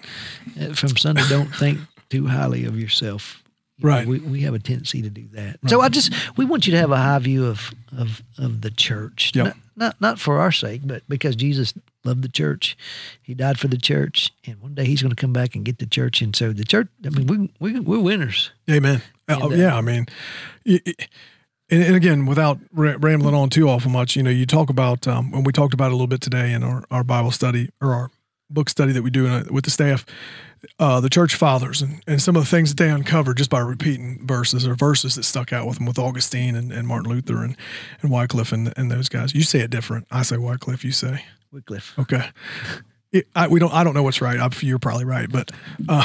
and 0.59 0.73
uh, 0.73 0.75
from 0.75 0.97
Sunday, 0.97 1.23
don't 1.29 1.55
think 1.55 1.79
too 2.11 2.27
highly 2.27 2.65
of 2.65 2.79
yourself. 2.79 3.43
You 3.79 3.89
know, 3.89 3.95
Right. 3.97 4.07
we, 4.07 4.21
we 4.21 4.41
have 4.43 4.55
a 4.55 4.59
tendency 4.61 5.03
to 5.03 5.11
do 5.11 5.25
that. 5.33 5.59
So 5.67 5.81
I 5.81 5.89
just 5.89 6.13
we 6.37 6.45
want 6.45 6.67
you 6.67 6.73
to 6.73 6.79
have 6.79 6.93
a 6.93 6.97
high 6.97 7.19
view 7.19 7.47
of 7.47 7.73
of 7.97 8.23
of 8.39 8.61
the 8.61 8.71
church. 8.71 9.33
Yep. 9.35 9.45
Not, 9.47 9.57
not 9.77 10.01
not 10.01 10.19
for 10.21 10.39
our 10.39 10.53
sake, 10.53 10.83
but 10.85 11.03
because 11.09 11.35
Jesus 11.37 11.75
loved 12.05 12.23
the 12.23 12.29
church. 12.29 12.77
He 13.23 13.35
died 13.35 13.59
for 13.59 13.67
the 13.69 13.79
church, 13.79 14.31
and 14.47 14.61
one 14.61 14.75
day 14.75 14.85
he's 14.85 15.03
going 15.03 15.11
to 15.15 15.21
come 15.21 15.33
back 15.33 15.57
and 15.57 15.65
get 15.65 15.79
the 15.79 15.87
church. 15.87 16.23
And 16.23 16.37
so 16.37 16.53
the 16.53 16.65
church. 16.65 16.87
I 17.05 17.09
mean, 17.09 17.27
we 17.27 17.73
we 17.73 17.81
we're 17.81 17.99
winners. 17.99 18.53
Amen. 18.71 19.03
And, 19.27 19.43
uh, 19.43 19.49
yeah, 19.49 19.75
I 19.75 19.81
mean, 19.81 20.07
y- 20.67 20.81
y- 20.87 20.93
and, 21.75 21.83
and 21.83 21.97
again, 21.97 22.27
without 22.27 22.59
ra- 22.73 22.97
rambling 22.99 23.35
on 23.35 23.51
too 23.51 23.69
awful 23.69 23.91
much, 23.91 24.17
you 24.17 24.23
know, 24.23 24.31
you 24.31 24.47
talk 24.47 24.71
about, 24.71 25.09
um, 25.09 25.33
and 25.35 25.45
we 25.45 25.53
talked 25.53 25.75
about 25.75 25.87
it 25.87 25.93
a 25.93 25.97
little 25.97 26.07
bit 26.07 26.21
today 26.21 26.53
in 26.53 26.63
our, 26.63 26.85
our 26.91 27.03
Bible 27.05 27.31
study 27.31 27.71
or 27.81 27.93
our 27.93 28.11
book 28.49 28.71
study 28.71 28.93
that 28.93 29.03
we 29.03 29.11
do 29.11 29.27
a, 29.27 29.45
with 29.51 29.65
the 29.65 29.71
staff, 29.71 30.07
uh, 30.79 31.01
the 31.01 31.11
church 31.11 31.35
fathers 31.35 31.83
and, 31.83 32.03
and 32.07 32.23
some 32.23 32.37
of 32.37 32.43
the 32.43 32.49
things 32.49 32.71
that 32.71 32.83
they 32.83 32.89
uncovered 32.89 33.37
just 33.37 33.51
by 33.51 33.59
repeating 33.59 34.25
verses 34.27 34.67
or 34.67 34.75
verses 34.75 35.17
that 35.17 35.25
stuck 35.25 35.53
out 35.53 35.67
with 35.67 35.79
them 35.79 35.87
with 35.87 35.99
Augustine 35.99 36.55
and, 36.55 36.73
and 36.73 36.87
Martin 36.87 37.11
Luther 37.11 37.43
and, 37.43 37.57
and 38.01 38.11
Wycliffe 38.11 38.53
and, 38.53 38.73
and 38.77 38.91
those 38.91 39.09
guys. 39.09 39.35
You 39.35 39.43
say 39.43 39.61
it 39.61 39.71
different. 39.71 40.07
I 40.11 40.23
say 40.23 40.37
Wycliffe, 40.37 40.85
you 40.85 40.93
say. 40.93 41.25
Wycliffe. 41.53 41.99
Okay. 41.99 42.29
It, 43.15 43.29
I, 43.35 43.47
we 43.49 43.61
don't. 43.61 43.73
I 43.73 43.85
don't 43.85 43.95
know 43.95 44.03
what's 44.03 44.21
right. 44.21 44.39
I, 44.41 44.49
you're 44.61 44.79
probably 44.81 45.05
right, 45.05 45.31
but 45.31 45.51
uh, 45.89 46.03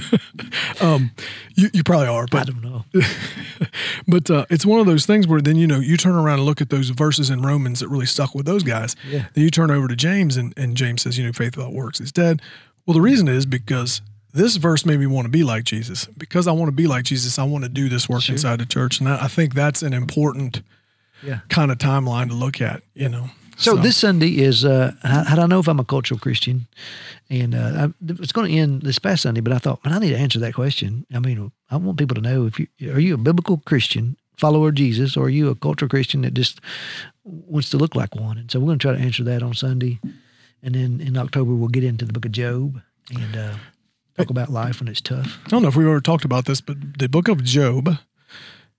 um, 0.80 1.10
you 1.54 1.68
you 1.72 1.82
probably 1.82 2.06
are. 2.06 2.22
I 2.22 2.26
But 2.30 2.46
don't 2.46 2.62
know. 2.62 2.84
But 4.08 4.30
uh, 4.30 4.46
it's 4.48 4.64
one 4.64 4.80
of 4.80 4.86
those 4.86 5.06
things 5.06 5.26
where 5.26 5.40
then 5.40 5.56
you 5.56 5.66
know 5.66 5.78
you 5.78 5.96
turn 5.96 6.14
around 6.14 6.38
and 6.38 6.46
look 6.46 6.60
at 6.60 6.70
those 6.70 6.88
verses 6.90 7.30
in 7.30 7.42
Romans 7.42 7.80
that 7.80 7.88
really 7.88 8.06
stuck 8.06 8.34
with 8.34 8.46
those 8.46 8.62
guys. 8.62 8.96
Yeah. 9.08 9.26
Then 9.34 9.44
you 9.44 9.50
turn 9.50 9.70
over 9.70 9.86
to 9.88 9.94
James 9.94 10.36
and, 10.36 10.54
and 10.56 10.76
James 10.76 11.02
says, 11.02 11.18
you 11.18 11.24
know, 11.26 11.32
faith 11.32 11.56
without 11.56 11.72
works 11.72 12.00
is 12.00 12.10
dead. 12.10 12.40
Well, 12.86 12.94
the 12.94 13.00
reason 13.02 13.28
is 13.28 13.44
because 13.46 14.00
this 14.32 14.56
verse 14.56 14.86
made 14.86 14.98
me 14.98 15.06
want 15.06 15.26
to 15.26 15.30
be 15.30 15.44
like 15.44 15.64
Jesus. 15.64 16.06
Because 16.16 16.48
I 16.48 16.52
want 16.52 16.68
to 16.68 16.72
be 16.74 16.86
like 16.86 17.04
Jesus, 17.04 17.38
I 17.38 17.44
want 17.44 17.64
to 17.64 17.68
do 17.70 17.88
this 17.88 18.08
work 18.08 18.28
inside 18.28 18.58
the 18.60 18.66
church, 18.66 18.98
and 19.00 19.08
I, 19.08 19.24
I 19.24 19.28
think 19.28 19.54
that's 19.54 19.82
an 19.82 19.92
important 19.92 20.62
Yeah. 21.22 21.40
kind 21.50 21.70
of 21.70 21.78
timeline 21.78 22.28
to 22.28 22.34
look 22.34 22.60
at. 22.60 22.82
You 22.94 23.08
know. 23.10 23.30
So, 23.60 23.76
this 23.76 23.96
Sunday 23.98 24.40
is 24.40 24.64
uh, 24.64 24.92
how, 25.02 25.24
how 25.24 25.36
do 25.36 25.42
I 25.42 25.46
know 25.46 25.60
if 25.60 25.68
I'm 25.68 25.78
a 25.80 25.84
cultural 25.84 26.18
Christian? 26.18 26.66
And 27.28 27.54
uh, 27.54 27.88
I, 27.88 27.92
it's 28.18 28.32
going 28.32 28.50
to 28.50 28.56
end 28.56 28.82
this 28.82 28.98
past 28.98 29.22
Sunday, 29.22 29.42
but 29.42 29.52
I 29.52 29.58
thought, 29.58 29.84
man, 29.84 29.92
I 29.92 29.98
need 29.98 30.10
to 30.10 30.18
answer 30.18 30.38
that 30.38 30.54
question. 30.54 31.04
I 31.14 31.18
mean, 31.18 31.52
I 31.70 31.76
want 31.76 31.98
people 31.98 32.14
to 32.14 32.22
know 32.22 32.46
if 32.46 32.58
you 32.58 32.66
are 32.90 32.98
you 32.98 33.14
a 33.14 33.18
biblical 33.18 33.58
Christian 33.58 34.16
follower 34.38 34.70
of 34.70 34.76
Jesus, 34.76 35.14
or 35.16 35.26
are 35.26 35.30
you 35.30 35.50
a 35.50 35.54
cultural 35.54 35.90
Christian 35.90 36.22
that 36.22 36.32
just 36.32 36.60
wants 37.24 37.68
to 37.70 37.76
look 37.76 37.94
like 37.94 38.14
one? 38.14 38.38
And 38.38 38.50
so 38.50 38.58
we're 38.58 38.66
going 38.66 38.78
to 38.78 38.82
try 38.82 38.96
to 38.96 39.02
answer 39.02 39.22
that 39.24 39.42
on 39.42 39.52
Sunday, 39.52 40.00
and 40.62 40.74
then 40.74 41.00
in 41.00 41.18
October 41.18 41.54
we'll 41.54 41.68
get 41.68 41.84
into 41.84 42.06
the 42.06 42.14
Book 42.14 42.24
of 42.24 42.32
Job 42.32 42.80
and 43.14 43.36
uh, 43.36 43.54
talk 44.16 44.30
about 44.30 44.48
life 44.48 44.80
when 44.80 44.88
it's 44.88 45.02
tough. 45.02 45.38
I 45.44 45.48
don't 45.48 45.62
know 45.62 45.68
if 45.68 45.76
we've 45.76 45.86
ever 45.86 46.00
talked 46.00 46.24
about 46.24 46.46
this, 46.46 46.62
but 46.62 46.98
the 46.98 47.08
book 47.08 47.28
of 47.28 47.44
Job, 47.44 47.98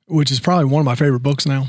which 0.07 0.31
is 0.31 0.39
probably 0.39 0.65
one 0.65 0.79
of 0.79 0.85
my 0.85 0.95
favorite 0.95 1.21
books 1.21 1.45
now. 1.45 1.67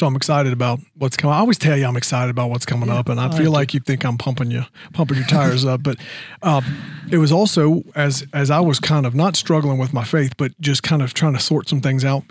So 0.00 0.06
I'm 0.06 0.16
excited 0.16 0.54
about 0.54 0.80
what's 0.96 1.18
coming. 1.18 1.34
I 1.34 1.40
always 1.40 1.58
tell 1.58 1.76
you 1.76 1.84
I'm 1.84 1.98
excited 1.98 2.30
about 2.30 2.48
what's 2.48 2.64
coming 2.64 2.88
up, 2.88 3.10
and 3.10 3.20
I 3.20 3.36
feel 3.36 3.50
like 3.50 3.74
you 3.74 3.80
think 3.80 4.02
I'm 4.02 4.16
pumping 4.16 4.50
you, 4.50 4.64
pumping 4.94 5.18
your 5.18 5.26
tires 5.26 5.66
up. 5.66 5.82
But 5.82 5.98
um, 6.42 6.64
it 7.12 7.18
was 7.18 7.30
also 7.30 7.82
as 7.94 8.24
as 8.32 8.50
I 8.50 8.60
was 8.60 8.80
kind 8.80 9.04
of 9.04 9.14
not 9.14 9.36
struggling 9.36 9.76
with 9.76 9.92
my 9.92 10.02
faith, 10.02 10.32
but 10.38 10.58
just 10.58 10.82
kind 10.82 11.02
of 11.02 11.12
trying 11.12 11.34
to 11.34 11.38
sort 11.38 11.68
some 11.68 11.82
things 11.82 12.02
out. 12.02 12.24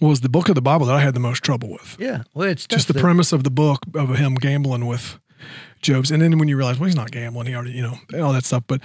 Was 0.00 0.20
the 0.20 0.28
book 0.28 0.48
of 0.48 0.54
the 0.54 0.62
Bible 0.62 0.86
that 0.86 0.94
I 0.94 1.00
had 1.00 1.12
the 1.12 1.18
most 1.18 1.42
trouble 1.42 1.72
with? 1.72 1.96
Yeah, 1.98 2.22
well, 2.34 2.48
it's 2.48 2.68
Just 2.68 2.86
the 2.86 2.92
tough 2.92 3.02
premise 3.02 3.32
of 3.32 3.42
the 3.42 3.50
book 3.50 3.80
of 3.96 4.16
him 4.18 4.36
gambling 4.36 4.86
with 4.86 5.18
Job's, 5.80 6.12
and 6.12 6.22
then 6.22 6.38
when 6.38 6.46
you 6.46 6.56
realize, 6.56 6.78
well, 6.78 6.86
he's 6.86 6.94
not 6.94 7.10
gambling, 7.10 7.48
he 7.48 7.54
already, 7.56 7.72
you 7.72 7.82
know, 7.82 8.24
all 8.24 8.32
that 8.32 8.44
stuff. 8.44 8.62
But 8.68 8.80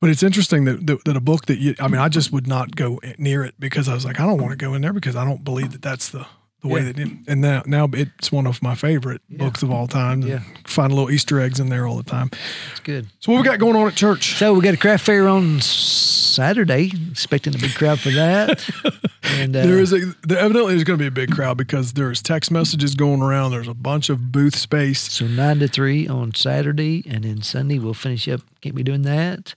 but 0.00 0.08
it's 0.08 0.22
interesting 0.22 0.66
that, 0.66 0.86
that 0.86 1.04
that 1.04 1.16
a 1.16 1.20
book 1.20 1.46
that 1.46 1.58
you, 1.58 1.74
I 1.80 1.88
mean, 1.88 2.00
I 2.00 2.08
just 2.08 2.30
would 2.30 2.46
not 2.46 2.76
go 2.76 3.00
near 3.18 3.42
it 3.42 3.56
because 3.58 3.88
I 3.88 3.94
was 3.94 4.04
like, 4.04 4.20
I 4.20 4.26
don't 4.26 4.40
want 4.40 4.52
to 4.52 4.56
go 4.56 4.72
in 4.72 4.82
there 4.82 4.92
because 4.92 5.16
I 5.16 5.24
don't 5.24 5.42
believe 5.42 5.72
that 5.72 5.82
that's 5.82 6.10
the 6.10 6.28
the 6.62 6.68
way 6.68 6.80
Yeah. 6.80 6.92
that. 6.92 6.98
It, 6.98 7.12
and 7.28 7.40
now 7.40 7.62
now 7.66 7.88
it's 7.92 8.30
one 8.30 8.46
of 8.46 8.62
my 8.62 8.74
favorite 8.74 9.22
books 9.30 9.62
of 9.62 9.70
all 9.70 9.86
time. 9.86 10.22
Yeah. 10.22 10.40
find 10.66 10.92
little 10.92 11.10
Easter 11.10 11.40
eggs 11.40 11.58
in 11.60 11.68
there 11.68 11.86
all 11.86 11.96
the 11.96 12.02
time. 12.02 12.30
It's 12.72 12.80
good. 12.80 13.06
So 13.20 13.32
what 13.32 13.38
we 13.42 13.44
got 13.44 13.58
going 13.58 13.76
on 13.76 13.86
at 13.88 13.94
church? 13.94 14.36
So 14.36 14.54
we 14.54 14.60
got 14.60 14.74
a 14.74 14.76
craft 14.76 15.04
fair 15.06 15.26
on 15.28 15.60
Saturday. 15.60 16.90
Expecting 17.10 17.54
a 17.54 17.58
big 17.58 17.74
crowd 17.74 18.00
for 18.00 18.10
that. 18.10 18.68
And 19.38 19.54
uh, 19.54 19.64
There 19.64 19.78
is 19.78 19.92
a 19.92 19.98
there 20.26 20.38
evidently 20.38 20.72
there's 20.72 20.82
going 20.84 20.98
to 20.98 21.02
be 21.02 21.06
a 21.06 21.10
big 21.10 21.30
crowd 21.30 21.56
because 21.56 21.92
there's 21.92 22.20
text 22.20 22.50
messages 22.50 22.94
going 22.96 23.22
around. 23.22 23.52
There's 23.52 23.68
a 23.68 23.74
bunch 23.74 24.08
of 24.08 24.32
booth 24.32 24.56
space. 24.56 25.12
so 25.12 25.26
nine 25.28 25.60
to 25.60 25.68
three 25.68 26.08
on 26.08 26.34
Saturday, 26.34 27.04
and 27.08 27.22
then 27.24 27.42
Sunday 27.42 27.78
we'll 27.78 27.94
finish 27.94 28.26
up. 28.28 28.40
Can't 28.60 28.74
be 28.74 28.82
doing 28.82 29.02
that. 29.02 29.54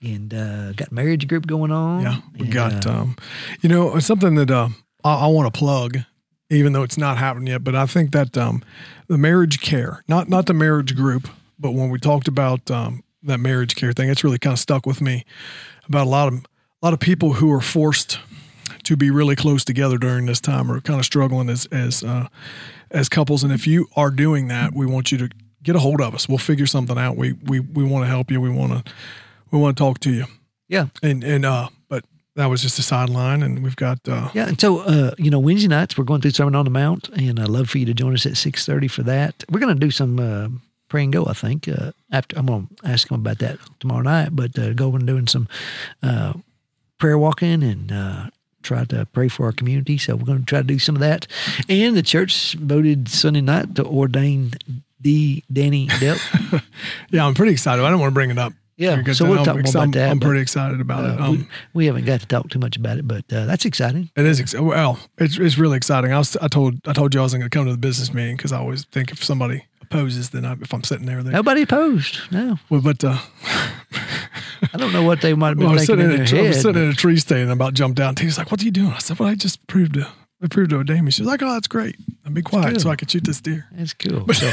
And 0.00 0.32
uh, 0.32 0.72
got 0.72 0.92
marriage 0.92 1.28
group 1.28 1.46
going 1.46 1.70
on. 1.72 2.02
Yeah, 2.02 2.20
we 2.38 2.46
And, 2.46 2.54
got 2.54 2.86
uh, 2.86 2.90
um, 3.02 3.16
you 3.60 3.68
know, 3.68 3.98
something 3.98 4.34
that 4.36 4.50
uh, 4.50 4.68
I, 5.04 5.14
I 5.14 5.26
want 5.26 5.52
to 5.52 5.58
plug, 5.58 5.98
even 6.52 6.72
though 6.72 6.82
it's 6.82 6.98
not 6.98 7.18
happening 7.18 7.48
yet. 7.48 7.64
But 7.64 7.74
I 7.74 7.86
think 7.86 8.12
that 8.12 8.36
um, 8.36 8.62
the 9.08 9.18
marriage 9.18 9.60
care, 9.60 10.02
not 10.08 10.28
not 10.28 10.46
the 10.46 10.54
marriage 10.54 10.94
group, 10.94 11.28
but 11.58 11.72
when 11.72 11.90
we 11.90 11.98
talked 11.98 12.28
about 12.28 12.70
um, 12.70 13.02
that 13.22 13.38
marriage 13.38 13.74
care 13.74 13.92
thing, 13.92 14.08
it's 14.08 14.24
really 14.24 14.38
kind 14.38 14.52
of 14.52 14.58
stuck 14.58 14.86
with 14.86 15.00
me 15.00 15.24
about 15.88 16.06
a 16.06 16.10
lot 16.10 16.28
of 16.28 16.34
a 16.34 16.82
lot 16.82 16.92
of 16.92 17.00
people 17.00 17.34
who 17.34 17.52
are 17.52 17.60
forced 17.60 18.18
to 18.84 18.96
be 18.96 19.10
really 19.10 19.36
close 19.36 19.64
together 19.64 19.98
during 19.98 20.26
this 20.26 20.40
time 20.40 20.70
or 20.70 20.80
kind 20.80 20.98
of 20.98 21.04
struggling 21.04 21.48
as 21.48 21.66
as 21.66 22.02
uh, 22.02 22.28
as 22.90 23.08
couples. 23.08 23.42
And 23.42 23.52
if 23.52 23.66
you 23.66 23.88
are 23.96 24.10
doing 24.10 24.48
that, 24.48 24.74
we 24.74 24.86
want 24.86 25.12
you 25.12 25.18
to 25.18 25.30
get 25.62 25.76
a 25.76 25.80
hold 25.80 26.00
of 26.00 26.14
us. 26.14 26.28
We'll 26.28 26.38
figure 26.38 26.66
something 26.66 26.98
out. 26.98 27.16
We 27.16 27.32
we 27.32 27.60
we 27.60 27.84
want 27.84 28.04
to 28.04 28.08
help 28.08 28.30
you. 28.30 28.40
We 28.40 28.50
want 28.50 28.72
to 28.86 28.92
we 29.50 29.58
want 29.58 29.76
to 29.76 29.80
talk 29.82 30.00
to 30.00 30.10
you 30.12 30.26
yeah, 30.72 30.86
and 31.02 31.22
and 31.22 31.44
uh 31.44 31.68
but 31.90 32.02
that 32.36 32.46
was 32.46 32.62
just 32.62 32.78
a 32.78 32.82
sideline 32.82 33.42
and 33.42 33.62
we've 33.62 33.76
got 33.76 33.98
uh 34.08 34.30
yeah. 34.34 34.48
And 34.48 34.60
so 34.60 34.80
uh, 34.80 35.14
you 35.18 35.30
know, 35.30 35.38
Wednesday 35.38 35.68
nights 35.68 35.96
we're 35.96 36.04
going 36.04 36.20
through 36.20 36.32
Sermon 36.32 36.54
on 36.54 36.64
the 36.64 36.70
Mount, 36.70 37.08
and 37.10 37.38
I'd 37.38 37.48
love 37.48 37.70
for 37.70 37.78
you 37.78 37.86
to 37.86 37.94
join 37.94 38.14
us 38.14 38.26
at 38.26 38.36
six 38.36 38.66
thirty 38.66 38.88
for 38.88 39.02
that. 39.02 39.44
We're 39.50 39.60
going 39.60 39.74
to 39.74 39.80
do 39.80 39.90
some 39.90 40.18
uh, 40.18 40.48
pray 40.88 41.04
and 41.04 41.12
go. 41.12 41.26
I 41.26 41.34
think 41.34 41.68
uh, 41.68 41.92
after 42.10 42.38
I'm 42.38 42.46
going 42.46 42.68
to 42.68 42.88
ask 42.88 43.08
them 43.08 43.20
about 43.20 43.38
that 43.38 43.58
tomorrow 43.80 44.02
night, 44.02 44.30
but 44.32 44.58
uh, 44.58 44.72
go 44.72 44.94
and 44.94 45.06
doing 45.06 45.26
some 45.26 45.48
uh, 46.02 46.34
prayer 46.98 47.18
walking 47.18 47.62
and 47.62 47.92
uh, 47.92 48.26
try 48.62 48.84
to 48.84 49.06
pray 49.06 49.28
for 49.28 49.46
our 49.46 49.52
community. 49.52 49.98
So 49.98 50.16
we're 50.16 50.24
going 50.24 50.40
to 50.40 50.44
try 50.44 50.60
to 50.60 50.66
do 50.66 50.78
some 50.78 50.94
of 50.96 51.00
that. 51.00 51.26
And 51.68 51.96
the 51.96 52.02
church 52.02 52.54
voted 52.54 53.08
Sunday 53.08 53.40
night 53.40 53.74
to 53.76 53.84
ordain 53.84 54.52
D. 55.00 55.42
Danny 55.52 55.88
Delp. 55.88 56.62
yeah 57.10 57.26
i'm 57.26 57.34
pretty 57.34 57.52
excited 57.52 57.84
i 57.84 57.90
don't 57.90 57.98
want 58.00 58.10
to 58.10 58.14
bring 58.14 58.30
it 58.30 58.38
up 58.38 58.52
Yeah, 58.76 59.02
so 59.12 59.26
we'll 59.28 59.44
talk 59.44 59.54
more 59.56 59.60
about 59.60 59.76
I'm, 59.76 59.90
that, 59.92 60.10
I'm 60.10 60.18
pretty 60.20 60.40
excited 60.40 60.80
about 60.80 61.04
it 61.04 61.20
Uh, 61.20 61.24
um 61.24 61.32
we, 61.32 61.46
we 61.74 61.86
haven't 61.86 62.04
got 62.06 62.20
to 62.20 62.26
talk 62.26 62.48
too 62.48 62.58
much 62.58 62.76
about 62.76 62.98
it, 62.98 63.06
but 63.06 63.24
uh, 63.32 63.44
that's 63.46 63.64
exciting. 63.64 64.10
it 64.16 64.24
is 64.26 64.40
ex- 64.40 64.54
well 64.54 64.98
it's, 65.18 65.38
it's 65.38 65.58
really 65.58 65.76
exciting 65.76 66.12
i 66.12 66.18
was 66.18 66.36
i 66.38 66.48
told 66.48 66.74
i 66.86 66.92
told 66.92 67.14
you 67.14 67.20
i 67.20 67.22
wasn't 67.22 67.40
going 67.40 67.50
to 67.50 67.56
come 67.56 67.66
to 67.66 67.72
the 67.72 67.78
business 67.78 68.12
meeting 68.14 68.36
because 68.36 68.50
i 68.52 68.58
always 68.58 68.84
think 68.86 69.12
if 69.12 69.22
somebody 69.22 69.64
opposes 69.82 70.30
then 70.30 70.44
I, 70.44 70.52
if 70.54 70.72
i'm 70.72 70.82
sitting 70.84 71.06
there 71.06 71.22
they 71.22 71.30
Nobody 71.30 71.62
opposed. 71.62 72.18
No, 72.32 72.58
well, 72.70 72.80
but 72.80 73.04
uh 73.04 73.18
I 74.74 74.78
don't 74.78 74.92
know 74.92 75.02
what 75.02 75.20
they 75.20 75.34
might 75.34 75.48
have 75.48 75.58
been 75.58 75.66
well, 75.66 75.72
I 75.76 75.80
was 75.80 75.86
thinking 75.86 76.06
sitting, 76.06 76.20
in 76.20 76.26
in 76.26 76.34
their 76.34 76.40
a, 76.40 76.44
I 76.44 76.48
was 76.48 76.60
sitting 76.62 76.82
in 76.82 76.88
a 76.88 76.94
tree 76.94 77.16
stand 77.18 77.42
and 77.42 77.52
about 77.52 77.74
jumped 77.74 77.98
down 77.98 78.16
he's 78.16 78.38
like 78.38 78.50
what 78.50 78.62
are 78.62 78.64
you 78.64 78.70
doing 78.70 78.92
i 78.92 78.98
said 78.98 79.18
well 79.18 79.28
i 79.28 79.34
just 79.34 79.64
proved 79.66 79.94
to 79.94 80.08
I 80.44 80.48
proved 80.48 80.70
to 80.70 80.76
Odame. 80.82 81.06
She's 81.12 81.24
like, 81.24 81.40
"Oh, 81.40 81.52
that's 81.52 81.68
great. 81.68 81.94
And 82.24 82.34
be 82.34 82.42
quiet 82.42 82.80
so 82.80 82.90
I 82.90 82.96
can 82.96 83.06
shoot 83.06 83.22
this 83.22 83.40
deer." 83.40 83.64
That's 83.70 83.94
cool. 83.94 84.26
So 84.34 84.52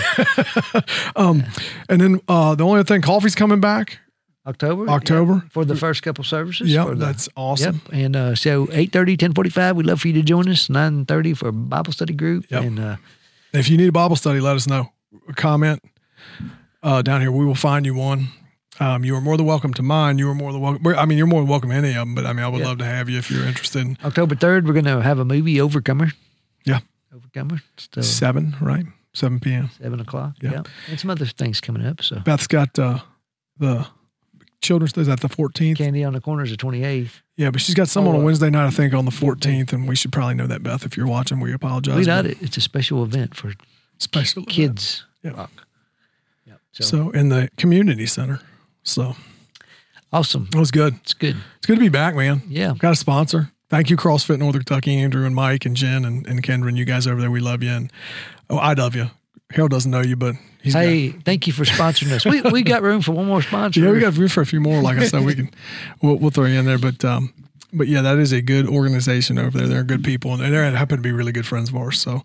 Um, 1.16 1.44
and 1.90 2.00
then 2.00 2.22
uh, 2.28 2.54
the 2.54 2.64
only 2.64 2.82
other 2.82 2.88
thing, 2.88 3.02
coffee's 3.02 3.34
coming 3.34 3.60
back. 3.60 3.98
October. 4.48 4.90
October. 4.90 5.34
yeah, 5.34 5.50
for 5.52 5.66
the 5.66 5.76
first 5.76 6.02
couple 6.02 6.24
services. 6.24 6.72
Yeah, 6.72 6.86
the- 6.86 6.96
that's 6.96 7.30
awesome. 7.36 7.82
Yep. 7.92 7.94
And 7.94 8.16
uh, 8.16 8.36
so 8.36 8.66
8.30, 8.68 9.18
10.45, 9.18 9.76
we'd 9.76 9.86
love 9.86 10.02
for 10.02 10.08
you 10.08 10.14
to 10.16 10.22
join 10.24 10.48
us. 10.50 10.68
9.30 10.68 11.38
for 11.38 11.52
Bible 11.52 11.92
study 11.94 12.14
group. 12.14 12.46
Yep. 12.50 12.64
And 12.64 12.80
uh, 12.80 12.96
If 13.54 13.70
you 13.70 13.78
need 13.78 13.90
a 13.90 13.92
Bible 13.92 14.16
study, 14.16 14.40
let 14.40 14.56
us 14.56 14.68
know. 14.68 14.92
Comment 15.36 15.82
uh, 16.84 17.02
down 17.02 17.22
here. 17.22 17.32
We 17.32 17.46
will 17.46 17.56
find 17.56 17.86
you 17.86 17.94
one. 17.96 18.28
Um, 18.80 19.04
you 19.04 19.14
are 19.16 19.22
more 19.22 19.36
than 19.36 19.46
welcome 19.46 19.74
to 19.74 19.84
mine. 19.84 20.18
You 20.20 20.30
are 20.30 20.36
more 20.36 20.54
than 20.54 20.62
welcome. 20.62 20.88
I 20.88 21.06
mean, 21.06 21.18
you're 21.18 21.28
more 21.28 21.42
than 21.42 21.50
welcome 21.50 21.70
to 21.72 21.76
any 21.76 21.90
of 21.90 21.96
them. 21.96 22.16
But 22.16 22.26
I 22.26 22.32
mean, 22.34 22.46
I 22.46 22.48
would 22.48 22.62
Yeah. 22.62 22.68
love 22.68 22.78
to 22.78 22.86
have 22.86 23.10
you 23.10 23.18
if 23.18 23.30
you're 23.30 23.44
interested. 23.46 23.82
in 23.86 23.98
October 24.06 24.36
3rd, 24.36 24.66
we're 24.66 24.74
going 24.74 24.86
to 24.86 25.02
have 25.02 25.20
a 25.20 25.26
movie, 25.26 25.60
Overcomer. 25.60 26.12
Yeah. 26.66 26.80
Overcomer. 27.14 27.62
So 27.94 28.02
Seven, 28.02 28.56
right? 28.62 28.86
Seven 29.14 29.40
p.m. 29.42 29.70
7 29.82 30.00
o'clock. 30.00 30.36
Yeah. 30.42 30.52
Yeah. 30.52 30.62
And 30.88 31.00
some 31.00 31.10
other 31.10 31.26
things 31.26 31.60
coming 31.60 31.86
up. 31.86 32.02
So 32.04 32.20
Beth's 32.20 32.48
got 32.48 32.78
uh, 32.80 33.00
the 33.58 33.86
children's. 34.62 34.98
Is 34.98 35.08
that 35.08 35.20
the 35.22 35.30
14th? 35.30 35.78
Candy 35.78 36.04
on 36.04 36.14
the 36.14 36.22
Corners 36.22 36.52
the 36.52 36.58
28th. 36.58 37.22
Yeah, 37.38 37.52
but 37.52 37.62
she's 37.62 37.76
got 37.76 37.88
some 37.88 38.08
on 38.08 38.16
Oh, 38.16 38.20
a 38.20 38.22
uh, 38.22 38.26
Wednesday 38.26 38.50
night, 38.50 38.68
I 38.68 38.70
think, 38.70 38.94
on 38.94 39.06
the 39.06 39.12
14th, 39.12 39.72
and 39.74 39.88
we 39.88 39.96
should 39.96 40.12
probably 40.12 40.36
know 40.36 40.48
that, 40.48 40.62
Beth. 40.64 40.86
If 40.86 40.98
you're 40.98 41.08
watching, 41.08 41.40
we 41.40 41.54
apologize. 41.54 41.96
We 41.98 42.06
got 42.06 42.26
it. 42.26 42.38
It's 42.42 42.58
a 42.58 42.62
special 42.62 43.04
event 43.04 43.36
for 43.36 43.54
Special 43.98 44.44
kids. 44.46 45.04
Yeah. 45.24 45.32
Rock. 45.32 45.52
Yep. 46.46 46.60
So, 46.72 46.84
So 46.84 47.10
in 47.12 47.30
the 47.30 47.50
community 47.58 48.06
center. 48.06 48.40
So 48.84 49.16
awesome. 50.14 50.48
it 50.54 50.58
was 50.58 50.72
good. 50.72 50.96
It's 51.02 51.14
good. 51.14 51.36
It's 51.58 51.66
good 51.66 51.76
to 51.76 51.82
be 51.82 51.90
back, 51.90 52.16
man. 52.16 52.42
Yeah. 52.48 52.74
Got 52.78 52.94
a 52.94 52.96
sponsor. 52.96 53.52
Thank 53.70 53.90
you, 53.90 53.98
CrossFit 53.98 54.40
Northern 54.40 54.64
Kentucky, 54.64 54.98
Andrew 54.98 55.26
and 55.26 55.36
Mike 55.36 55.66
and 55.66 55.76
Jen 55.76 56.04
and, 56.06 56.26
and 56.26 56.42
Kendra 56.42 56.70
and 56.70 56.78
you 56.78 56.86
guys 56.86 57.06
over 57.06 57.22
there. 57.22 57.30
We 57.30 57.40
love 57.40 57.62
you. 57.62 57.70
And 57.70 57.92
oh, 58.50 58.58
I 58.58 58.74
love 58.74 58.96
you. 58.96 59.12
Harold 59.52 59.72
doesn't 59.72 59.92
know 59.92 60.02
you, 60.02 60.16
but 60.16 60.36
he's 60.62 60.74
got- 60.74 60.84
Hey, 60.84 61.10
thank 61.10 61.48
you 61.48 61.54
for 61.54 61.64
sponsoring 61.66 62.12
us. 62.12 62.26
We 62.26 62.42
we 62.42 62.62
got 62.64 62.82
room 62.82 63.02
for 63.02 63.12
one 63.14 63.26
more 63.28 63.42
sponsor. 63.42 63.80
yeah, 63.84 63.92
we 63.92 64.00
got 64.00 64.16
room 64.18 64.30
for 64.30 64.42
a 64.42 64.46
few 64.46 64.60
more. 64.62 64.82
Like 64.82 64.98
I 64.98 65.06
said, 65.06 65.24
we 65.26 65.36
can 65.36 65.50
we'll, 66.02 66.16
we'll 66.16 66.32
throw 66.32 66.46
you 66.46 66.60
in 66.60 66.66
there. 66.66 66.78
But 66.80 67.04
um, 67.06 67.34
but 67.74 67.88
yeah, 67.88 68.02
that 68.02 68.18
is 68.18 68.32
a 68.32 68.42
good 68.42 68.68
organization 68.68 69.38
over 69.38 69.58
there. 69.58 69.68
They're 69.68 69.84
good 69.84 70.04
people, 70.04 70.34
and 70.34 70.42
they 70.42 70.72
happen 70.72 70.98
to 70.98 71.04
be 71.04 71.12
really 71.12 71.32
good 71.32 71.46
friends 71.46 71.70
of 71.70 71.76
ours. 71.76 72.00
So 72.02 72.24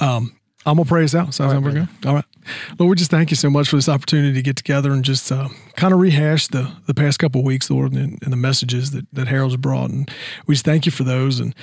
um, 0.00 0.34
I'm 0.66 0.76
gonna 0.76 0.84
pray 0.84 1.04
us 1.04 1.14
out. 1.14 1.32
Sounds 1.32 1.52
we're 1.64 1.72
good. 1.72 1.88
All 2.06 2.14
right, 2.16 2.24
Lord, 2.78 2.90
we 2.90 2.96
just 2.96 3.10
thank 3.10 3.30
you 3.30 3.36
so 3.36 3.48
much 3.48 3.68
for 3.68 3.76
this 3.76 3.88
opportunity 3.88 4.34
to 4.34 4.42
get 4.42 4.56
together 4.56 4.92
and 4.92 5.04
just 5.04 5.30
uh, 5.32 5.48
kind 5.76 5.94
of 5.94 6.00
rehash 6.00 6.48
the 6.48 6.70
the 6.86 6.92
past 6.94 7.18
couple 7.18 7.40
of 7.40 7.46
weeks, 7.46 7.70
Lord, 7.70 7.92
and, 7.92 8.18
and 8.22 8.32
the 8.32 8.36
messages 8.36 8.90
that 8.90 9.06
that 9.12 9.28
Harold's 9.28 9.56
brought, 9.56 9.90
and 9.90 10.10
we 10.46 10.54
just 10.54 10.64
thank 10.66 10.86
you 10.86 10.92
for 10.92 11.04
those, 11.04 11.40
and, 11.40 11.54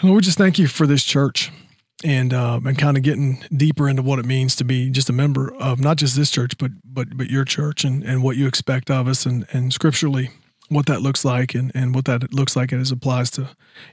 and 0.00 0.04
Lord, 0.04 0.16
we 0.16 0.22
just 0.22 0.38
thank 0.38 0.58
you 0.58 0.68
for 0.68 0.86
this 0.86 1.04
church. 1.04 1.50
And 2.02 2.32
uh, 2.32 2.60
and 2.64 2.78
kind 2.78 2.96
of 2.96 3.02
getting 3.02 3.44
deeper 3.54 3.86
into 3.86 4.00
what 4.00 4.18
it 4.18 4.24
means 4.24 4.56
to 4.56 4.64
be 4.64 4.88
just 4.88 5.10
a 5.10 5.12
member 5.12 5.52
of 5.56 5.80
not 5.80 5.98
just 5.98 6.16
this 6.16 6.30
church, 6.30 6.56
but 6.56 6.70
but 6.82 7.14
but 7.14 7.28
your 7.28 7.44
church, 7.44 7.84
and, 7.84 8.02
and 8.02 8.22
what 8.22 8.38
you 8.38 8.46
expect 8.46 8.90
of 8.90 9.06
us, 9.06 9.26
and 9.26 9.46
and 9.52 9.70
scripturally 9.70 10.30
what 10.70 10.86
that 10.86 11.02
looks 11.02 11.24
like 11.24 11.54
and, 11.54 11.72
and 11.74 11.94
what 11.94 12.04
that 12.06 12.32
looks 12.32 12.56
like 12.56 12.72
as 12.72 12.90
applies 12.92 13.30
to 13.32 13.48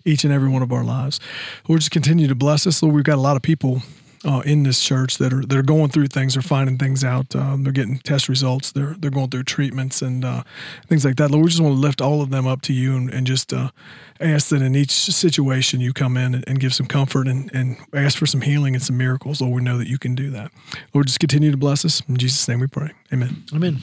each 0.05 0.23
and 0.23 0.31
every 0.31 0.47
one 0.47 0.61
of 0.61 0.71
our 0.71 0.83
lives. 0.83 1.19
Lord, 1.67 1.81
just 1.81 1.91
continue 1.91 2.27
to 2.27 2.35
bless 2.35 2.67
us. 2.67 2.81
Lord, 2.81 2.95
we've 2.95 3.03
got 3.03 3.17
a 3.17 3.21
lot 3.21 3.35
of 3.35 3.41
people 3.41 3.81
uh, 4.25 4.41
in 4.45 4.63
this 4.63 4.81
church 4.83 5.17
that 5.17 5.33
are 5.33 5.45
that 5.45 5.57
are 5.57 5.63
going 5.63 5.89
through 5.89 6.07
things, 6.07 6.33
they're 6.33 6.41
finding 6.41 6.77
things 6.77 7.03
out. 7.03 7.35
Um, 7.35 7.63
they're 7.63 7.73
getting 7.73 7.99
test 7.99 8.29
results. 8.29 8.71
They're 8.71 8.95
they're 8.97 9.11
going 9.11 9.29
through 9.29 9.43
treatments 9.43 10.01
and 10.01 10.25
uh, 10.25 10.43
things 10.87 11.05
like 11.05 11.15
that. 11.17 11.31
Lord, 11.31 11.45
we 11.45 11.49
just 11.49 11.61
want 11.61 11.75
to 11.75 11.79
lift 11.79 12.01
all 12.01 12.21
of 12.21 12.29
them 12.29 12.47
up 12.47 12.61
to 12.63 12.73
you 12.73 12.95
and, 12.95 13.09
and 13.09 13.27
just 13.27 13.53
uh, 13.53 13.71
ask 14.19 14.49
that 14.49 14.61
in 14.61 14.75
each 14.75 14.91
situation 14.91 15.79
you 15.79 15.93
come 15.93 16.17
in 16.17 16.35
and, 16.35 16.43
and 16.47 16.59
give 16.59 16.73
some 16.73 16.87
comfort 16.87 17.27
and, 17.27 17.53
and 17.53 17.77
ask 17.93 18.17
for 18.17 18.25
some 18.25 18.41
healing 18.41 18.73
and 18.75 18.83
some 18.83 18.97
miracles. 18.97 19.41
Lord, 19.41 19.53
we 19.53 19.61
know 19.61 19.77
that 19.77 19.87
you 19.87 19.97
can 19.97 20.15
do 20.15 20.29
that. 20.31 20.51
Lord, 20.93 21.07
just 21.07 21.19
continue 21.19 21.51
to 21.51 21.57
bless 21.57 21.85
us. 21.85 22.01
In 22.07 22.17
Jesus' 22.17 22.47
name 22.47 22.59
we 22.59 22.67
pray. 22.67 22.91
Amen. 23.13 23.43
Amen. 23.53 23.77